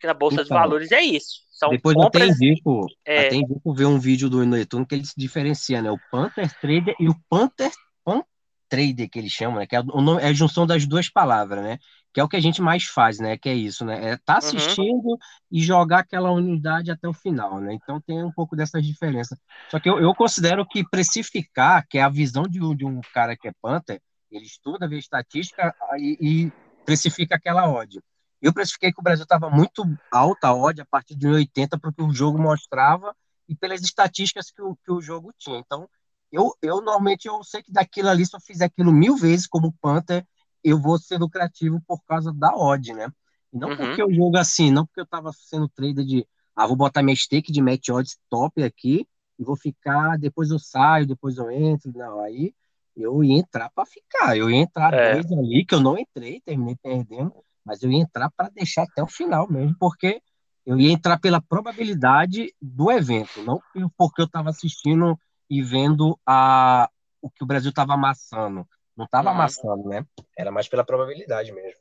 que 0.00 0.06
na 0.06 0.14
bolsa 0.14 0.36
então, 0.36 0.44
de 0.44 0.50
valores 0.50 0.92
é 0.92 1.02
isso. 1.02 1.42
São 1.50 1.70
depois 1.70 1.94
compras, 1.94 2.22
até 2.22 2.32
indico, 2.32 2.86
é... 3.04 3.26
até 3.26 3.36
indico 3.36 3.74
ver 3.74 3.86
um 3.86 3.98
vídeo 3.98 4.30
do 4.30 4.46
Netuno 4.46 4.86
que 4.86 4.94
ele 4.94 5.04
se 5.04 5.14
diferencia, 5.16 5.82
né? 5.82 5.90
O 5.90 5.98
Panther 6.10 6.48
Trader 6.60 6.94
e 7.00 7.08
o 7.08 7.14
Panther 7.28 7.72
Pan 8.04 8.22
Trader 8.68 9.10
que 9.10 9.18
ele 9.18 9.28
chama, 9.28 9.58
né? 9.58 9.66
Que 9.66 9.74
é, 9.74 9.80
o 9.80 10.00
nome, 10.00 10.22
é 10.22 10.26
a 10.26 10.32
junção 10.32 10.66
das 10.66 10.86
duas 10.86 11.10
palavras, 11.10 11.62
né? 11.62 11.78
Que 12.18 12.20
é 12.20 12.24
o 12.24 12.28
que 12.28 12.36
a 12.36 12.40
gente 12.40 12.60
mais 12.60 12.82
faz, 12.84 13.20
né? 13.20 13.38
Que 13.38 13.48
é 13.48 13.54
isso, 13.54 13.84
né? 13.84 14.10
É 14.10 14.16
tá 14.16 14.32
uhum. 14.32 14.38
assistindo 14.38 15.06
uhum. 15.06 15.18
e 15.52 15.62
jogar 15.62 16.00
aquela 16.00 16.32
unidade 16.32 16.90
até 16.90 17.06
o 17.06 17.12
final, 17.12 17.60
né? 17.60 17.72
Então 17.74 18.00
tem 18.00 18.24
um 18.24 18.32
pouco 18.32 18.56
dessas 18.56 18.84
diferenças. 18.84 19.38
Só 19.70 19.78
que 19.78 19.88
eu, 19.88 20.00
eu 20.00 20.12
considero 20.16 20.66
que 20.66 20.82
precificar, 20.88 21.86
que 21.88 21.96
é 21.96 22.02
a 22.02 22.08
visão 22.08 22.42
de, 22.42 22.58
de 22.74 22.84
um 22.84 23.00
cara 23.14 23.36
que 23.36 23.46
é 23.46 23.52
Panther, 23.62 24.00
ele 24.32 24.44
estuda, 24.44 24.88
vê 24.88 24.98
estatística 24.98 25.72
e, 25.96 26.18
e 26.20 26.52
precifica 26.84 27.36
aquela 27.36 27.70
odd. 27.70 28.00
Eu 28.42 28.52
precifiquei 28.52 28.92
que 28.92 29.00
o 29.00 29.04
Brasil 29.04 29.22
estava 29.22 29.48
muito 29.48 29.84
alta 30.10 30.48
a 30.48 30.54
odd 30.54 30.80
a 30.80 30.86
partir 30.86 31.14
de 31.14 31.28
1,80 31.28 31.78
para 31.78 31.90
o 31.90 31.92
que 31.92 32.02
o 32.02 32.12
jogo 32.12 32.36
mostrava 32.36 33.14
e 33.48 33.54
pelas 33.54 33.80
estatísticas 33.80 34.50
que 34.50 34.60
o, 34.60 34.76
que 34.84 34.90
o 34.90 35.00
jogo 35.00 35.32
tinha. 35.38 35.60
Então, 35.60 35.88
eu, 36.32 36.52
eu 36.62 36.80
normalmente 36.80 37.28
eu 37.28 37.44
sei 37.44 37.62
que 37.62 37.70
daquilo 37.70 38.08
ali, 38.08 38.26
se 38.26 38.34
eu 38.34 38.40
fizer 38.40 38.64
aquilo 38.64 38.92
mil 38.92 39.16
vezes 39.16 39.46
como 39.46 39.72
Panther, 39.80 40.26
eu 40.62 40.80
vou 40.80 40.98
ser 40.98 41.18
lucrativo 41.18 41.80
por 41.86 42.02
causa 42.04 42.32
da 42.32 42.54
odd, 42.54 42.92
né? 42.92 43.10
E 43.52 43.58
não 43.58 43.70
uhum. 43.70 43.76
porque 43.76 44.02
o 44.02 44.12
jogo 44.12 44.36
assim, 44.36 44.70
não 44.70 44.86
porque 44.86 45.00
eu 45.00 45.04
estava 45.04 45.32
sendo 45.32 45.68
trader 45.68 46.04
de, 46.04 46.26
ah, 46.54 46.66
vou 46.66 46.76
botar 46.76 47.02
minha 47.02 47.16
stake 47.16 47.52
de 47.52 47.62
match 47.62 47.88
odds 47.88 48.18
top 48.28 48.62
aqui 48.62 49.06
e 49.38 49.44
vou 49.44 49.56
ficar, 49.56 50.18
depois 50.18 50.50
eu 50.50 50.58
saio, 50.58 51.06
depois 51.06 51.36
eu 51.38 51.50
entro, 51.50 51.92
não, 51.94 52.20
aí 52.20 52.52
eu 52.96 53.22
ia 53.22 53.38
entrar 53.38 53.70
para 53.70 53.86
ficar, 53.86 54.36
eu 54.36 54.50
ia 54.50 54.56
entrar 54.56 54.92
é. 54.92 55.14
dois 55.14 55.32
ali 55.32 55.64
que 55.64 55.74
eu 55.74 55.80
não 55.80 55.96
entrei, 55.96 56.40
terminei 56.40 56.76
perdendo, 56.82 57.32
mas 57.64 57.82
eu 57.82 57.90
ia 57.90 58.02
entrar 58.02 58.30
para 58.30 58.48
deixar 58.48 58.82
até 58.82 59.02
o 59.02 59.06
final 59.06 59.48
mesmo, 59.50 59.76
porque 59.78 60.20
eu 60.66 60.78
ia 60.78 60.90
entrar 60.90 61.18
pela 61.18 61.40
probabilidade 61.40 62.52
do 62.60 62.90
evento, 62.90 63.42
não 63.42 63.62
porque 63.96 64.20
eu 64.20 64.26
estava 64.26 64.50
assistindo 64.50 65.18
e 65.48 65.62
vendo 65.62 66.18
a, 66.26 66.90
o 67.22 67.30
que 67.30 67.42
o 67.42 67.46
Brasil 67.46 67.70
estava 67.70 67.94
amassando. 67.94 68.66
Não 68.98 69.04
estava 69.04 69.30
amassando, 69.30 69.88
né? 69.88 70.04
Era 70.36 70.50
mais 70.50 70.66
pela 70.66 70.84
probabilidade 70.84 71.52
mesmo. 71.52 71.80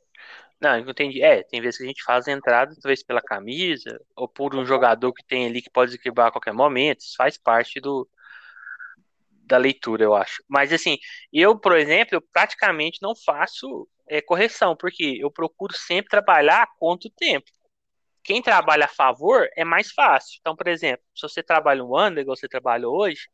Não, 0.61 0.77
entendi. 0.77 1.23
É, 1.23 1.41
tem 1.41 1.59
vezes 1.59 1.79
que 1.79 1.83
a 1.83 1.87
gente 1.87 2.03
faz 2.03 2.27
a 2.27 2.31
entrada, 2.31 2.75
talvez 2.79 3.01
pela 3.01 3.21
camisa, 3.23 3.99
ou 4.15 4.27
por 4.27 4.55
um 4.55 4.63
jogador 4.63 5.11
que 5.11 5.25
tem 5.25 5.47
ali 5.47 5.59
que 5.59 5.69
pode 5.69 5.89
desequilibrar 5.89 6.27
a 6.27 6.31
qualquer 6.31 6.53
momento. 6.53 6.99
Isso 6.99 7.15
faz 7.17 7.35
parte 7.35 7.79
do 7.79 8.07
da 9.31 9.57
leitura, 9.57 10.03
eu 10.03 10.13
acho. 10.13 10.43
Mas 10.47 10.71
assim, 10.71 10.97
eu, 11.33 11.57
por 11.57 11.75
exemplo, 11.75 12.15
eu 12.15 12.21
praticamente 12.21 12.99
não 13.01 13.15
faço 13.15 13.87
é, 14.07 14.21
correção, 14.21 14.75
porque 14.75 15.17
eu 15.19 15.31
procuro 15.31 15.73
sempre 15.75 16.09
trabalhar 16.09 16.67
quanto 16.77 17.09
tempo. 17.09 17.49
Quem 18.23 18.43
trabalha 18.43 18.85
a 18.85 18.89
favor 18.89 19.47
é 19.55 19.63
mais 19.63 19.91
fácil. 19.91 20.37
Então, 20.39 20.55
por 20.55 20.67
exemplo, 20.67 21.03
se 21.15 21.21
você 21.21 21.41
trabalha 21.41 21.83
um 21.83 21.95
ano, 21.97 22.19
igual 22.19 22.35
você 22.35 22.47
trabalha 22.47 22.87
hoje, 22.87 23.27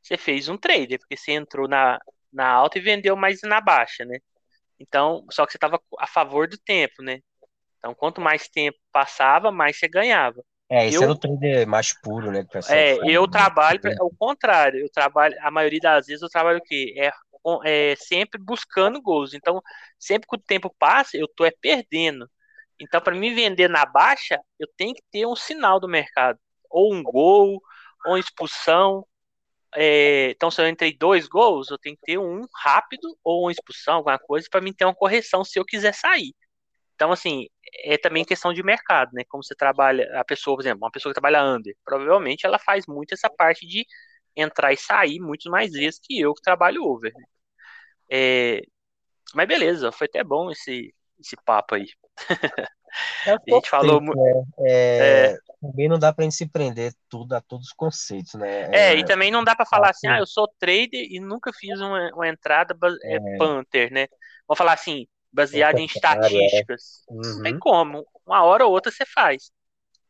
você 0.00 0.16
fez 0.16 0.48
um 0.48 0.56
trader, 0.56 1.00
porque 1.00 1.16
você 1.16 1.32
entrou 1.32 1.68
na, 1.68 1.98
na 2.36 2.46
alta 2.46 2.78
e 2.78 2.82
vendeu 2.82 3.16
mais 3.16 3.40
na 3.42 3.60
baixa, 3.60 4.04
né? 4.04 4.18
Então, 4.78 5.24
só 5.30 5.46
que 5.46 5.52
você 5.52 5.56
estava 5.56 5.80
a 5.98 6.06
favor 6.06 6.46
do 6.46 6.58
tempo, 6.58 7.02
né? 7.02 7.20
Então, 7.78 7.94
quanto 7.94 8.20
mais 8.20 8.46
tempo 8.46 8.76
passava, 8.92 9.50
mais 9.50 9.78
você 9.78 9.88
ganhava. 9.88 10.44
É, 10.68 10.86
isso 10.86 11.02
eu, 11.02 11.08
é 11.08 11.12
o 11.12 11.16
trader 11.16 11.66
mais 11.66 11.98
puro, 12.00 12.30
né? 12.30 12.44
É, 12.68 12.96
eu 13.08 13.22
né? 13.22 13.28
trabalho, 13.30 13.80
ao 13.98 14.10
contrário, 14.10 14.80
eu 14.80 14.90
trabalho, 14.90 15.34
a 15.40 15.50
maioria 15.50 15.80
das 15.80 16.06
vezes 16.06 16.22
eu 16.22 16.28
trabalho 16.28 16.58
o 16.58 16.62
quê? 16.62 16.94
É, 16.98 17.12
é 17.64 17.96
sempre 17.96 18.40
buscando 18.40 19.00
gols. 19.00 19.32
Então, 19.32 19.62
sempre 19.98 20.28
que 20.28 20.36
o 20.36 20.40
tempo 20.40 20.74
passa, 20.78 21.16
eu 21.16 21.28
tô 21.28 21.44
é 21.44 21.50
perdendo. 21.50 22.28
Então, 22.78 23.00
para 23.00 23.14
me 23.14 23.32
vender 23.34 23.68
na 23.68 23.86
baixa, 23.86 24.38
eu 24.58 24.68
tenho 24.76 24.94
que 24.94 25.02
ter 25.10 25.24
um 25.26 25.36
sinal 25.36 25.80
do 25.80 25.88
mercado. 25.88 26.38
Ou 26.68 26.92
um 26.92 27.02
gol, 27.02 27.62
ou 28.04 28.12
uma 28.12 28.18
expulsão, 28.18 29.06
é, 29.74 30.30
então, 30.30 30.50
se 30.50 30.60
eu 30.60 30.68
entrei 30.68 30.96
dois 30.96 31.26
gols, 31.28 31.70
eu 31.70 31.78
tenho 31.78 31.96
que 31.96 32.02
ter 32.02 32.18
um 32.18 32.46
rápido 32.64 33.16
ou 33.22 33.42
uma 33.44 33.52
expulsão, 33.52 33.96
alguma 33.96 34.18
coisa, 34.18 34.48
para 34.50 34.60
mim 34.60 34.72
ter 34.72 34.84
uma 34.84 34.94
correção 34.94 35.44
se 35.44 35.58
eu 35.58 35.64
quiser 35.64 35.92
sair. 35.94 36.34
Então, 36.94 37.12
assim, 37.12 37.46
é 37.84 37.98
também 37.98 38.24
questão 38.24 38.52
de 38.54 38.62
mercado, 38.62 39.10
né? 39.14 39.22
Como 39.28 39.44
você 39.44 39.54
trabalha, 39.54 40.08
a 40.20 40.24
pessoa, 40.24 40.56
por 40.56 40.62
exemplo, 40.62 40.84
uma 40.84 40.90
pessoa 40.90 41.12
que 41.12 41.20
trabalha 41.20 41.44
under, 41.44 41.76
provavelmente 41.84 42.46
ela 42.46 42.58
faz 42.58 42.86
muito 42.86 43.12
essa 43.14 43.30
parte 43.30 43.66
de 43.66 43.86
entrar 44.36 44.72
e 44.72 44.76
sair 44.76 45.20
muito 45.20 45.50
mais 45.50 45.72
vezes 45.72 46.00
que 46.02 46.20
eu 46.20 46.34
que 46.34 46.42
trabalho 46.42 46.84
over. 46.84 47.12
Né? 47.14 47.24
É, 48.10 48.62
mas 49.34 49.48
beleza, 49.48 49.92
foi 49.92 50.06
até 50.08 50.24
bom 50.24 50.50
esse, 50.50 50.94
esse 51.20 51.36
papo 51.44 51.74
aí. 51.76 51.86
É 53.26 53.32
a 53.32 53.38
gente 53.46 53.70
falou 53.70 54.00
muito. 54.00 54.20
Né? 54.20 54.44
É, 54.60 55.26
é, 55.32 55.36
também 55.60 55.88
não 55.88 55.98
dá 55.98 56.12
para 56.12 56.30
se 56.30 56.46
prender 56.46 56.92
tudo 57.08 57.34
a 57.34 57.40
todos 57.40 57.68
os 57.68 57.72
conceitos, 57.72 58.34
né? 58.34 58.68
É, 58.72 58.94
e 58.94 59.04
também 59.04 59.30
não 59.30 59.44
dá 59.44 59.54
para 59.54 59.66
falar 59.66 59.90
assim, 59.90 60.06
ah, 60.06 60.18
eu 60.18 60.26
sou 60.26 60.48
trader 60.58 61.06
e 61.10 61.20
nunca 61.20 61.52
fiz 61.52 61.80
uma, 61.80 62.10
uma 62.14 62.28
entrada 62.28 62.76
é, 63.02 63.16
é. 63.16 63.36
Panther, 63.36 63.92
né? 63.92 64.06
Vou 64.46 64.56
falar 64.56 64.72
assim, 64.74 65.06
baseado 65.32 65.78
em 65.78 65.82
é. 65.82 65.86
estatísticas. 65.86 67.04
Uhum. 67.08 67.20
Não 67.22 67.42
tem 67.42 67.58
como. 67.58 68.06
Uma 68.26 68.44
hora 68.44 68.64
ou 68.66 68.72
outra 68.72 68.90
você 68.90 69.04
faz. 69.04 69.50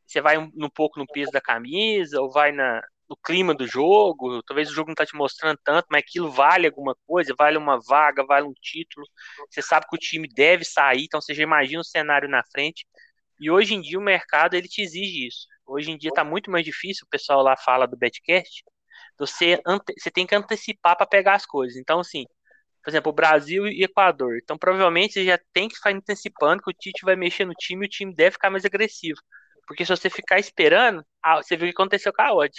Você 0.06 0.20
vai 0.20 0.38
um, 0.38 0.50
um 0.56 0.70
pouco 0.70 0.98
no 0.98 1.06
peso 1.06 1.32
da 1.32 1.40
camisa, 1.40 2.20
ou 2.20 2.30
vai 2.30 2.52
na, 2.52 2.80
no 3.08 3.16
clima 3.16 3.54
do 3.54 3.66
jogo, 3.66 4.42
talvez 4.42 4.70
o 4.70 4.74
jogo 4.74 4.88
não 4.88 4.94
tá 4.94 5.06
te 5.06 5.14
mostrando 5.14 5.58
tanto, 5.64 5.86
mas 5.90 6.02
aquilo 6.02 6.30
vale 6.30 6.66
alguma 6.66 6.96
coisa, 7.06 7.34
vale 7.38 7.56
uma 7.56 7.78
vaga, 7.80 8.24
vale 8.24 8.46
um 8.46 8.52
título. 8.54 9.06
Você 9.50 9.62
sabe 9.62 9.86
que 9.88 9.96
o 9.96 9.98
time 9.98 10.28
deve 10.28 10.64
sair, 10.64 11.04
então 11.04 11.20
você 11.20 11.34
já 11.34 11.42
imagina 11.42 11.80
o 11.80 11.84
cenário 11.84 12.28
na 12.28 12.42
frente. 12.52 12.86
E 13.40 13.50
hoje 13.50 13.74
em 13.74 13.80
dia 13.80 13.98
o 13.98 14.02
mercado 14.02 14.54
ele 14.54 14.68
te 14.68 14.82
exige 14.82 15.26
isso. 15.26 15.46
Hoje 15.66 15.90
em 15.90 15.98
dia 15.98 16.10
tá 16.12 16.24
muito 16.24 16.50
mais 16.50 16.64
difícil, 16.64 17.04
o 17.06 17.10
pessoal 17.10 17.42
lá 17.42 17.56
fala 17.56 17.86
do 17.86 17.96
betcast, 17.96 18.64
você, 19.18 19.60
você 19.98 20.10
tem 20.10 20.26
que 20.26 20.34
antecipar 20.34 20.96
para 20.96 21.06
pegar 21.06 21.34
as 21.34 21.46
coisas. 21.46 21.76
Então 21.76 22.00
assim, 22.00 22.24
por 22.82 22.90
exemplo, 22.90 23.10
o 23.12 23.14
Brasil 23.14 23.66
e 23.68 23.84
Equador. 23.84 24.38
Então 24.42 24.58
provavelmente 24.58 25.14
você 25.14 25.24
já 25.24 25.38
tem 25.52 25.68
que 25.68 25.76
ficar 25.76 25.90
antecipando 25.92 26.62
que 26.62 26.70
o 26.70 26.74
Tite 26.74 27.04
vai 27.04 27.16
mexer 27.16 27.44
no 27.44 27.54
time 27.54 27.86
e 27.86 27.88
o 27.88 27.90
time 27.90 28.14
deve 28.14 28.32
ficar 28.32 28.50
mais 28.50 28.64
agressivo. 28.64 29.20
Porque 29.66 29.84
se 29.84 29.90
você 29.90 30.08
ficar 30.10 30.38
esperando, 30.38 31.04
você 31.36 31.56
viu 31.56 31.66
o 31.66 31.70
que 31.70 31.76
aconteceu 31.76 32.12
com 32.12 32.22
a 32.22 32.32
Odd 32.32 32.52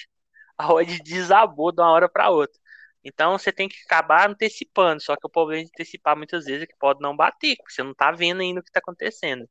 a 0.58 0.74
odd 0.74 0.99
desabou 1.03 1.72
de 1.72 1.82
uma 1.82 1.91
hora 1.91 2.10
para 2.10 2.30
outra. 2.30 2.58
Então 3.03 3.38
você 3.38 3.51
tem 3.51 3.70
que 3.70 3.78
acabar 3.86 4.30
antecipando, 4.30 5.01
só 5.01 5.16
que 5.16 5.26
o 5.26 5.30
problema 5.30 5.64
de 5.64 5.70
antecipar 5.70 6.18
muitas 6.18 6.45
vezes 6.45 6.64
é 6.64 6.68
que 6.68 6.76
pode 6.78 6.99
não 6.99 7.16
bater, 7.16 7.55
porque 7.58 7.72
você 7.72 7.84
não 7.84 7.93
tá 7.93 8.12
vendo 8.12 8.41
ainda 8.41 8.60
o 8.60 8.64
que 8.64 8.72
tá 8.72 8.80
acontecendo. 8.80 9.47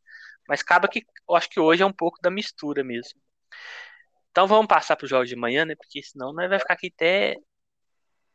Mas 0.49 0.61
acaba 0.61 0.89
que 0.89 1.03
eu 1.29 1.35
acho 1.35 1.49
que 1.49 1.59
hoje 1.59 1.83
é 1.83 1.87
um 1.87 1.93
pouco 1.93 2.19
da 2.21 2.31
mistura 2.31 2.85
mesmo. 2.85 3.19
Então 4.31 4.47
vamos 4.47 4.67
passar 4.67 4.97
para 4.97 5.05
os 5.05 5.11
jogos 5.11 5.29
de 5.29 5.37
manhã, 5.37 5.65
né? 5.65 5.75
Porque 5.75 6.03
senão 6.03 6.33
nós 6.33 6.49
vai 6.49 6.59
ficar 6.59 6.75
aqui 6.75 6.93
até 6.95 7.37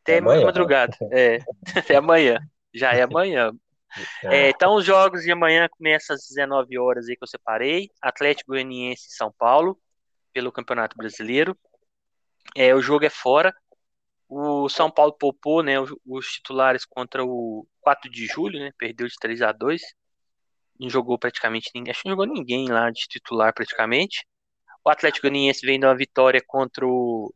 até 0.02 0.18
amanhã, 0.18 0.46
madrugada. 0.46 0.98
É, 1.12 1.40
até 1.78 1.96
amanhã. 1.96 2.40
Já 2.74 2.94
é 2.94 3.04
amanhã. 3.04 3.52
É, 4.24 4.50
então 4.50 4.76
os 4.76 4.86
jogos 4.86 5.22
de 5.24 5.32
amanhã 5.32 5.68
começam 5.70 6.16
às 6.16 6.26
19 6.28 6.80
horas 6.80 7.08
aí 7.08 7.16
que 7.16 7.24
eu 7.24 7.28
separei. 7.28 7.90
Atlético 8.02 8.52
Goianiense 8.52 9.08
e 9.10 9.14
São 9.14 9.32
Paulo 9.32 9.80
pelo 10.34 10.52
Campeonato 10.52 10.98
Brasileiro. 10.98 11.56
É, 12.56 12.74
o 12.76 12.82
jogo 12.82 13.06
é 13.06 13.10
fora. 13.10 13.54
O 14.30 14.70
São 14.70 14.90
Paulo 14.90 15.14
poupou 15.14 15.62
né, 15.64 15.80
os, 15.80 15.94
os 16.06 16.26
titulares 16.28 16.86
contra 16.86 17.24
o 17.24 17.68
4 17.82 18.10
de 18.10 18.26
julho, 18.28 18.60
né? 18.60 18.72
Perdeu 18.78 19.08
de 19.08 19.16
3 19.20 19.42
a 19.42 19.52
2 19.52 19.82
Não 20.80 20.90
jogou 20.90 21.18
praticamente 21.20 21.70
ninguém. 21.76 21.92
Acho 21.92 22.02
que 22.04 22.10
não 22.10 22.14
jogou 22.14 22.28
ninguém 22.28 22.70
lá 22.70 22.90
de 22.90 23.02
titular 23.08 23.54
praticamente. 23.54 24.26
O 24.84 24.90
Atlético 24.90 25.28
Goianiense 25.28 25.66
vem 25.66 25.80
de 25.80 25.86
uma 25.86 25.96
vitória 25.96 26.42
contra 26.46 26.86
o, 26.86 27.34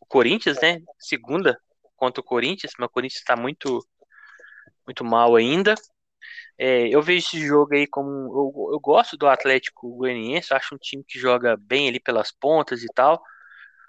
o 0.00 0.06
Corinthians, 0.06 0.60
né? 0.60 0.80
Segunda 0.98 1.60
contra 1.96 2.20
o 2.20 2.24
Corinthians, 2.24 2.72
mas 2.78 2.88
o 2.88 2.92
Corinthians 2.92 3.20
está 3.20 3.36
muito, 3.36 3.86
muito 4.86 5.04
mal 5.04 5.36
ainda. 5.36 5.74
É, 6.58 6.88
eu 6.88 7.02
vejo 7.02 7.26
esse 7.26 7.46
jogo 7.46 7.74
aí 7.74 7.86
como. 7.86 8.08
Eu, 8.08 8.72
eu 8.72 8.80
gosto 8.80 9.16
do 9.16 9.26
Atlético 9.26 9.96
Goianiense, 9.96 10.54
acho 10.54 10.74
um 10.74 10.78
time 10.78 11.04
que 11.04 11.18
joga 11.18 11.56
bem 11.56 11.88
ali 11.88 12.00
pelas 12.00 12.32
pontas 12.32 12.82
e 12.82 12.86
tal. 12.94 13.22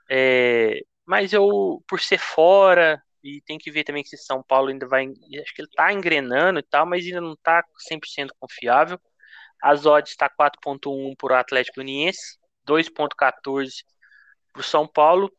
É, 0.09 0.79
mas 1.05 1.33
eu, 1.33 1.83
por 1.87 1.99
ser 1.99 2.17
fora, 2.17 3.01
e 3.23 3.41
tem 3.41 3.57
que 3.57 3.71
ver 3.71 3.83
também 3.83 4.03
que 4.03 4.15
São 4.17 4.41
Paulo 4.43 4.69
ainda 4.69 4.87
vai. 4.87 5.07
Acho 5.07 5.53
que 5.53 5.61
ele 5.61 5.69
tá 5.75 5.91
engrenando 5.93 6.59
e 6.59 6.63
tal, 6.63 6.85
mas 6.85 7.05
ainda 7.05 7.21
não 7.21 7.35
tá 7.37 7.63
100% 7.77 8.33
confiável. 8.39 8.99
As 9.61 9.85
odds 9.85 10.11
está 10.11 10.29
4,1 10.29 11.15
para 11.17 11.33
o 11.33 11.37
Atlético 11.37 11.81
Uniense, 11.81 12.37
2,14 12.65 13.83
para 14.53 14.61
o 14.61 14.63
São 14.63 14.87
Paulo, 14.87 15.31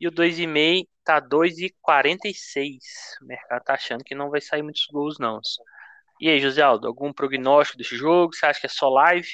e 0.00 0.06
o 0.08 0.12
2,5 0.12 0.88
tá 1.04 1.20
2,46. 1.20 2.78
O 3.22 3.26
mercado 3.26 3.64
tá 3.64 3.74
achando 3.74 4.04
que 4.04 4.14
não 4.14 4.30
vai 4.30 4.40
sair 4.40 4.62
muitos 4.62 4.86
gols, 4.86 5.18
não. 5.18 5.40
E 6.20 6.28
aí, 6.28 6.40
José 6.40 6.62
Aldo, 6.62 6.86
algum 6.86 7.12
prognóstico 7.12 7.78
desse 7.78 7.96
jogo? 7.96 8.34
Você 8.34 8.46
acha 8.46 8.60
que 8.60 8.66
é 8.66 8.68
só 8.68 8.88
live? 8.88 9.28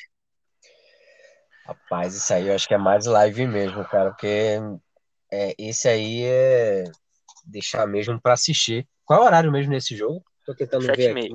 Rapaz, 1.68 2.14
isso 2.14 2.32
aí 2.32 2.48
eu 2.48 2.54
acho 2.54 2.66
que 2.66 2.72
é 2.72 2.78
mais 2.78 3.04
live 3.04 3.46
mesmo, 3.46 3.86
cara, 3.88 4.10
porque 4.10 4.58
é, 5.30 5.54
esse 5.58 5.86
aí 5.86 6.22
é 6.24 6.84
deixar 7.44 7.86
mesmo 7.86 8.18
para 8.18 8.32
assistir. 8.32 8.88
Qual 9.04 9.20
é 9.20 9.22
o 9.22 9.26
horário 9.26 9.52
mesmo 9.52 9.72
nesse 9.72 9.94
jogo? 9.94 10.24
Tô 10.46 10.54
tentando 10.54 10.86
sete 10.86 10.96
ver 10.96 11.10
aqui. 11.10 11.30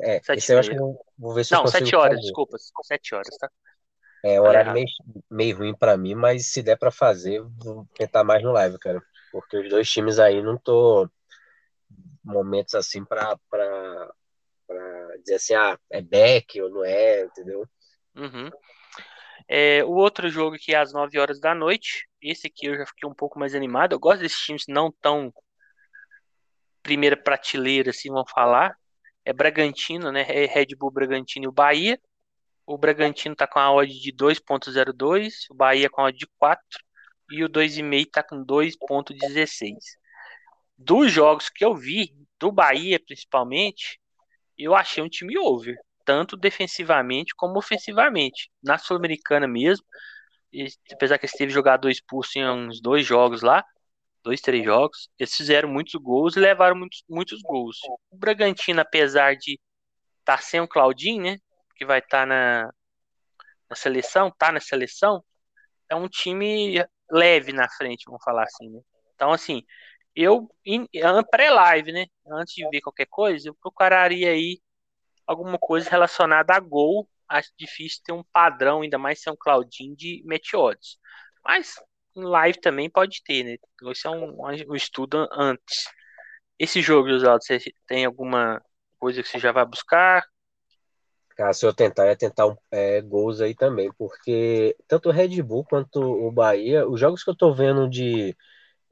É, 0.00 0.20
sete 0.22 0.38
esse 0.38 0.54
eu 0.54 0.60
acho 0.60 0.70
que 0.70 0.78
eu 0.78 0.96
vou 1.18 1.34
ver 1.34 1.44
se 1.44 1.54
Não, 1.54 1.58
eu 1.58 1.62
consigo 1.64 1.84
sete 1.84 1.96
horas, 1.96 2.16
fazer. 2.16 2.22
desculpa, 2.22 2.56
sete 2.84 3.14
horas, 3.16 3.36
tá? 3.36 3.50
É, 4.24 4.40
o 4.40 4.44
horário 4.44 4.72
meio, 4.72 4.86
meio 5.28 5.56
ruim 5.58 5.74
para 5.76 5.96
mim, 5.96 6.14
mas 6.14 6.46
se 6.46 6.62
der 6.62 6.76
para 6.76 6.90
fazer, 6.92 7.40
vou 7.64 7.84
tentar 7.94 8.22
mais 8.22 8.42
no 8.42 8.52
live, 8.52 8.78
cara. 8.78 9.02
Porque 9.32 9.58
os 9.58 9.68
dois 9.68 9.90
times 9.90 10.20
aí 10.20 10.40
não 10.40 10.56
tô 10.56 11.08
momentos 12.24 12.74
assim 12.74 13.04
para 13.04 13.36
dizer 15.20 15.34
assim, 15.34 15.54
ah, 15.54 15.78
é 15.90 16.00
back 16.00 16.60
ou 16.60 16.70
não 16.70 16.84
é, 16.84 17.24
entendeu? 17.24 17.66
Uhum. 18.16 18.50
É, 19.48 19.82
o 19.84 19.92
outro 19.92 20.28
jogo 20.28 20.56
que 20.58 20.74
é 20.74 20.78
às 20.78 20.92
9 20.92 21.18
horas 21.18 21.40
da 21.40 21.54
noite. 21.54 22.06
Esse 22.20 22.48
aqui 22.48 22.66
eu 22.66 22.76
já 22.76 22.86
fiquei 22.86 23.08
um 23.08 23.14
pouco 23.14 23.38
mais 23.38 23.54
animado. 23.54 23.92
Eu 23.94 23.98
gosto 23.98 24.20
desses 24.20 24.38
times 24.40 24.64
não 24.68 24.92
tão 25.00 25.32
primeira 26.82 27.16
prateleira, 27.16 27.90
assim, 27.90 28.10
vão 28.10 28.24
falar. 28.26 28.76
é 29.24 29.32
Bragantino, 29.32 30.12
né? 30.12 30.22
É 30.28 30.46
Red 30.46 30.68
Bull 30.78 30.90
Bragantino 30.90 31.46
e 31.46 31.48
o 31.48 31.52
Bahia. 31.52 32.00
O 32.66 32.76
Bragantino 32.76 33.34
tá 33.34 33.46
com 33.46 33.58
a 33.58 33.72
odd 33.72 33.92
de 33.98 34.12
2.02, 34.12 35.46
o 35.50 35.54
Bahia 35.54 35.88
com 35.88 36.02
a 36.02 36.04
odd 36.06 36.18
de 36.18 36.26
4 36.38 36.62
e 37.30 37.44
o 37.44 37.48
2,5 37.48 38.10
tá 38.10 38.22
com 38.22 38.44
2.16. 38.44 39.74
Dos 40.76 41.10
jogos 41.10 41.48
que 41.48 41.64
eu 41.64 41.74
vi, 41.74 42.14
do 42.38 42.52
Bahia 42.52 43.00
principalmente, 43.00 44.00
eu 44.56 44.74
achei 44.74 45.02
um 45.02 45.08
time 45.08 45.38
over, 45.38 45.76
tanto 46.08 46.38
defensivamente 46.38 47.34
como 47.36 47.58
ofensivamente. 47.58 48.50
Na 48.62 48.78
Sul-Americana 48.78 49.46
mesmo, 49.46 49.84
apesar 50.90 51.18
que 51.18 51.26
eles 51.26 51.36
teve 51.36 51.52
jogador 51.52 51.90
expulso 51.90 52.38
em 52.38 52.48
uns 52.48 52.80
dois 52.80 53.04
jogos 53.04 53.42
lá, 53.42 53.62
dois, 54.24 54.40
três 54.40 54.64
jogos, 54.64 55.10
eles 55.18 55.34
fizeram 55.34 55.68
muitos 55.68 55.92
gols 56.00 56.34
e 56.34 56.40
levaram 56.40 56.76
muitos, 56.76 57.04
muitos 57.06 57.42
gols. 57.42 57.76
O 58.10 58.16
Bragantino, 58.16 58.80
apesar 58.80 59.36
de 59.36 59.60
estar 60.20 60.38
tá 60.38 60.38
sem 60.38 60.62
o 60.62 60.66
Claudinho, 60.66 61.24
né, 61.24 61.36
que 61.76 61.84
vai 61.84 61.98
estar 61.98 62.20
tá 62.20 62.26
na, 62.26 62.72
na 63.68 63.76
seleção, 63.76 64.30
tá 64.30 64.50
na 64.50 64.60
seleção, 64.60 65.22
é 65.90 65.94
um 65.94 66.08
time 66.08 66.82
leve 67.10 67.52
na 67.52 67.68
frente, 67.68 68.04
vamos 68.06 68.24
falar 68.24 68.44
assim, 68.44 68.70
né? 68.70 68.80
Então, 69.14 69.30
assim, 69.30 69.62
eu, 70.16 70.48
pré-live, 71.30 71.92
né, 71.92 72.06
antes 72.26 72.54
de 72.54 72.66
ver 72.70 72.80
qualquer 72.80 73.06
coisa, 73.10 73.46
eu 73.50 73.54
procuraria 73.60 74.30
aí 74.30 74.58
alguma 75.28 75.58
coisa 75.58 75.90
relacionada 75.90 76.54
a 76.54 76.60
gol. 76.60 77.06
Acho 77.28 77.52
difícil 77.58 78.00
ter 78.02 78.12
um 78.12 78.24
padrão, 78.32 78.80
ainda 78.80 78.96
mais 78.96 79.20
ser 79.20 79.30
um 79.30 79.36
Claudinho 79.38 79.94
de 79.94 80.22
Meteodes. 80.24 80.96
Mas 81.44 81.74
em 82.16 82.24
live 82.24 82.58
também 82.58 82.88
pode 82.88 83.22
ter, 83.22 83.44
né? 83.44 83.56
Esse 83.90 84.06
é 84.06 84.10
um, 84.10 84.36
um 84.40 84.74
estudo 84.74 85.28
antes. 85.30 85.84
Esse 86.58 86.80
jogo, 86.80 87.10
Oswaldo, 87.10 87.44
você 87.44 87.60
tem 87.86 88.06
alguma 88.06 88.60
coisa 88.98 89.22
que 89.22 89.28
você 89.28 89.38
já 89.38 89.52
vai 89.52 89.64
buscar? 89.64 90.24
Cara, 91.36 91.52
se 91.52 91.64
eu 91.64 91.72
tentar, 91.72 92.06
é 92.06 92.16
tentar 92.16 92.52
é, 92.72 93.00
gols 93.00 93.40
aí 93.40 93.54
também, 93.54 93.92
porque 93.96 94.74
tanto 94.88 95.08
o 95.08 95.12
Red 95.12 95.40
Bull 95.40 95.64
quanto 95.64 96.00
o 96.00 96.32
Bahia, 96.32 96.88
os 96.88 96.98
jogos 96.98 97.22
que 97.22 97.30
eu 97.30 97.36
tô 97.36 97.54
vendo 97.54 97.88
de, 97.88 98.36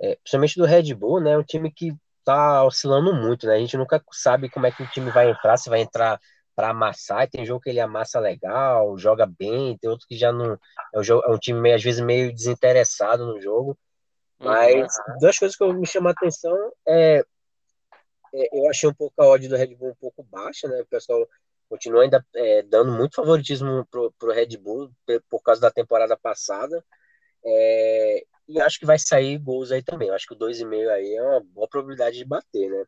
é, 0.01 0.14
principalmente 0.16 0.57
do 0.57 0.64
Red 0.64 0.95
Bull, 0.95 1.20
né, 1.20 1.32
é 1.32 1.39
um 1.39 1.43
time 1.43 1.72
que 1.72 1.93
tá 2.27 2.64
oscilando 2.64 3.14
muito, 3.14 3.47
né, 3.47 3.55
a 3.55 3.59
gente 3.59 3.77
nunca 3.77 4.03
sabe 4.11 4.51
como 4.51 4.66
é 4.66 4.72
que 4.72 4.83
o 4.83 4.91
time 4.91 5.11
vai 5.12 5.31
entrar, 5.31 5.57
se 5.57 5.70
vai 5.70 5.81
entrar 5.81 6.20
para 6.57 6.70
amassar, 6.70 7.22
e 7.22 7.29
tem 7.29 7.47
jogo 7.47 7.61
que 7.61 7.70
ele 7.70 7.79
amassa 7.79 8.18
legal, 8.18 8.99
joga 8.99 9.27
bem, 9.27 9.79
tem 9.79 9.89
outro 9.89 10.07
que 10.09 10.16
já 10.16 10.33
não, 10.33 10.59
é 10.93 10.99
um, 10.99 11.03
jogo, 11.05 11.22
é 11.24 11.31
um 11.31 11.39
time 11.39 11.61
meio, 11.61 11.77
às 11.77 11.83
vezes 11.85 12.01
meio 12.01 12.35
desinteressado 12.35 13.24
no 13.27 13.41
jogo, 13.41 13.79
mas 14.41 14.74
uhum. 14.74 15.18
duas 15.20 15.39
coisas 15.39 15.57
que 15.57 15.62
eu 15.62 15.72
me 15.72 15.87
chamam 15.87 16.09
a 16.09 16.12
atenção 16.12 16.72
é, 16.87 17.24
é, 18.35 18.59
eu 18.59 18.68
achei 18.68 18.89
um 18.89 18.95
pouco 18.95 19.14
a 19.22 19.27
odd 19.29 19.47
do 19.47 19.57
Red 19.57 19.77
Bull 19.77 19.91
um 19.91 19.97
pouco 20.01 20.24
baixa, 20.24 20.66
né, 20.66 20.81
o 20.81 20.87
pessoal 20.87 21.24
continua 21.68 22.03
ainda 22.03 22.24
é, 22.35 22.62
dando 22.62 22.91
muito 22.91 23.14
favoritismo 23.14 23.87
pro, 23.89 24.12
pro 24.18 24.33
Red 24.33 24.57
Bull 24.57 24.91
por 25.31 25.43
causa 25.43 25.61
da 25.61 25.70
temporada 25.70 26.16
passada. 26.16 26.85
É, 27.45 28.24
e 28.49 28.61
acho 28.61 28.78
que 28.78 28.86
vai 28.86 28.99
sair 28.99 29.38
gols 29.38 29.72
aí 29.72 29.82
também. 29.82 30.11
acho 30.11 30.26
que 30.26 30.34
o 30.34 30.38
2,5 30.38 30.88
aí 30.88 31.14
é 31.14 31.22
uma 31.22 31.40
boa 31.40 31.68
probabilidade 31.68 32.16
de 32.16 32.24
bater, 32.24 32.70
né? 32.70 32.84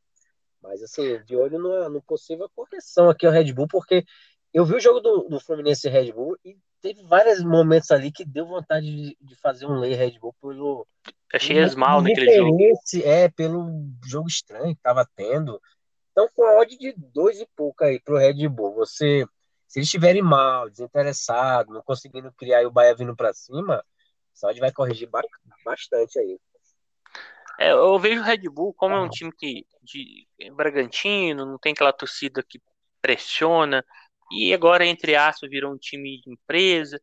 Mas 0.62 0.82
assim, 0.82 1.22
de 1.24 1.36
olho 1.36 1.58
no, 1.58 1.88
no 1.88 2.02
possível 2.02 2.50
correção 2.54 3.08
aqui 3.08 3.26
ao 3.26 3.32
Red 3.32 3.52
Bull, 3.52 3.68
porque 3.68 4.04
eu 4.52 4.64
vi 4.64 4.74
o 4.74 4.80
jogo 4.80 5.00
do, 5.00 5.28
do 5.28 5.40
Fluminense 5.40 5.86
e 5.86 5.90
Red 5.90 6.12
Bull 6.12 6.36
e 6.44 6.56
teve 6.80 7.02
vários 7.04 7.42
momentos 7.42 7.90
ali 7.90 8.10
que 8.10 8.24
deu 8.24 8.46
vontade 8.46 8.86
de, 8.86 9.16
de 9.20 9.36
fazer 9.36 9.66
um 9.66 9.78
lay 9.78 9.94
Red 9.94 10.18
Bull 10.18 10.34
pelo. 10.40 10.86
Achei 11.32 11.64
mal 11.76 12.00
naquele 12.00 12.36
jogo. 12.36 12.58
É, 13.04 13.28
pelo 13.28 13.68
jogo 14.04 14.28
estranho 14.28 14.74
que 14.74 14.82
tava 14.82 15.06
tendo. 15.14 15.60
Então, 16.12 16.28
com 16.34 16.44
a 16.44 16.58
odd 16.58 16.76
de 16.76 16.94
dois 16.96 17.40
e 17.40 17.46
pouco 17.54 17.84
aí 17.84 18.00
pro 18.00 18.18
Red 18.18 18.48
Bull, 18.48 18.74
você, 18.74 19.24
se 19.68 19.78
eles 19.78 19.86
estiverem 19.86 20.22
mal, 20.22 20.68
desinteressados, 20.68 21.72
não 21.72 21.82
conseguindo 21.82 22.32
criar 22.32 22.62
e 22.62 22.66
o 22.66 22.70
Bahia 22.70 22.96
vindo 22.96 23.14
para 23.14 23.32
cima, 23.32 23.84
a 24.46 24.50
odd 24.50 24.60
vai 24.60 24.72
corrigir 24.72 25.08
bastante 25.64 26.18
aí. 26.18 26.38
É, 27.58 27.72
eu 27.72 27.98
vejo 27.98 28.20
o 28.20 28.24
Red 28.24 28.48
Bull 28.48 28.72
como 28.74 28.94
é 28.94 29.00
um 29.00 29.08
time 29.08 29.32
que 29.36 29.66
de 29.82 30.26
Bragantino, 30.52 31.44
não 31.44 31.58
tem 31.58 31.72
aquela 31.72 31.92
torcida 31.92 32.42
que 32.42 32.60
pressiona, 33.00 33.84
e 34.30 34.52
agora, 34.52 34.84
entre 34.84 35.16
aspas, 35.16 35.48
virou 35.50 35.72
um 35.72 35.78
time 35.78 36.20
de 36.20 36.30
empresa. 36.30 37.00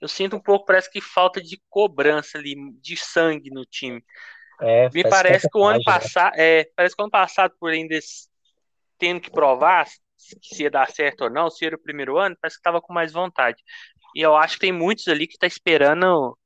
Eu 0.00 0.08
sinto 0.08 0.36
um 0.36 0.40
pouco, 0.40 0.66
parece 0.66 0.90
que 0.90 1.00
falta 1.00 1.40
de 1.40 1.60
cobrança 1.68 2.38
ali, 2.38 2.54
de 2.80 2.96
sangue 2.96 3.50
no 3.50 3.64
time. 3.64 4.02
É, 4.60 4.88
Me 4.90 5.02
parece 5.04 5.48
que 5.48 5.58
o 5.58 5.64
ano 5.64 5.82
passado, 5.84 6.34
é, 6.36 6.68
parece 6.74 6.96
que 6.96 7.02
o 7.02 7.04
ano 7.04 7.10
passado, 7.10 7.54
por 7.60 7.70
ainda 7.70 7.96
tendo 8.98 9.20
que 9.20 9.30
provar 9.30 9.86
se 10.16 10.62
ia 10.62 10.70
dar 10.70 10.90
certo 10.90 11.24
ou 11.24 11.30
não, 11.30 11.50
se 11.50 11.64
era 11.64 11.76
o 11.76 11.82
primeiro 11.82 12.16
ano, 12.16 12.36
parece 12.40 12.56
que 12.56 12.60
estava 12.60 12.80
com 12.80 12.92
mais 12.92 13.12
vontade. 13.12 13.62
E 14.14 14.20
eu 14.20 14.36
acho 14.36 14.54
que 14.54 14.60
tem 14.60 14.72
muitos 14.72 15.08
ali 15.08 15.26
que 15.26 15.38
tá 15.38 15.46
esperando 15.46 16.36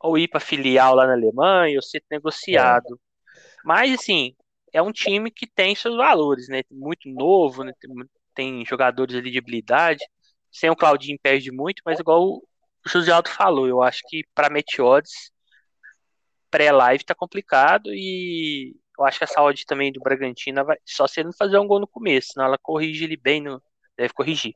ou 0.00 0.18
ir 0.18 0.28
para 0.28 0.40
filial 0.40 0.94
lá 0.94 1.06
na 1.06 1.12
Alemanha 1.12 1.76
ou 1.76 1.82
ser 1.82 2.02
negociado. 2.10 2.94
É. 2.94 3.30
Mas 3.64 3.92
assim, 3.92 4.34
é 4.72 4.80
um 4.80 4.92
time 4.92 5.30
que 5.30 5.46
tem 5.46 5.74
seus 5.74 5.96
valores, 5.96 6.48
né? 6.48 6.62
Muito 6.70 7.08
novo, 7.08 7.64
né? 7.64 7.72
tem, 8.34 8.64
jogadores 8.64 9.14
ali 9.14 9.30
de 9.30 9.38
habilidade. 9.38 10.04
Sem 10.50 10.70
o 10.70 10.76
Claudinho 10.76 11.18
perde 11.22 11.52
muito, 11.52 11.82
mas 11.84 12.00
igual 12.00 12.24
o 12.24 12.42
José 12.86 13.12
Aldo 13.12 13.28
falou, 13.28 13.68
eu 13.68 13.82
acho 13.82 14.00
que 14.08 14.24
para 14.34 14.50
Meteodes 14.50 15.30
pré-live 16.50 17.04
tá 17.04 17.14
complicado 17.14 17.90
e 17.94 18.74
eu 18.98 19.04
acho 19.04 19.18
que 19.18 19.24
essa 19.24 19.40
odd 19.40 19.64
também 19.64 19.92
do 19.92 20.00
Bragantino 20.00 20.64
vai 20.64 20.76
só 20.84 21.06
se 21.06 21.20
ele 21.20 21.28
não 21.28 21.32
fazer 21.32 21.58
um 21.58 21.66
gol 21.66 21.80
no 21.80 21.86
começo, 21.86 22.32
senão 22.32 22.46
ela 22.46 22.58
corrige 22.60 23.04
ele 23.04 23.16
bem, 23.16 23.40
no, 23.40 23.62
deve 23.96 24.12
corrigir. 24.12 24.54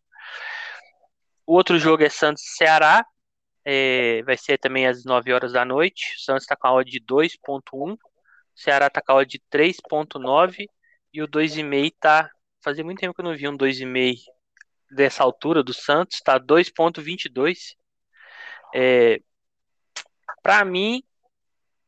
O 1.46 1.54
outro 1.54 1.78
jogo 1.78 2.02
é 2.02 2.08
Santos 2.08 2.42
Ceará, 2.56 3.06
é, 3.64 4.22
vai 4.22 4.36
ser 4.36 4.58
também 4.58 4.86
às 4.86 5.04
9 5.04 5.32
horas 5.32 5.52
da 5.52 5.64
noite. 5.64 6.14
O 6.16 6.20
Santos 6.20 6.44
está 6.44 6.56
com 6.56 6.66
a 6.68 6.74
odd 6.74 6.90
de 6.90 7.00
2.1, 7.00 7.94
o 7.94 7.98
Ceará 8.54 8.86
está 8.88 9.00
com 9.00 9.12
a 9.12 9.16
odd 9.16 9.30
de 9.30 9.42
3.9 9.50 10.66
e 11.12 11.22
o 11.22 11.28
2,5 11.28 11.94
tá. 12.00 12.30
Fazia 12.62 12.84
muito 12.84 13.00
tempo 13.00 13.14
que 13.14 13.20
eu 13.20 13.24
não 13.24 13.36
vi 13.36 13.48
um 13.48 13.56
2,5 13.56 14.16
dessa 14.90 15.22
altura 15.22 15.62
do 15.62 15.74
Santos, 15.74 16.20
tá 16.20 16.38
2.22. 16.38 17.74
É, 18.74 19.20
para 20.42 20.64
mim 20.64 21.02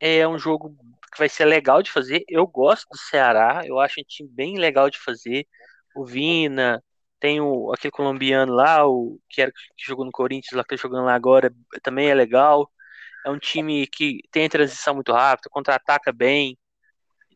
é 0.01 0.27
um 0.27 0.39
jogo 0.39 0.77
que 1.13 1.19
vai 1.19 1.29
ser 1.29 1.45
legal 1.45 1.83
de 1.83 1.91
fazer. 1.91 2.25
Eu 2.29 2.47
gosto 2.47 2.89
do 2.91 2.99
Ceará, 2.99 3.63
eu 3.65 3.81
acho 3.81 4.01
um 4.01 4.05
time 4.05 4.29
bem 4.29 4.59
legal 4.59 4.91
de 4.91 4.99
fazer. 4.99 5.47
O 5.95 6.05
Vina, 6.05 6.83
tem 7.21 7.41
o, 7.41 7.73
aquele 7.73 7.91
colombiano 7.91 8.53
lá, 8.55 8.87
o 8.87 9.19
que, 9.29 9.43
era, 9.43 9.53
que 9.53 9.87
jogou 9.87 10.05
no 10.05 10.13
Corinthians, 10.13 10.53
lá 10.57 10.63
que 10.63 10.77
tá 10.77 10.77
jogando 10.77 11.07
lá 11.07 11.15
agora, 11.15 11.53
também 11.83 12.09
é 12.11 12.15
legal. 12.15 12.71
É 13.25 13.31
um 13.31 13.39
time 13.39 13.87
que 13.87 14.21
tem 14.31 14.49
transição 14.49 14.95
muito 14.95 15.13
rápida, 15.13 15.49
contra-ataca 15.51 16.13
bem. 16.13 16.59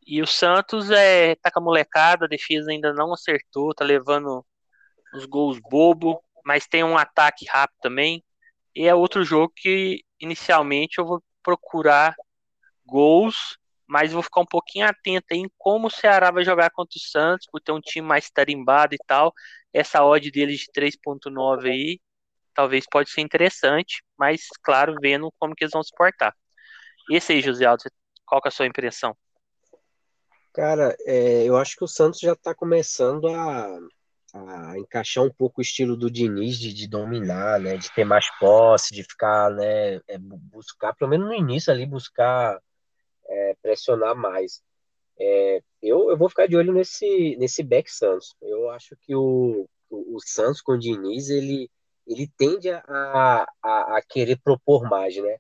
E 0.06 0.22
o 0.22 0.26
Santos 0.26 0.90
é 0.90 1.34
tá 1.36 1.50
com 1.50 1.60
a 1.60 1.62
molecada, 1.62 2.26
a 2.26 2.28
defesa 2.28 2.70
ainda 2.70 2.92
não 2.92 3.12
acertou, 3.12 3.74
tá 3.74 3.84
levando 3.84 4.44
uns 5.14 5.26
gols 5.26 5.58
bobo, 5.60 6.22
mas 6.44 6.66
tem 6.66 6.84
um 6.84 6.96
ataque 6.98 7.46
rápido 7.46 7.78
também. 7.82 8.24
E 8.74 8.86
é 8.86 8.94
outro 8.94 9.24
jogo 9.24 9.52
que 9.56 10.04
inicialmente 10.20 10.98
eu 10.98 11.06
vou 11.06 11.22
procurar 11.42 12.14
gols 12.86 13.58
mas 13.90 14.12
vou 14.12 14.22
ficar 14.22 14.40
um 14.42 14.46
pouquinho 14.46 14.86
atento 14.86 15.26
em 15.32 15.50
como 15.58 15.88
o 15.88 15.90
Ceará 15.90 16.30
vai 16.30 16.44
jogar 16.44 16.70
contra 16.70 16.96
o 16.96 17.00
Santos, 17.00 17.48
por 17.50 17.60
ter 17.60 17.72
um 17.72 17.80
time 17.80 18.06
mais 18.06 18.30
tarimbado 18.30 18.94
e 18.94 18.98
tal. 19.04 19.34
Essa 19.72 20.04
odd 20.04 20.30
deles 20.30 20.60
de 20.60 20.66
3.9 20.72 21.70
aí, 21.70 22.00
talvez 22.54 22.84
pode 22.90 23.10
ser 23.10 23.20
interessante, 23.20 24.02
mas 24.18 24.48
claro, 24.62 24.94
vendo 25.00 25.32
como 25.38 25.54
que 25.54 25.64
eles 25.64 25.72
vão 25.72 25.82
se 25.82 25.94
portar. 25.96 26.34
Esse 27.10 27.32
aí, 27.32 27.40
José 27.40 27.64
Aldo, 27.64 27.84
qual 28.26 28.40
que 28.40 28.48
é 28.48 28.50
a 28.50 28.52
sua 28.52 28.66
impressão? 28.66 29.16
Cara, 30.52 30.96
é, 31.06 31.44
eu 31.44 31.56
acho 31.56 31.76
que 31.76 31.84
o 31.84 31.88
Santos 31.88 32.20
já 32.20 32.32
está 32.32 32.54
começando 32.54 33.28
a, 33.28 33.78
a, 34.34 34.78
encaixar 34.78 35.24
um 35.24 35.32
pouco 35.32 35.60
o 35.60 35.62
estilo 35.62 35.96
do 35.96 36.10
Diniz 36.10 36.58
de, 36.58 36.72
de, 36.72 36.88
dominar, 36.88 37.60
né, 37.60 37.76
de 37.76 37.90
ter 37.92 38.04
mais 38.04 38.26
posse, 38.38 38.92
de 38.92 39.04
ficar, 39.04 39.50
né, 39.50 39.96
é, 40.08 40.18
buscar, 40.18 40.94
pelo 40.94 41.10
menos 41.10 41.28
no 41.28 41.34
início 41.34 41.72
ali, 41.72 41.86
buscar 41.86 42.60
é, 43.28 43.56
pressionar 43.62 44.14
mais. 44.16 44.62
É, 45.20 45.62
eu, 45.82 46.10
eu 46.10 46.16
vou 46.16 46.30
ficar 46.30 46.46
de 46.46 46.56
olho 46.56 46.72
nesse, 46.72 47.36
nesse 47.36 47.62
back 47.62 47.92
Santos. 47.92 48.34
Eu 48.40 48.70
acho 48.70 48.96
que 48.96 49.14
o, 49.14 49.68
o, 49.90 50.16
o 50.16 50.20
Santos 50.20 50.62
com 50.62 50.72
o 50.72 50.78
Diniz, 50.78 51.28
ele, 51.28 51.70
ele 52.06 52.26
tende 52.38 52.70
a, 52.70 53.46
a, 53.62 53.96
a, 53.96 54.02
querer 54.08 54.40
propor 54.42 54.88
mais, 54.88 55.16
né? 55.16 55.36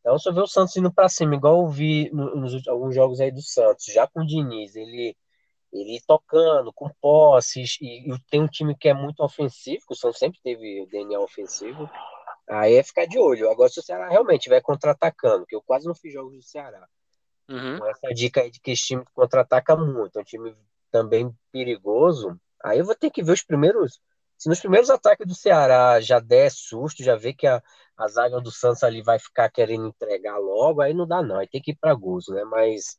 Então, 0.00 0.18
se 0.18 0.28
eu 0.28 0.34
ver 0.34 0.42
o 0.42 0.46
Santos 0.46 0.76
indo 0.76 0.92
para 0.92 1.08
cima, 1.08 1.34
igual 1.34 1.62
eu 1.62 1.68
vi 1.68 2.10
nos 2.12 2.66
alguns 2.68 2.94
jogos 2.94 3.20
aí 3.20 3.30
do 3.30 3.40
Santos, 3.40 3.86
já 3.86 4.06
com 4.06 4.20
o 4.20 4.26
Diniz, 4.26 4.74
ele, 4.74 5.16
ele 5.72 6.00
tocando, 6.06 6.72
com 6.72 6.90
posses, 7.00 7.78
e, 7.80 8.12
e 8.12 8.18
tem 8.28 8.42
um 8.42 8.48
time 8.48 8.76
que 8.76 8.88
é 8.88 8.94
muito 8.94 9.22
ofensivo, 9.22 9.84
o 9.88 9.94
Santos 9.94 10.18
sempre 10.18 10.40
teve 10.42 10.86
DNA 10.90 11.20
ofensivo, 11.20 11.88
aí 12.50 12.74
é 12.74 12.82
ficar 12.82 13.06
de 13.06 13.18
olho. 13.18 13.48
Agora, 13.48 13.68
se 13.68 13.78
o 13.80 13.82
Ceará 13.82 14.08
realmente 14.08 14.40
estiver 14.40 14.60
contra-atacando, 14.60 15.46
que 15.46 15.54
eu 15.54 15.62
quase 15.62 15.86
não 15.86 15.94
fiz 15.94 16.12
jogos 16.12 16.34
do 16.34 16.42
Ceará, 16.42 16.86
Uhum. 17.52 17.78
Com 17.78 17.86
essa 17.86 18.08
dica 18.14 18.40
aí 18.40 18.50
de 18.50 18.60
que 18.60 18.72
esse 18.72 18.86
time 18.86 19.04
contra-ataca 19.14 19.76
muito, 19.76 20.18
é 20.18 20.22
um 20.22 20.24
time 20.24 20.56
também 20.90 21.34
perigoso, 21.50 22.38
Aí 22.62 22.78
eu 22.78 22.84
vou 22.84 22.94
ter 22.94 23.10
que 23.10 23.22
ver 23.22 23.32
os 23.32 23.42
primeiros. 23.42 24.00
Se 24.38 24.48
nos 24.48 24.60
primeiros 24.60 24.90
ataques 24.90 25.26
do 25.26 25.34
Ceará 25.34 26.00
já 26.00 26.18
der 26.20 26.50
susto, 26.50 27.02
já 27.02 27.16
vê 27.16 27.32
que 27.32 27.46
a, 27.46 27.62
a 27.96 28.08
zaga 28.08 28.40
do 28.40 28.50
Santos 28.50 28.82
ali 28.82 29.02
vai 29.02 29.18
ficar 29.18 29.50
querendo 29.50 29.88
entregar 29.88 30.38
logo, 30.38 30.80
aí 30.80 30.94
não 30.94 31.06
dá 31.06 31.22
não, 31.22 31.38
aí 31.38 31.48
tem 31.48 31.60
que 31.60 31.72
ir 31.72 31.76
para 31.76 31.94
gozo, 31.94 32.32
né? 32.32 32.44
Mas 32.44 32.98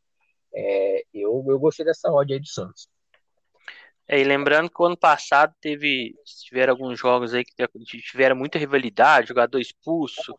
é, 0.54 1.04
eu, 1.14 1.44
eu 1.48 1.60
gostei 1.60 1.86
dessa 1.86 2.10
odd 2.12 2.34
aí 2.34 2.40
do 2.40 2.48
Santos. 2.48 2.88
É, 4.08 4.20
e 4.20 4.24
lembrando 4.24 4.70
que 4.70 4.82
o 4.82 4.86
ano 4.86 4.98
passado 4.98 5.54
teve, 5.62 6.14
tiveram 6.46 6.74
alguns 6.74 7.00
jogos 7.00 7.34
aí 7.34 7.44
que 7.44 7.56
tiveram 8.02 8.36
muita 8.36 8.60
rivalidade, 8.60 9.30
jogador 9.30 9.60
expulso. 9.60 10.38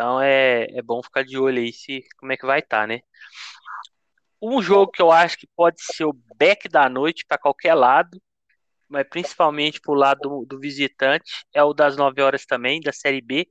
Então 0.00 0.18
é, 0.18 0.64
é 0.70 0.80
bom 0.80 1.02
ficar 1.02 1.22
de 1.22 1.36
olho 1.36 1.58
aí 1.58 1.74
se 1.74 2.02
como 2.18 2.32
é 2.32 2.36
que 2.38 2.46
vai 2.46 2.60
estar, 2.60 2.80
tá, 2.80 2.86
né? 2.86 3.00
Um 4.40 4.62
jogo 4.62 4.90
que 4.90 5.02
eu 5.02 5.12
acho 5.12 5.36
que 5.36 5.46
pode 5.54 5.82
ser 5.82 6.06
o 6.06 6.18
back 6.38 6.70
da 6.70 6.88
noite 6.88 7.26
para 7.28 7.36
qualquer 7.36 7.74
lado, 7.74 8.18
mas 8.88 9.06
principalmente 9.06 9.78
para 9.78 9.92
o 9.92 9.94
lado 9.94 10.20
do, 10.22 10.46
do, 10.46 10.58
visitante, 10.58 11.44
é 11.52 11.62
o 11.62 11.74
das 11.74 11.98
9 11.98 12.22
horas 12.22 12.46
também, 12.46 12.80
da 12.80 12.92
Série 12.92 13.20
B, 13.20 13.46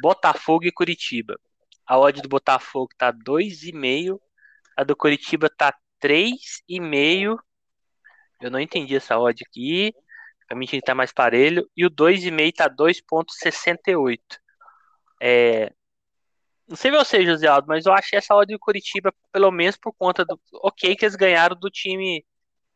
Botafogo 0.00 0.66
e 0.66 0.70
Curitiba. 0.70 1.36
A 1.84 1.98
odd 1.98 2.22
do 2.22 2.28
Botafogo 2.28 2.90
tá 2.96 3.12
2,5, 3.12 4.20
a 4.76 4.84
do 4.84 4.94
Curitiba 4.94 5.50
tá 5.50 5.74
3,5 6.00 7.40
eu 8.40 8.52
não 8.52 8.60
entendi 8.60 8.94
essa 8.94 9.18
odd 9.18 9.42
aqui. 9.44 9.92
Pra 10.46 10.56
mim 10.56 10.66
tinha 10.66 10.80
que 10.80 10.86
tá 10.86 10.94
mais 10.94 11.12
parelho. 11.12 11.68
E 11.76 11.84
o 11.84 11.90
2,5 11.90 12.52
tá 12.54 12.68
2,68. 12.68 14.20
É... 15.20 15.72
Não 16.68 16.76
sei 16.76 16.90
você, 16.90 17.24
José 17.24 17.46
Aldo, 17.46 17.68
mas 17.68 17.86
eu 17.86 17.92
achei 17.92 18.18
essa 18.18 18.34
odd 18.34 18.52
do 18.52 18.58
Curitiba, 18.58 19.14
pelo 19.32 19.50
menos 19.52 19.76
por 19.76 19.92
conta 19.92 20.24
do. 20.24 20.40
Ok, 20.54 20.96
que 20.96 21.04
eles 21.04 21.14
ganharam 21.14 21.56
do 21.56 21.70
time 21.70 22.24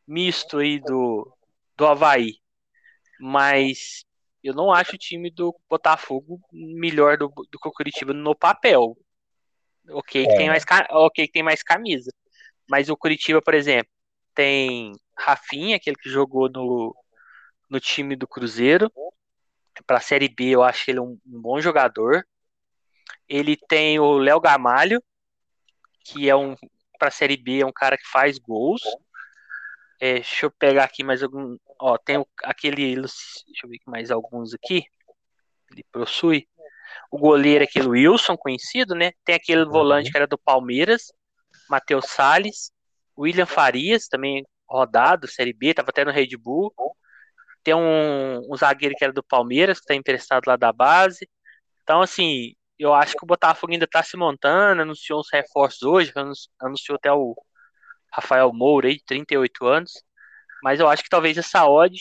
misto 0.07 0.59
aí 0.59 0.79
do, 0.79 1.37
do 1.77 1.87
Havaí. 1.87 2.37
Mas 3.19 4.05
eu 4.43 4.55
não 4.55 4.73
acho 4.73 4.95
o 4.95 4.99
time 4.99 5.31
do 5.31 5.55
Botafogo 5.69 6.41
melhor 6.53 7.19
do, 7.19 7.29
do 7.29 7.59
que 7.59 7.69
o 7.69 7.73
Curitiba 7.73 8.13
no 8.13 8.35
papel. 8.35 8.97
Ok, 9.91 10.27
que 10.27 10.37
tem 10.37 10.47
é. 10.47 10.51
mais, 10.51 10.65
ok, 10.91 11.27
que 11.27 11.33
tem 11.33 11.43
mais 11.43 11.63
camisa. 11.63 12.13
Mas 12.69 12.89
o 12.89 12.97
Curitiba, 12.97 13.43
por 13.43 13.55
exemplo, 13.55 13.91
tem 14.35 14.93
Rafinha, 15.17 15.77
aquele 15.77 15.97
que 15.97 16.09
jogou 16.09 16.49
no, 16.49 16.95
no 17.69 17.81
time 17.81 18.17
do 18.17 18.29
Cruzeiro. 18.29 18.91
Para 19.87 19.99
a 19.99 20.01
Série 20.01 20.29
B, 20.29 20.51
eu 20.51 20.63
acho 20.63 20.91
ele 20.91 21.01
um, 21.01 21.19
um 21.27 21.41
bom 21.41 21.61
jogador. 21.61 22.25
Ele 23.29 23.57
tem 23.57 23.99
o 23.99 24.19
Léo 24.19 24.41
Gamalho, 24.41 25.03
que 26.05 26.29
é 26.29 26.35
um 26.35 26.57
para 26.99 27.09
a 27.09 27.13
Série 27.13 27.37
B, 27.37 27.61
é 27.61 27.67
um 27.67 27.73
cara 27.73 27.97
que 27.97 28.07
faz 28.07 28.39
gols. 28.39 28.83
É, 29.99 30.15
deixa 30.15 30.47
eu 30.47 30.51
pegar 30.51 30.85
aqui 30.85 31.03
mais 31.03 31.23
algum. 31.23 31.57
Ó, 31.81 31.97
tem 31.99 32.25
aquele. 32.45 32.95
Deixa 32.95 33.65
eu 33.65 33.69
ver 33.71 33.79
mais 33.87 34.11
alguns 34.11 34.55
aqui. 34.55 34.85
Ele 35.71 35.85
possui. 35.93 36.47
O 37.11 37.19
goleiro 37.19 37.65
é 37.65 37.67
aquele 37.67 37.89
Wilson, 37.89 38.37
conhecido, 38.37 38.95
né? 38.95 39.13
Tem 39.25 39.35
aquele 39.35 39.65
volante 39.65 40.07
uhum. 40.07 40.13
que 40.13 40.19
era 40.19 40.27
do 40.27 40.39
Palmeiras, 40.39 41.13
Matheus 41.69 42.07
Salles. 42.07 42.73
William 43.19 43.47
Farias, 43.47 44.09
também 44.09 44.45
rodado, 44.67 45.29
Série 45.29 45.53
B, 45.53 45.69
estava 45.69 45.91
até 45.91 46.05
no 46.05 46.11
Red 46.11 46.37
Bull. 46.39 46.73
Tem 47.63 47.75
um, 47.75 48.41
um 48.51 48.57
zagueiro 48.57 48.95
que 48.97 49.05
era 49.05 49.13
do 49.13 49.23
Palmeiras, 49.23 49.79
que 49.79 49.85
está 49.85 49.95
emprestado 49.95 50.47
lá 50.47 50.57
da 50.57 50.73
base. 50.73 51.29
Então, 51.83 52.01
assim, 52.01 52.55
eu 52.81 52.95
acho 52.95 53.15
que 53.15 53.25
o 53.25 53.27
Botafogo 53.27 53.73
ainda 53.73 53.85
está 53.85 54.03
se 54.03 54.17
montando, 54.17 54.83
anunciou 54.83 55.21
uns 55.21 55.29
reforços 55.31 55.83
hoje, 55.83 56.13
anunciou 56.61 56.97
até 56.97 57.13
o 57.13 57.37
Rafael 58.13 58.53
Moura 58.53 58.89
aí, 58.89 58.97
de 58.97 59.05
38 59.05 59.67
anos. 59.67 59.93
Mas 60.63 60.81
eu 60.81 60.89
acho 60.89 61.03
que 61.03 61.09
talvez 61.09 61.37
essa 61.37 61.67
odd, 61.67 61.99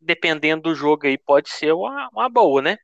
dependendo 0.00 0.62
do 0.62 0.74
jogo 0.74 1.06
aí, 1.06 1.18
pode 1.18 1.48
ser 1.48 1.72
uma, 1.72 2.08
uma 2.12 2.28
boa, 2.28 2.62
né? 2.62 2.78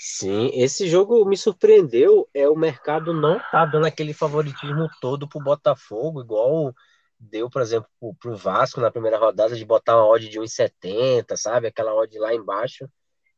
Sim, 0.00 0.50
esse 0.54 0.88
jogo 0.88 1.24
me 1.24 1.36
surpreendeu. 1.36 2.28
É 2.32 2.48
o 2.48 2.56
mercado 2.56 3.12
não 3.12 3.40
tá 3.50 3.64
dando 3.64 3.86
aquele 3.86 4.12
favoritismo 4.12 4.88
todo 5.00 5.28
pro 5.28 5.40
Botafogo, 5.40 6.22
igual 6.22 6.72
deu, 7.18 7.50
por 7.50 7.62
exemplo, 7.62 7.88
pro, 8.20 8.32
o 8.32 8.36
Vasco 8.36 8.80
na 8.80 8.90
primeira 8.90 9.18
rodada 9.18 9.56
de 9.56 9.64
botar 9.64 9.96
uma 9.96 10.06
odd 10.06 10.28
de 10.28 10.38
1,70, 10.38 11.36
sabe? 11.36 11.66
Aquela 11.66 11.94
odd 11.94 12.16
lá 12.18 12.32
embaixo. 12.34 12.88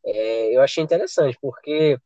É, 0.04 0.54
eu 0.54 0.62
achei 0.62 0.82
interessante, 0.82 1.38
porque 1.40 1.98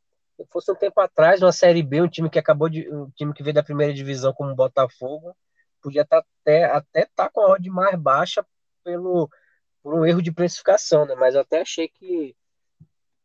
fosse 0.51 0.71
um 0.71 0.75
tempo 0.75 1.01
atrás, 1.01 1.43
uma 1.43 1.53
Série 1.53 1.83
B, 1.83 2.03
um 2.03 2.09
time 2.09 2.31
que 2.31 2.39
acabou 2.39 2.69
de. 2.69 2.89
um 2.91 3.11
time 3.11 3.33
que 3.33 3.43
veio 3.43 3.55
da 3.55 3.63
primeira 3.63 3.93
divisão 3.93 4.33
como 4.33 4.51
o 4.51 4.57
Botafogo, 4.57 5.35
podia 5.83 6.05
tá 6.05 6.25
até 6.43 6.65
até 6.65 7.09
tá 7.15 7.29
com 7.29 7.41
a 7.41 7.53
odd 7.53 7.71
mais 7.71 7.99
baixa 7.99 8.45
pelo 8.83 9.31
por 9.83 9.95
um 9.95 10.07
erro 10.07 10.23
de 10.23 10.33
precificação, 10.33 11.05
né? 11.07 11.15
Mas 11.15 11.35
eu 11.35 11.43
até 11.43 11.61
achei 11.61 11.89
que 11.89 12.35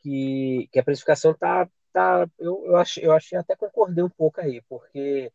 que, 0.01 0.69
que 0.71 0.79
a 0.79 0.83
precificação 0.83 1.33
tá 1.33 1.67
tá 1.93 2.27
eu, 2.37 2.63
eu 2.65 2.75
achei 2.77 3.05
eu 3.05 3.13
achei 3.13 3.37
até 3.37 3.55
concordei 3.55 4.03
um 4.03 4.09
pouco 4.09 4.41
aí, 4.41 4.61
porque 4.67 5.31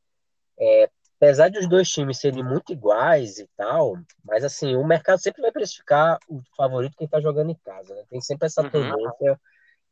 é, 0.59 0.91
apesar 1.17 1.49
de 1.49 1.59
os 1.59 1.69
dois 1.69 1.89
times 1.89 2.19
serem 2.19 2.45
muito 2.45 2.73
iguais 2.73 3.39
e 3.39 3.49
tal, 3.57 3.97
mas 4.23 4.45
assim, 4.45 4.77
o 4.77 4.85
mercado 4.87 5.19
sempre 5.19 5.43
vai 5.43 5.51
precificar 5.51 6.19
o 6.29 6.43
favorito 6.57 6.97
quem 6.97 7.09
tá 7.09 7.21
jogando 7.21 7.51
em 7.51 7.59
casa, 7.65 7.95
né? 7.95 8.05
Tem 8.11 8.21
sempre 8.21 8.47
essa 8.47 8.63
uhum. 8.63 9.37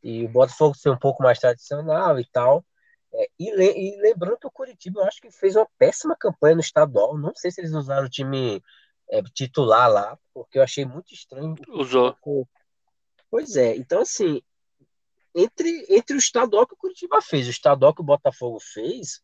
E 0.03 0.25
o 0.25 0.29
Botafogo 0.29 0.75
ser 0.75 0.91
um 0.91 0.99
pouco 0.99 1.23
mais 1.23 1.39
tradicional 1.39 2.19
e 2.19 2.27
tal. 2.27 2.65
É, 3.15 3.29
e, 3.39 3.55
le, 3.55 3.73
e, 3.73 3.97
lembrando 4.01 4.39
que 4.39 4.47
o 4.47 4.51
Curitiba, 4.51 5.01
eu 5.01 5.05
acho 5.05 5.21
que 5.21 5.31
fez 5.31 5.55
uma 5.55 5.69
péssima 5.79 6.17
campanha 6.17 6.55
no 6.57 6.61
estadual. 6.61 7.17
Não 7.17 7.33
sei 7.35 7.51
se 7.51 7.61
eles 7.61 7.73
usaram 7.73 8.07
o 8.07 8.11
time 8.11 8.63
é, 9.11 9.23
titular 9.35 9.91
lá, 9.91 10.19
porque 10.33 10.59
eu 10.59 10.63
achei 10.63 10.85
muito 10.85 11.13
estranho. 11.13 11.55
Usou. 11.69 12.17
Pois 13.31 13.57
é, 13.57 13.77
então 13.77 14.01
assim, 14.01 14.43
entre, 15.35 15.87
entre 15.89 16.17
o 16.17 16.19
estadual 16.19 16.67
que 16.67 16.75
o 16.75 16.77
Curitiba 16.77 17.21
fez, 17.23 17.47
o 17.47 17.51
estadual 17.51 17.95
que 17.95 18.03
o 18.03 18.05
Botafogo 18.05 18.59
fez, 18.61 19.23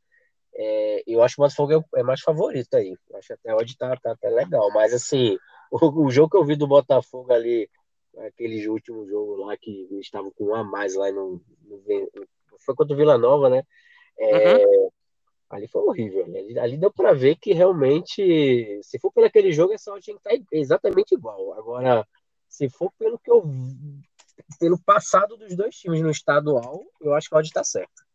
é, 0.55 1.03
eu 1.07 1.22
acho 1.22 1.37
que 1.37 1.41
o 1.41 1.45
Botafogo 1.45 1.72
é, 1.72 2.01
é 2.01 2.03
mais 2.03 2.20
favorito 2.20 2.74
aí. 2.74 2.97
Eu 3.09 3.18
acho 3.18 3.29
que 3.29 3.33
até 3.35 3.55
hoje 3.55 3.76
tá, 3.76 3.97
tá 3.97 4.12
até 4.12 4.29
legal. 4.29 4.70
Mas 4.72 4.93
assim, 4.93 5.39
o, 5.70 6.07
o, 6.07 6.11
jogo 6.11 6.31
que 6.31 6.37
eu 6.37 6.45
vi 6.45 6.57
do 6.57 6.66
Botafogo 6.66 7.33
ali, 7.33 7.70
aquele 8.27 8.69
último 8.69 9.07
jogo 9.07 9.37
lá 9.37 9.57
que 9.57 9.89
estavam 10.01 10.31
com 10.31 10.47
um 10.47 10.55
a 10.55 10.64
mais 10.64 10.95
lá 10.95 11.11
no, 11.11 11.41
no 11.62 11.83
foi 12.61 12.75
contra 12.75 12.95
o 12.95 12.97
Vila 12.97 13.16
Nova, 13.16 13.49
né? 13.49 13.62
É, 14.19 14.57
uhum. 14.57 14.91
Ali 15.51 15.66
foi 15.66 15.83
horrível. 15.83 16.25
Ali, 16.25 16.59
ali 16.59 16.77
deu 16.77 16.93
para 16.93 17.14
ver 17.14 17.37
que 17.37 17.53
realmente, 17.53 18.81
se 18.83 18.99
for 18.99 19.11
pelo 19.12 19.27
aquele 19.27 19.53
jogo, 19.53 19.73
essa 19.73 19.93
odd 19.93 20.03
tinha 20.03 20.16
que 20.19 20.29
estar 20.29 20.39
tá 20.39 20.47
exatamente 20.53 21.14
igual. 21.14 21.55
Agora, 21.55 22.07
se 22.49 22.69
for 22.69 22.93
pelo 22.99 23.19
que 23.19 23.31
eu 23.31 23.45
pelo 24.59 24.79
passado 24.79 25.37
dos 25.37 25.57
dois 25.57 25.75
times 25.77 26.01
no 26.01 26.11
estadual, 26.11 26.85
eu 27.01 27.14
acho 27.14 27.29
que 27.29 27.35
a 27.35 27.39
odd 27.39 27.53
tá 27.53 27.64
certa. 27.64 28.07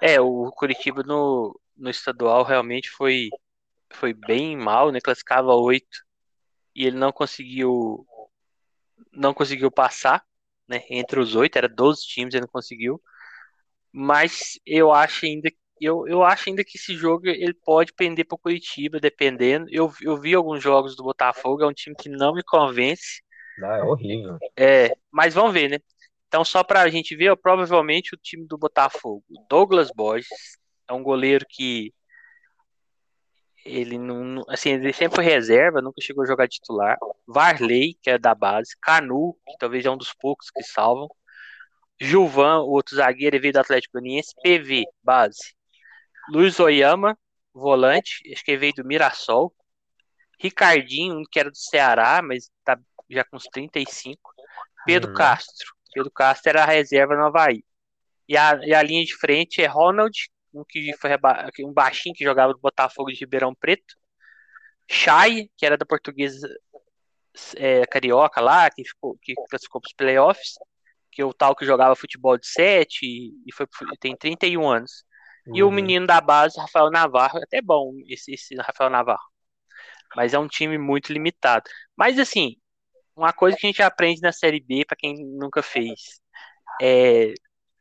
É, 0.00 0.20
o 0.20 0.50
Curitiba 0.52 1.02
no, 1.02 1.58
no 1.76 1.90
estadual 1.90 2.42
realmente 2.42 2.90
foi, 2.90 3.28
foi 3.92 4.12
bem 4.12 4.56
mal, 4.56 4.90
né? 4.90 5.00
Classificava 5.00 5.54
oito 5.54 6.04
e 6.74 6.86
ele 6.86 6.96
não 6.96 7.12
conseguiu 7.12 8.06
não 9.12 9.34
conseguiu 9.34 9.70
passar, 9.70 10.24
né? 10.68 10.82
Entre 10.90 11.18
os 11.20 11.34
oito, 11.34 11.56
era 11.56 11.68
12 11.68 12.02
times, 12.06 12.34
ele 12.34 12.42
não 12.42 12.48
conseguiu. 12.48 13.00
Mas 13.92 14.58
eu 14.64 14.92
acho 14.92 15.26
ainda 15.26 15.50
eu, 15.80 16.06
eu 16.06 16.22
acho 16.22 16.50
ainda 16.50 16.62
que 16.62 16.76
esse 16.76 16.94
jogo 16.94 17.26
ele 17.26 17.54
pode 17.54 17.94
pender 17.94 18.26
para 18.26 18.34
o 18.34 18.38
Curitiba, 18.38 19.00
dependendo. 19.00 19.66
Eu, 19.70 19.90
eu 20.02 20.20
vi 20.20 20.34
alguns 20.34 20.62
jogos 20.62 20.94
do 20.94 21.02
Botafogo, 21.02 21.62
é 21.62 21.66
um 21.66 21.72
time 21.72 21.96
que 21.96 22.10
não 22.10 22.34
me 22.34 22.42
convence. 22.44 23.22
Não, 23.56 23.72
é 23.72 23.82
horrível. 23.82 24.38
É, 24.56 24.94
mas 25.10 25.32
vamos 25.32 25.54
ver, 25.54 25.70
né? 25.70 25.78
Então, 26.28 26.44
só 26.44 26.62
para 26.62 26.82
a 26.82 26.88
gente 26.88 27.16
ver, 27.16 27.34
provavelmente 27.36 28.14
o 28.14 28.18
time 28.18 28.46
do 28.46 28.58
Botafogo, 28.58 29.24
Douglas 29.48 29.90
Borges, 29.90 30.28
é 30.86 30.92
um 30.92 31.02
goleiro 31.02 31.46
que 31.48 31.92
ele 33.64 33.98
não, 33.98 34.42
assim, 34.48 34.70
ele 34.70 34.92
sempre 34.92 35.16
foi 35.16 35.24
reserva, 35.24 35.82
nunca 35.82 36.00
chegou 36.00 36.24
a 36.24 36.26
jogar 36.26 36.48
titular. 36.48 36.98
Varley, 37.26 37.94
que 38.02 38.10
é 38.10 38.18
da 38.18 38.34
base, 38.34 38.76
Canu, 38.80 39.36
que 39.46 39.56
talvez 39.58 39.84
é 39.84 39.90
um 39.90 39.96
dos 39.96 40.14
poucos 40.14 40.50
que 40.50 40.62
salvam. 40.62 41.08
Gilvan, 42.00 42.60
o 42.60 42.70
outro 42.70 42.96
zagueiro, 42.96 43.40
veio 43.40 43.52
do 43.52 43.60
Atlético 43.60 43.98
Goianiense, 43.98 44.34
PV, 44.42 44.84
base. 45.02 45.54
Luiz 46.30 46.58
Oyama, 46.58 47.18
volante, 47.52 48.22
acho 48.32 48.44
que 48.44 48.56
veio 48.56 48.72
do 48.74 48.84
Mirassol. 48.84 49.54
Ricardinho, 50.40 51.22
que 51.30 51.38
era 51.38 51.50
do 51.50 51.56
Ceará, 51.56 52.22
mas 52.22 52.50
tá 52.64 52.78
já 53.10 53.24
com 53.24 53.36
uns 53.36 53.44
35. 53.52 54.32
Pedro 54.86 55.10
hum. 55.10 55.14
Castro, 55.14 55.74
Pedro 55.92 56.10
Castro 56.10 56.50
era 56.50 56.62
a 56.62 56.66
reserva 56.66 57.14
no 57.14 57.26
Havaí. 57.26 57.62
E 58.26 58.36
a, 58.36 58.58
e 58.62 58.72
a 58.72 58.82
linha 58.82 59.04
de 59.04 59.14
frente 59.16 59.60
é 59.60 59.66
Ronald, 59.66 60.16
um 60.52 60.64
que 60.64 60.92
foi 60.98 61.10
um 61.64 61.72
baixinho 61.72 62.14
que 62.14 62.24
jogava 62.24 62.52
no 62.52 62.58
Botafogo 62.58 63.10
de 63.10 63.18
Ribeirão 63.18 63.54
Preto. 63.54 63.96
Chay, 64.90 65.48
que 65.56 65.64
era 65.64 65.76
da 65.76 65.86
portuguesa 65.86 66.48
é, 67.56 67.86
carioca 67.86 68.40
lá, 68.40 68.68
que, 68.70 68.84
ficou, 68.84 69.16
que 69.22 69.34
classificou 69.48 69.80
para 69.80 69.88
os 69.88 69.94
playoffs, 69.94 70.54
que 71.12 71.22
é 71.22 71.24
o 71.24 71.32
tal 71.32 71.54
que 71.54 71.64
jogava 71.64 71.94
futebol 71.94 72.36
de 72.36 72.46
7 72.46 72.98
e, 73.02 73.52
foi, 73.54 73.66
tem 74.00 74.16
31 74.16 74.68
anos. 74.68 75.04
Uhum. 75.46 75.56
E 75.56 75.62
o 75.62 75.66
uhum. 75.66 75.72
menino 75.72 76.06
da 76.06 76.20
base, 76.20 76.58
Rafael 76.58 76.90
Navarro, 76.90 77.38
até 77.42 77.62
bom 77.62 77.92
esse, 78.08 78.32
esse 78.32 78.54
Rafael 78.56 78.90
Navarro. 78.90 79.30
Mas 80.16 80.34
é 80.34 80.38
um 80.38 80.48
time 80.48 80.76
muito 80.76 81.12
limitado. 81.12 81.70
Mas 81.96 82.18
assim, 82.18 82.56
uma 83.14 83.32
coisa 83.32 83.56
que 83.56 83.66
a 83.66 83.70
gente 83.70 83.82
aprende 83.82 84.20
na 84.20 84.32
Série 84.32 84.60
B, 84.60 84.84
para 84.84 84.96
quem 84.96 85.14
nunca 85.38 85.62
fez, 85.62 86.20
é 86.82 87.32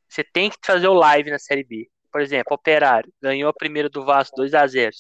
você 0.10 0.24
tem 0.24 0.50
que 0.50 0.58
fazer 0.66 0.88
o 0.88 0.94
live 0.94 1.30
na 1.30 1.38
Série 1.38 1.64
B. 1.64 1.88
Por 2.12 2.22
exemplo, 2.22 2.54
Operário 2.54 3.12
ganhou 3.22 3.50
a 3.50 3.54
primeira 3.54 3.90
do 3.90 4.04
Vasco 4.04 4.36
2 4.36 4.54
a 4.54 4.66
0 4.66 4.96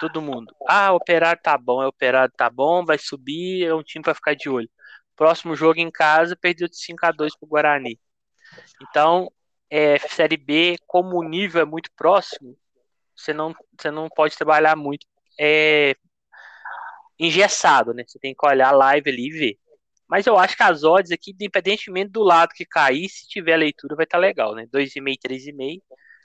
Todo 0.00 0.20
mundo. 0.20 0.52
Ah, 0.68 0.92
Operário 0.92 1.40
tá 1.42 1.56
bom, 1.56 1.82
é 1.82 1.86
Operário 1.86 2.32
tá 2.36 2.50
bom, 2.50 2.84
vai 2.84 2.98
subir, 2.98 3.64
é 3.64 3.74
um 3.74 3.82
time 3.82 4.02
para 4.02 4.14
ficar 4.14 4.34
de 4.34 4.48
olho. 4.48 4.68
Próximo 5.16 5.54
jogo 5.54 5.78
em 5.78 5.90
casa, 5.90 6.36
perdeu 6.36 6.68
de 6.68 6.76
5 6.76 7.06
a 7.06 7.12
2 7.12 7.36
pro 7.38 7.46
Guarani. 7.46 8.00
Então, 8.82 9.30
é, 9.70 9.98
Série 9.98 10.36
B, 10.36 10.76
como 10.86 11.16
o 11.18 11.22
nível 11.22 11.62
é 11.62 11.64
muito 11.64 11.90
próximo, 11.96 12.56
você 13.16 13.32
não, 13.32 13.54
você 13.78 13.90
não 13.90 14.08
pode 14.08 14.36
trabalhar 14.36 14.74
muito 14.76 15.06
é, 15.38 15.94
engessado, 17.18 17.94
né? 17.94 18.04
Você 18.06 18.18
tem 18.18 18.34
que 18.34 18.46
olhar 18.46 18.68
a 18.68 18.76
live 18.76 19.10
ali 19.10 19.28
e 19.28 19.30
ver. 19.30 19.58
Mas 20.08 20.26
eu 20.26 20.36
acho 20.38 20.56
que 20.56 20.62
as 20.62 20.84
odds 20.84 21.10
aqui, 21.10 21.30
independentemente 21.32 22.10
do 22.10 22.22
lado 22.22 22.52
que 22.54 22.64
cair, 22.64 23.08
se 23.08 23.26
tiver 23.26 23.56
leitura, 23.56 23.96
vai 23.96 24.04
estar 24.04 24.18
tá 24.18 24.20
legal, 24.20 24.54
né? 24.54 24.66
2,5, 24.66 25.18
3,5. 25.20 25.82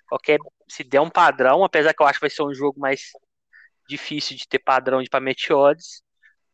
Qualquer, 0.09 0.39
se 0.67 0.83
der 0.83 1.01
um 1.01 1.09
padrão, 1.09 1.63
apesar 1.63 1.93
que 1.93 2.01
eu 2.01 2.07
acho 2.07 2.19
que 2.19 2.25
vai 2.25 2.29
ser 2.29 2.43
um 2.43 2.53
jogo 2.53 2.79
mais 2.79 3.11
difícil 3.87 4.37
de 4.37 4.47
ter 4.47 4.59
padrão 4.59 5.01
de 5.03 5.09
Pamet 5.09 5.51
odds. 5.53 6.03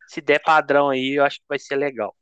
Se 0.08 0.22
der 0.22 0.40
padrão 0.40 0.90
aí, 0.90 1.16
eu 1.18 1.26
acho 1.26 1.40
que 1.40 1.46
vai 1.50 1.60
ser 1.60 1.76
legal. 1.76 2.16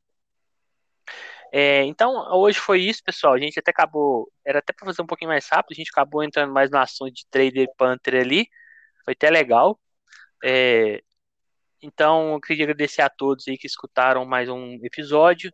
É, 1.51 1.83
então, 1.83 2.11
hoje 2.35 2.59
foi 2.59 2.81
isso, 2.81 3.03
pessoal. 3.03 3.33
A 3.33 3.39
gente 3.39 3.59
até 3.59 3.71
acabou. 3.71 4.31
Era 4.45 4.59
até 4.59 4.73
para 4.73 4.85
fazer 4.87 5.01
um 5.03 5.05
pouquinho 5.07 5.29
mais 5.29 5.47
rápido, 5.47 5.73
a 5.73 5.75
gente 5.75 5.91
acabou 5.91 6.23
entrando 6.23 6.51
mais 6.51 6.71
no 6.71 6.79
assunto 6.79 7.13
de 7.13 7.25
trader 7.29 7.67
Panther 7.77 8.15
ali. 8.21 8.47
Foi 9.05 9.13
até 9.13 9.29
legal. 9.29 9.79
É, 10.43 11.01
então, 11.81 12.33
eu 12.33 12.41
queria 12.41 12.65
agradecer 12.65 13.01
a 13.01 13.09
todos 13.09 13.47
aí 13.47 13.57
que 13.57 13.67
escutaram 13.67 14.25
mais 14.25 14.49
um 14.49 14.79
episódio. 14.83 15.51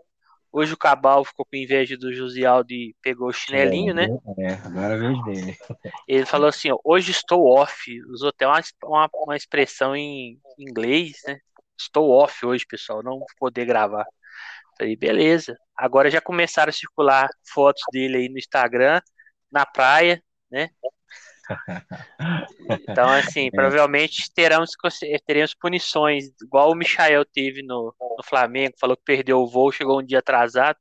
Hoje 0.52 0.74
o 0.74 0.78
Cabal 0.78 1.24
ficou 1.24 1.46
com 1.46 1.56
inveja 1.56 1.96
do 1.96 2.12
Josialdo 2.12 2.72
e 2.72 2.96
pegou 3.02 3.30
o 3.30 3.34
chinelinho, 3.34 3.94
né? 3.94 4.08
É, 4.40 4.54
agora 4.66 4.94
é 4.94 4.98
a 4.98 4.98
vez 4.98 5.24
dele. 5.24 5.58
Ele 6.08 6.26
falou 6.26 6.48
assim: 6.48 6.72
ó, 6.72 6.80
hoje 6.84 7.12
estou 7.12 7.46
off. 7.46 8.04
Usou 8.06 8.30
até 8.30 8.48
uma, 8.48 8.60
uma, 8.84 9.10
uma, 9.14 9.36
expressão 9.38 9.96
em 9.96 10.40
inglês, 10.58 11.18
né? 11.28 11.40
Estou 11.80 12.10
off 12.10 12.46
hoje, 12.46 12.66
pessoal, 12.66 13.04
não 13.04 13.20
vou 13.20 13.28
poder 13.38 13.66
gravar. 13.66 14.06
Falei, 14.78 14.96
beleza. 14.96 15.56
Agora 15.78 16.10
já 16.10 16.20
começaram 16.20 16.70
a 16.70 16.74
circular 16.74 17.30
fotos 17.54 17.84
dele 17.92 18.18
aí 18.18 18.30
no 18.30 18.38
Instagram, 18.38 19.02
na 19.52 19.66
praia, 19.66 20.22
né? 20.50 20.70
Então, 22.88 23.10
assim, 23.10 23.48
é. 23.48 23.52
provavelmente 23.52 24.32
teremos, 24.34 24.72
teremos 25.26 25.54
punições, 25.54 26.26
igual 26.42 26.72
o 26.72 26.76
Michael 26.76 27.26
teve 27.26 27.62
no, 27.62 27.94
no 28.00 28.24
Flamengo, 28.24 28.76
falou 28.80 28.96
que 28.96 29.04
perdeu 29.04 29.40
o 29.40 29.48
voo, 29.48 29.72
chegou 29.72 30.00
um 30.00 30.06
dia 30.06 30.20
atrasado. 30.20 30.78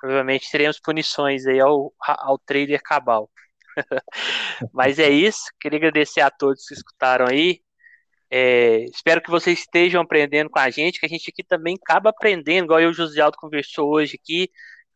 Provavelmente 0.00 0.50
teremos 0.50 0.80
punições 0.80 1.46
aí 1.46 1.60
ao, 1.60 1.92
ao 2.00 2.38
trader 2.38 2.80
Cabal. 2.82 3.30
Mas 4.72 4.98
é 4.98 5.10
isso, 5.10 5.44
queria 5.60 5.78
agradecer 5.78 6.20
a 6.20 6.30
todos 6.30 6.64
que 6.66 6.74
escutaram 6.74 7.26
aí. 7.28 7.60
É, 8.32 8.84
espero 8.84 9.20
que 9.20 9.30
vocês 9.30 9.58
estejam 9.58 10.00
aprendendo 10.00 10.48
com 10.48 10.58
a 10.58 10.70
gente, 10.70 11.00
que 11.00 11.06
a 11.06 11.08
gente 11.08 11.30
aqui 11.30 11.42
também 11.42 11.76
acaba 11.82 12.10
aprendendo, 12.10 12.64
igual 12.64 12.80
eu 12.80 12.88
e 12.88 12.92
o 12.92 12.94
José 12.94 13.20
Aldo 13.20 13.36
conversou 13.36 13.90
hoje 13.90 14.18
aqui 14.22 14.48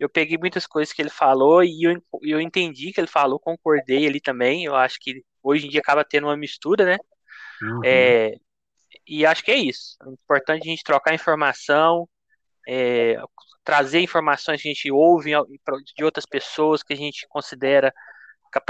eu 0.05 0.09
peguei 0.09 0.37
muitas 0.37 0.67
coisas 0.67 0.93
que 0.93 1.01
ele 1.01 1.11
falou 1.11 1.65
e 1.65 1.83
eu, 1.83 2.03
eu 2.23 2.41
entendi 2.41 2.93
que 2.93 3.01
ele 3.01 3.09
falou, 3.09 3.41
concordei 3.41 4.07
ali 4.07 4.21
também. 4.21 4.65
Eu 4.65 4.77
acho 4.77 4.99
que 5.01 5.25
hoje 5.43 5.67
em 5.67 5.71
dia 5.71 5.81
acaba 5.81 6.05
tendo 6.05 6.27
uma 6.27 6.37
mistura, 6.37 6.85
né? 6.85 6.99
Uhum. 7.63 7.81
É, 7.85 8.35
e 9.07 9.25
acho 9.25 9.43
que 9.43 9.51
é 9.51 9.57
isso. 9.57 9.97
É 10.07 10.11
importante 10.11 10.63
a 10.63 10.71
gente 10.71 10.85
trocar 10.85 11.15
informação, 11.15 12.07
é, 12.69 13.17
trazer 13.65 14.01
informações 14.01 14.61
que 14.61 14.69
a 14.69 14.73
gente 14.73 14.91
ouve 14.91 15.33
de 15.97 16.05
outras 16.05 16.27
pessoas 16.27 16.83
que 16.83 16.93
a 16.93 16.97
gente 16.97 17.27
considera 17.29 17.93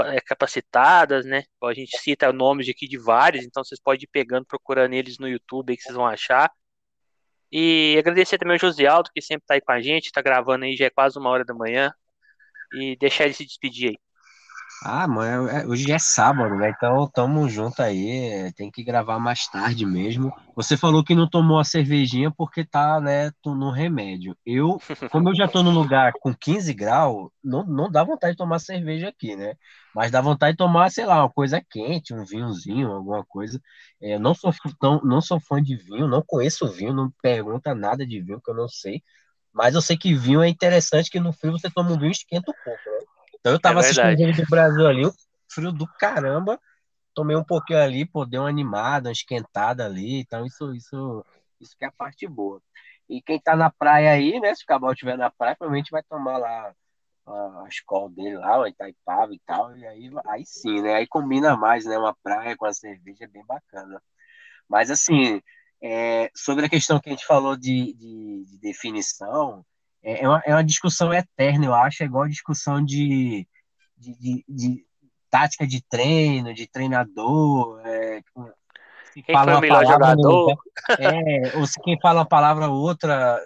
é, 0.05 0.21
capacitadas, 0.21 1.25
né? 1.25 1.43
A 1.63 1.73
gente 1.73 1.97
cita 1.97 2.31
nomes 2.31 2.69
aqui 2.69 2.87
de 2.87 2.97
vários, 2.97 3.43
então 3.43 3.63
vocês 3.63 3.79
podem 3.79 4.03
ir 4.03 4.07
pegando, 4.07 4.45
procurando 4.45 4.93
eles 4.93 5.19
no 5.19 5.27
YouTube 5.27 5.71
aí 5.71 5.77
que 5.77 5.83
vocês 5.83 5.95
vão 5.95 6.07
achar. 6.07 6.49
E 7.55 7.97
agradecer 7.99 8.37
também 8.39 8.55
ao 8.55 8.59
José 8.59 8.85
Aldo, 8.87 9.11
que 9.13 9.21
sempre 9.21 9.45
tá 9.47 9.55
aí 9.55 9.61
com 9.61 9.71
a 9.73 9.81
gente, 9.81 10.11
tá 10.11 10.21
gravando 10.21 10.65
aí, 10.65 10.75
já 10.77 10.85
é 10.87 10.91
quase 10.91 11.17
uma 11.19 11.29
hora 11.31 11.45
da 11.45 11.53
manhã. 11.53 11.93
E 12.73 12.97
deixar 12.97 13.25
ele 13.25 13.33
se 13.35 13.45
despedir 13.45 13.89
aí. 13.91 13.97
Ah, 14.81 15.07
mano, 15.07 15.49
é, 15.49 15.65
hoje 15.65 15.91
é 15.91 15.97
sábado, 15.97 16.55
né? 16.55 16.69
Então 16.69 17.07
tamo 17.07 17.49
junto 17.49 17.81
aí. 17.81 18.51
Tem 18.55 18.69
que 18.69 18.83
gravar 18.83 19.17
mais 19.17 19.47
tarde 19.47 19.85
mesmo. 19.85 20.31
Você 20.55 20.77
falou 20.77 21.03
que 21.03 21.15
não 21.15 21.27
tomou 21.27 21.57
a 21.57 21.63
cervejinha 21.63 22.31
porque 22.31 22.63
tá, 22.63 22.99
né, 22.99 23.31
no 23.43 23.71
remédio. 23.71 24.37
Eu, 24.45 24.79
como 25.11 25.29
eu 25.29 25.35
já 25.35 25.47
tô 25.47 25.63
num 25.63 25.71
lugar 25.71 26.13
com 26.21 26.33
15 26.33 26.71
graus, 26.73 27.29
não, 27.43 27.65
não 27.65 27.89
dá 27.89 28.03
vontade 28.03 28.33
de 28.33 28.37
tomar 28.37 28.59
cerveja 28.59 29.09
aqui, 29.09 29.35
né? 29.35 29.55
Mas 29.93 30.11
dá 30.11 30.21
vontade 30.21 30.53
de 30.53 30.57
tomar, 30.57 30.91
sei 30.91 31.05
lá, 31.05 31.23
uma 31.23 31.31
coisa 31.31 31.59
quente, 31.67 32.13
um 32.13 32.23
vinhozinho, 32.23 32.91
alguma 32.91 33.25
coisa. 33.25 33.59
É, 33.99 34.19
não 34.19 34.35
sou, 34.35 34.53
tão, 34.79 35.01
não 35.03 35.19
sou 35.19 35.39
fã 35.39 35.61
de 35.63 35.75
vinho, 35.75 36.07
não 36.07 36.21
conheço 36.21 36.67
vinho, 36.67 36.93
não 36.93 37.11
pergunta 37.23 37.73
nada 37.73 38.05
de 38.05 38.21
vinho 38.21 38.39
que 38.39 38.51
eu 38.51 38.55
não 38.55 38.67
sei. 38.67 39.01
Mas 39.51 39.73
eu 39.73 39.81
sei 39.81 39.97
que 39.97 40.13
vinho 40.13 40.43
é 40.43 40.49
interessante, 40.49 41.09
que 41.09 41.19
no 41.19 41.33
frio 41.33 41.53
você 41.53 41.69
toma 41.71 41.91
um 41.91 41.97
vinho 41.97 42.09
e 42.09 42.11
esquenta 42.11 42.51
um 42.51 42.63
pouco, 42.63 42.81
né? 42.91 43.14
Então 43.45 43.53
eu 43.53 43.59
tava 43.59 43.77
é 43.77 43.81
assistindo 43.81 44.07
o 44.07 44.17
jogo 44.17 44.41
do 44.41 44.49
Brasil 44.49 44.87
ali, 44.87 45.03
frio 45.47 45.71
do 45.71 45.85
caramba. 45.99 46.59
Tomei 47.13 47.37
um 47.37 47.43
pouquinho 47.43 47.79
ali, 47.79 48.03
pô, 48.03 48.25
deu 48.25 48.41
uma 48.41 48.49
animada, 48.49 49.09
uma 49.09 49.13
esquentada 49.13 49.85
ali. 49.85 50.21
Então 50.21 50.47
isso, 50.47 50.73
isso, 50.73 51.23
isso 51.61 51.77
que 51.77 51.85
é 51.85 51.87
a 51.87 51.91
parte 51.91 52.27
boa. 52.27 52.59
E 53.07 53.21
quem 53.21 53.39
tá 53.39 53.55
na 53.55 53.69
praia 53.69 54.09
aí, 54.09 54.39
né? 54.39 54.55
Se 54.55 54.63
o 54.63 54.65
Cabal 54.65 54.93
estiver 54.93 55.15
na 55.15 55.29
praia, 55.29 55.55
provavelmente 55.55 55.91
vai 55.91 56.01
tomar 56.01 56.39
lá 56.39 56.73
a 57.27 57.67
escola 57.69 58.09
dele 58.09 58.35
lá, 58.35 58.59
o 58.59 58.65
Itaipava 58.65 59.31
e 59.31 59.39
tal. 59.45 59.77
E 59.77 59.85
aí, 59.85 60.09
aí 60.25 60.43
sim, 60.43 60.81
né? 60.81 60.95
Aí 60.95 61.05
combina 61.05 61.55
mais, 61.55 61.85
né? 61.85 61.99
Uma 61.99 62.15
praia 62.23 62.57
com 62.57 62.65
a 62.65 62.73
cerveja 62.73 63.25
é 63.25 63.27
bem 63.27 63.45
bacana. 63.45 64.01
Mas 64.67 64.89
assim, 64.89 65.39
é, 65.83 66.31
sobre 66.35 66.65
a 66.65 66.69
questão 66.69 66.99
que 66.99 67.09
a 67.09 67.11
gente 67.11 67.27
falou 67.27 67.55
de, 67.55 67.93
de, 67.93 68.43
de 68.45 68.57
definição, 68.59 69.63
é, 70.05 70.21
é, 70.21 70.29
uma, 70.29 70.43
é 70.45 70.53
uma 70.53 70.63
discussão 70.63 71.11
eterna, 71.11 71.65
eu 71.65 71.73
acho, 71.73 72.03
é 72.03 72.05
igual 72.05 72.25
a 72.25 72.29
discussão 72.29 72.83
de, 72.85 73.47
de, 73.97 74.15
de, 74.15 74.45
de 74.47 74.85
tática 75.31 75.65
de 75.65 75.83
treino, 75.83 76.53
de 76.53 76.67
treinador. 76.67 77.81
É, 77.83 78.21
se 79.11 79.23
quem 79.23 79.33
fala 79.33 79.53
foi 79.53 79.55
o 79.55 79.61
melhor 79.61 79.85
jogador? 79.85 80.57
é, 80.99 81.57
ou 81.57 81.65
se 81.65 81.81
quem 81.81 81.99
fala 81.99 82.19
uma 82.19 82.27
palavra 82.27 82.69
ou 82.69 82.79
outra, 82.79 83.41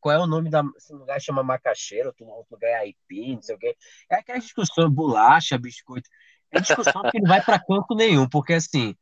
qual 0.00 0.14
é 0.14 0.18
o 0.18 0.26
nome 0.26 0.50
da. 0.50 0.62
Se 0.76 0.92
lugar 0.92 1.18
chama 1.18 1.42
macaxeira, 1.42 2.08
outro, 2.08 2.26
outro 2.26 2.54
lugar 2.54 2.68
é 2.68 2.76
aipim, 2.76 3.36
não 3.36 3.42
sei 3.42 3.54
o 3.54 3.58
quê. 3.58 3.74
É 4.10 4.16
aquela 4.16 4.38
discussão, 4.38 4.90
bolacha, 4.90 5.56
biscoito. 5.56 6.10
É 6.52 6.60
discussão 6.60 7.02
que 7.10 7.20
não 7.20 7.28
vai 7.28 7.42
para 7.42 7.58
canto 7.58 7.94
nenhum, 7.94 8.28
porque 8.28 8.52
assim, 8.52 8.94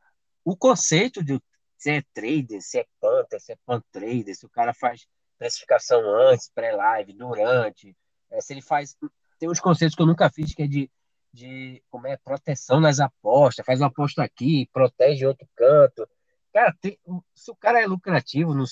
o 0.45 0.57
conceito 0.57 1.25
de 1.25 1.41
se 1.77 1.91
é 1.91 2.03
trader, 2.15 2.63
se 2.63 2.79
é 2.79 2.87
panther, 3.01 3.41
se 3.41 3.53
é 3.53 3.57
pan 3.67 3.83
trader, 3.91 4.37
se 4.37 4.47
o 4.47 4.51
cara 4.51 4.73
faz 4.73 5.07
precificação 5.39 6.01
antes, 6.15 6.51
pré-live, 6.55 7.13
durante. 7.13 7.97
É, 8.31 8.41
se 8.41 8.53
ele 8.53 8.63
faz. 8.63 8.97
Tem 9.39 9.49
uns 9.49 9.61
conceitos 9.61 9.95
que 9.95 10.03
eu 10.03 10.07
nunca 10.07 10.29
fiz, 10.31 10.55
que 10.55 10.63
é 10.63 10.67
de, 10.67 10.91
de 11.33 11.83
como 11.89 12.07
é 12.07 12.17
proteção 12.17 12.81
nas 12.81 12.99
apostas, 12.99 13.65
faz 13.65 13.81
uma 13.81 13.87
aposta 13.87 14.23
aqui, 14.23 14.69
protege 14.73 15.27
outro 15.27 15.49
canto. 15.57 16.09
Cara, 16.53 16.75
tem, 16.81 16.99
se 17.35 17.51
o 17.51 17.57
cara 17.57 17.81
é 17.81 17.87
lucrativo, 17.87 18.53
no, 18.53 18.65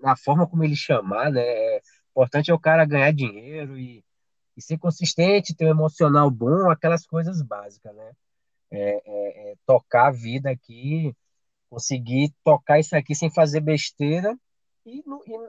na 0.00 0.16
forma 0.16 0.46
como 0.48 0.64
ele 0.64 0.76
chamar, 0.76 1.30
né? 1.30 1.42
É, 1.42 1.82
importante 2.10 2.50
é 2.50 2.54
o 2.54 2.58
cara 2.58 2.84
ganhar 2.86 3.12
dinheiro 3.12 3.78
e, 3.78 4.02
e 4.56 4.62
ser 4.62 4.78
consistente, 4.78 5.54
ter 5.54 5.66
um 5.66 5.70
emocional 5.70 6.30
bom, 6.30 6.70
aquelas 6.70 7.06
coisas 7.06 7.42
básicas, 7.42 7.94
né? 7.94 8.12
É, 8.70 9.02
é, 9.04 9.52
é, 9.52 9.54
tocar 9.66 10.08
a 10.08 10.10
vida 10.10 10.50
aqui, 10.50 11.14
conseguir 11.70 12.32
tocar 12.44 12.78
isso 12.78 12.96
aqui 12.96 13.14
sem 13.14 13.30
fazer 13.30 13.60
besteira 13.60 14.36
e, 14.88 15.04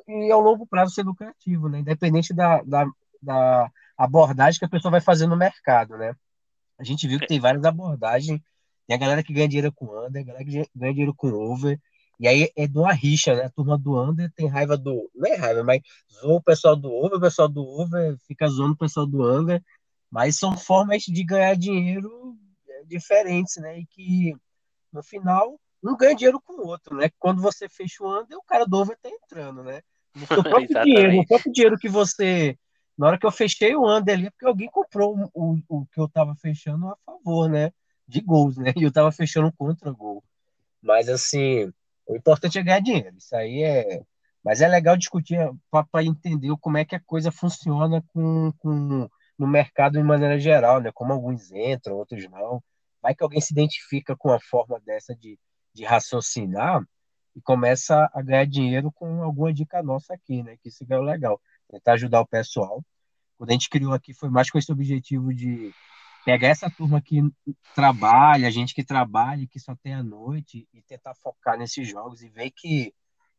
e, 0.08 0.28
e 0.28 0.32
ao 0.32 0.42
longo 0.42 0.68
prazo 0.68 0.94
ser 0.94 1.04
lucrativo, 1.04 1.70
né? 1.70 1.80
Independente 1.80 2.34
da, 2.34 2.62
da, 2.64 2.86
da, 3.22 3.72
abordagem 3.98 4.60
que 4.60 4.66
a 4.66 4.70
pessoa 4.70 4.92
vai 4.92 5.02
fazer 5.02 5.28
no 5.28 5.36
mercado, 5.36 5.98
né? 5.98 6.16
A 6.78 6.84
gente 6.84 7.08
viu 7.08 7.20
que 7.20 7.28
tem 7.28 7.40
várias 7.40 7.64
abordagens. 7.66 8.40
Tem 8.88 8.96
a 8.96 9.00
galera 9.00 9.24
que 9.24 9.34
ganha 9.34 9.48
dinheiro 9.48 9.72
com 9.72 9.86
under, 10.06 10.22
a 10.22 10.26
galera 10.26 10.46
que 10.46 10.70
ganha 10.76 10.94
dinheiro 10.94 11.14
com 11.16 11.28
over. 11.28 11.80
E 12.20 12.28
aí 12.28 12.52
é 12.56 12.68
de 12.68 12.78
uma 12.78 12.94
rixa, 12.94 13.36
né? 13.36 13.46
A 13.46 13.50
turma 13.50 13.78
do 13.78 14.02
under 14.02 14.32
tem 14.34 14.48
raiva 14.48 14.78
do. 14.78 15.10
Não 15.16 15.30
é 15.32 15.36
raiva, 15.36 15.64
mas 15.64 15.82
zoa 16.22 16.36
o 16.36 16.44
pessoal 16.44 16.76
do 16.76 16.92
over, 16.92 17.18
o 17.18 17.22
pessoal 17.22 17.48
do 17.48 17.62
over 17.62 18.18
fica 18.28 18.48
zoando 18.48 18.74
o 18.74 18.78
pessoal 18.78 19.06
do 19.06 19.40
under. 19.40 19.64
Mas 20.12 20.38
são 20.38 20.58
formas 20.58 21.04
de 21.04 21.24
ganhar 21.24 21.56
dinheiro 21.56 22.36
é, 22.68 22.84
diferentes, 22.86 23.58
né? 23.58 23.80
E 23.80 23.86
que 23.86 24.36
no 24.92 25.04
final 25.04 25.60
um 25.84 25.96
ganha 25.96 26.16
dinheiro 26.16 26.42
com 26.42 26.54
o 26.54 26.68
outro, 26.68 26.96
né? 26.96 27.10
Quando 27.18 27.42
você 27.42 27.70
fecha 27.70 28.04
o 28.04 28.22
under, 28.22 28.38
o 28.38 28.44
cara 28.44 28.66
do 28.66 28.78
over 28.78 28.98
tá 28.98 29.10
entrando, 29.10 29.64
né? 29.64 29.82
No 30.16 30.28
seu 30.28 30.44
próprio 30.44 30.84
dinheiro, 30.84 31.14
no 31.14 31.26
próprio 31.26 31.52
dinheiro 31.52 31.78
que 31.78 31.90
você. 31.90 32.58
Na 32.98 33.08
hora 33.08 33.18
que 33.18 33.26
eu 33.26 33.32
fechei 33.32 33.76
o 33.76 33.90
under 33.90 34.14
ali, 34.14 34.28
é 34.28 34.30
porque 34.30 34.46
alguém 34.46 34.70
comprou 34.70 35.18
o, 35.18 35.30
o, 35.34 35.60
o 35.70 35.86
que 35.86 36.00
eu 36.00 36.10
tava 36.10 36.36
fechando 36.36 36.88
a 36.90 36.98
favor, 37.06 37.50
né? 37.50 37.72
De 38.06 38.20
gols, 38.20 38.58
né? 38.58 38.74
E 38.76 38.84
eu 38.84 38.92
tava 38.92 39.12
fechando 39.12 39.54
contra 39.58 39.92
gol. 39.92 40.22
Mas 40.82 41.08
assim, 41.08 41.72
o 42.06 42.16
importante 42.16 42.60
é 42.60 42.64
ganhar 42.64 42.82
dinheiro. 42.82 43.16
Isso 43.18 43.36
aí 43.36 43.64
é. 43.64 44.02
Mas 44.44 44.62
é 44.62 44.68
legal 44.68 44.98
discutir 44.98 45.38
para 45.70 46.04
entender 46.04 46.54
como 46.60 46.78
é 46.78 46.86
que 46.86 46.96
a 46.96 47.00
coisa 47.00 47.32
funciona 47.32 48.04
com, 48.14 48.52
com, 48.60 49.10
no 49.38 49.48
mercado 49.48 49.94
de 49.94 50.04
maneira 50.04 50.40
geral, 50.40 50.82
né? 50.82 50.92
Como 50.94 51.14
alguns 51.14 51.52
entram, 51.52 51.98
outros 51.98 52.28
não. 52.30 52.62
Vai 53.02 53.16
que 53.16 53.24
alguém 53.24 53.40
se 53.40 53.54
identifica 53.54 54.16
com 54.16 54.32
a 54.32 54.40
forma 54.40 54.80
dessa 54.86 55.16
de, 55.16 55.38
de 55.80 55.86
raciocinar 55.86 56.84
e 57.34 57.42
começa 57.42 58.10
a 58.14 58.22
ganhar 58.22 58.46
dinheiro 58.46 58.92
com 58.92 59.24
alguma 59.24 59.54
dica 59.54 59.82
nossa 59.82 60.14
aqui, 60.14 60.44
né? 60.44 60.58
Que 60.58 60.68
isso 60.68 60.86
é 60.88 61.00
legal. 61.00 61.42
Tentar 61.70 61.94
ajudar 61.94 62.20
o 62.20 62.28
pessoal. 62.28 62.84
Quando 63.38 63.52
a 63.52 63.54
gente 63.54 63.70
criou 63.70 63.94
aqui 63.94 64.14
foi 64.14 64.30
mais 64.30 64.52
com 64.52 64.58
esse 64.58 64.72
objetivo 64.72 65.34
de 65.34 65.74
pegar 66.26 66.50
essa 66.50 66.70
turma 66.70 67.02
que 67.02 67.22
trabalha, 67.74 68.46
a 68.48 68.52
gente 68.52 68.76
que 68.76 68.84
trabalha, 68.84 69.48
que 69.48 69.58
só 69.58 69.74
tem 69.82 69.94
a 69.94 70.04
noite, 70.04 70.68
e 70.74 70.82
tentar 70.82 71.16
focar 71.16 71.58
nesses 71.58 71.88
jogos 71.88 72.22
e 72.22 72.30
ver 72.30 72.52
que 72.52 72.94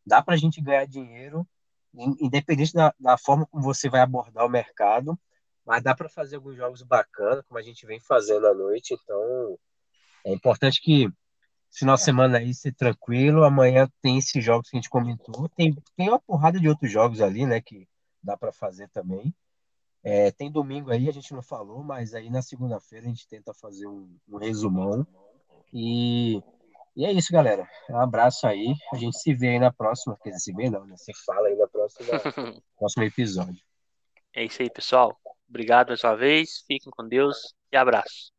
dá 0.07 0.23
para 0.23 0.35
a 0.35 0.39
gente 0.39 0.63
ganhar 0.63 0.87
dinheiro, 0.87 1.47
independente 1.95 2.73
da, 2.73 2.95
da, 2.99 3.19
forma 3.19 3.47
como 3.47 3.63
você 3.63 3.91
vai 3.91 4.01
abordar 4.01 4.47
o 4.47 4.49
mercado, 4.49 5.19
mas 5.67 5.83
dá 5.83 5.95
para 5.95 6.09
fazer 6.09 6.37
alguns 6.37 6.57
jogos 6.57 6.83
bacanas, 6.83 7.45
como 7.47 7.59
a 7.59 7.63
gente 7.63 7.85
vem 7.85 8.01
fazendo 8.01 8.47
à 8.47 8.55
noite. 8.55 8.95
Então, 8.95 9.59
é 10.25 10.33
importante 10.33 10.81
que 10.81 11.07
final 11.73 11.97
de 11.97 12.03
semana 12.03 12.39
aí 12.39 12.55
ser 12.55 12.75
tranquilo. 12.75 13.45
Amanhã 13.45 13.89
tem 14.03 14.19
esses 14.19 14.45
jogos 14.45 14.69
que 14.69 14.77
a 14.77 14.81
gente 14.81 14.91
comentou. 14.91 15.49
Tem, 15.51 15.75
tem 15.97 16.09
uma 16.09 16.21
porrada 16.21 16.59
de 16.59 16.69
outros 16.69 16.91
jogos 16.91 17.21
ali, 17.21 17.47
né, 17.47 17.61
que 17.61 17.89
dá 18.23 18.37
para 18.37 18.53
fazer 18.53 18.89
também. 18.89 19.35
É, 20.03 20.31
tem 20.31 20.51
domingo 20.51 20.91
aí, 20.91 21.09
a 21.09 21.13
gente 21.13 21.33
não 21.35 21.43
falou, 21.43 21.83
mas 21.83 22.15
aí 22.15 22.31
na 22.31 22.41
segunda-feira 22.41 23.05
a 23.05 23.09
gente 23.09 23.29
tenta 23.29 23.53
fazer 23.53 23.87
um, 23.87 24.17
um 24.29 24.39
resumão. 24.39 25.07
E 25.73 26.43
e 26.97 27.05
é 27.05 27.13
isso, 27.13 27.33
galera. 27.33 27.69
Um 27.89 27.99
abraço 27.99 28.47
aí. 28.47 28.75
A 28.93 28.97
gente 28.97 29.19
se 29.19 29.33
vê 29.33 29.51
aí 29.51 29.59
na 29.59 29.73
próxima. 29.73 30.19
Quer 30.23 30.31
dizer, 30.31 30.41
se 30.41 30.53
vê 30.53 30.69
não, 30.69 30.85
né? 30.85 30.97
Se 30.97 31.13
fala 31.25 31.49
aí 31.49 31.57
na 31.57 31.67
próxima, 31.67 32.09
próximo 32.79 33.05
episódio. 33.05 33.63
É 34.35 34.45
isso 34.45 34.61
aí, 34.61 34.71
pessoal. 34.71 35.19
Obrigado 35.49 35.89
mais 35.89 36.03
uma 36.05 36.17
vez. 36.17 36.65
Fiquem 36.67 36.91
com 36.91 37.07
Deus 37.07 37.55
e 37.73 37.77
abraço. 37.77 38.33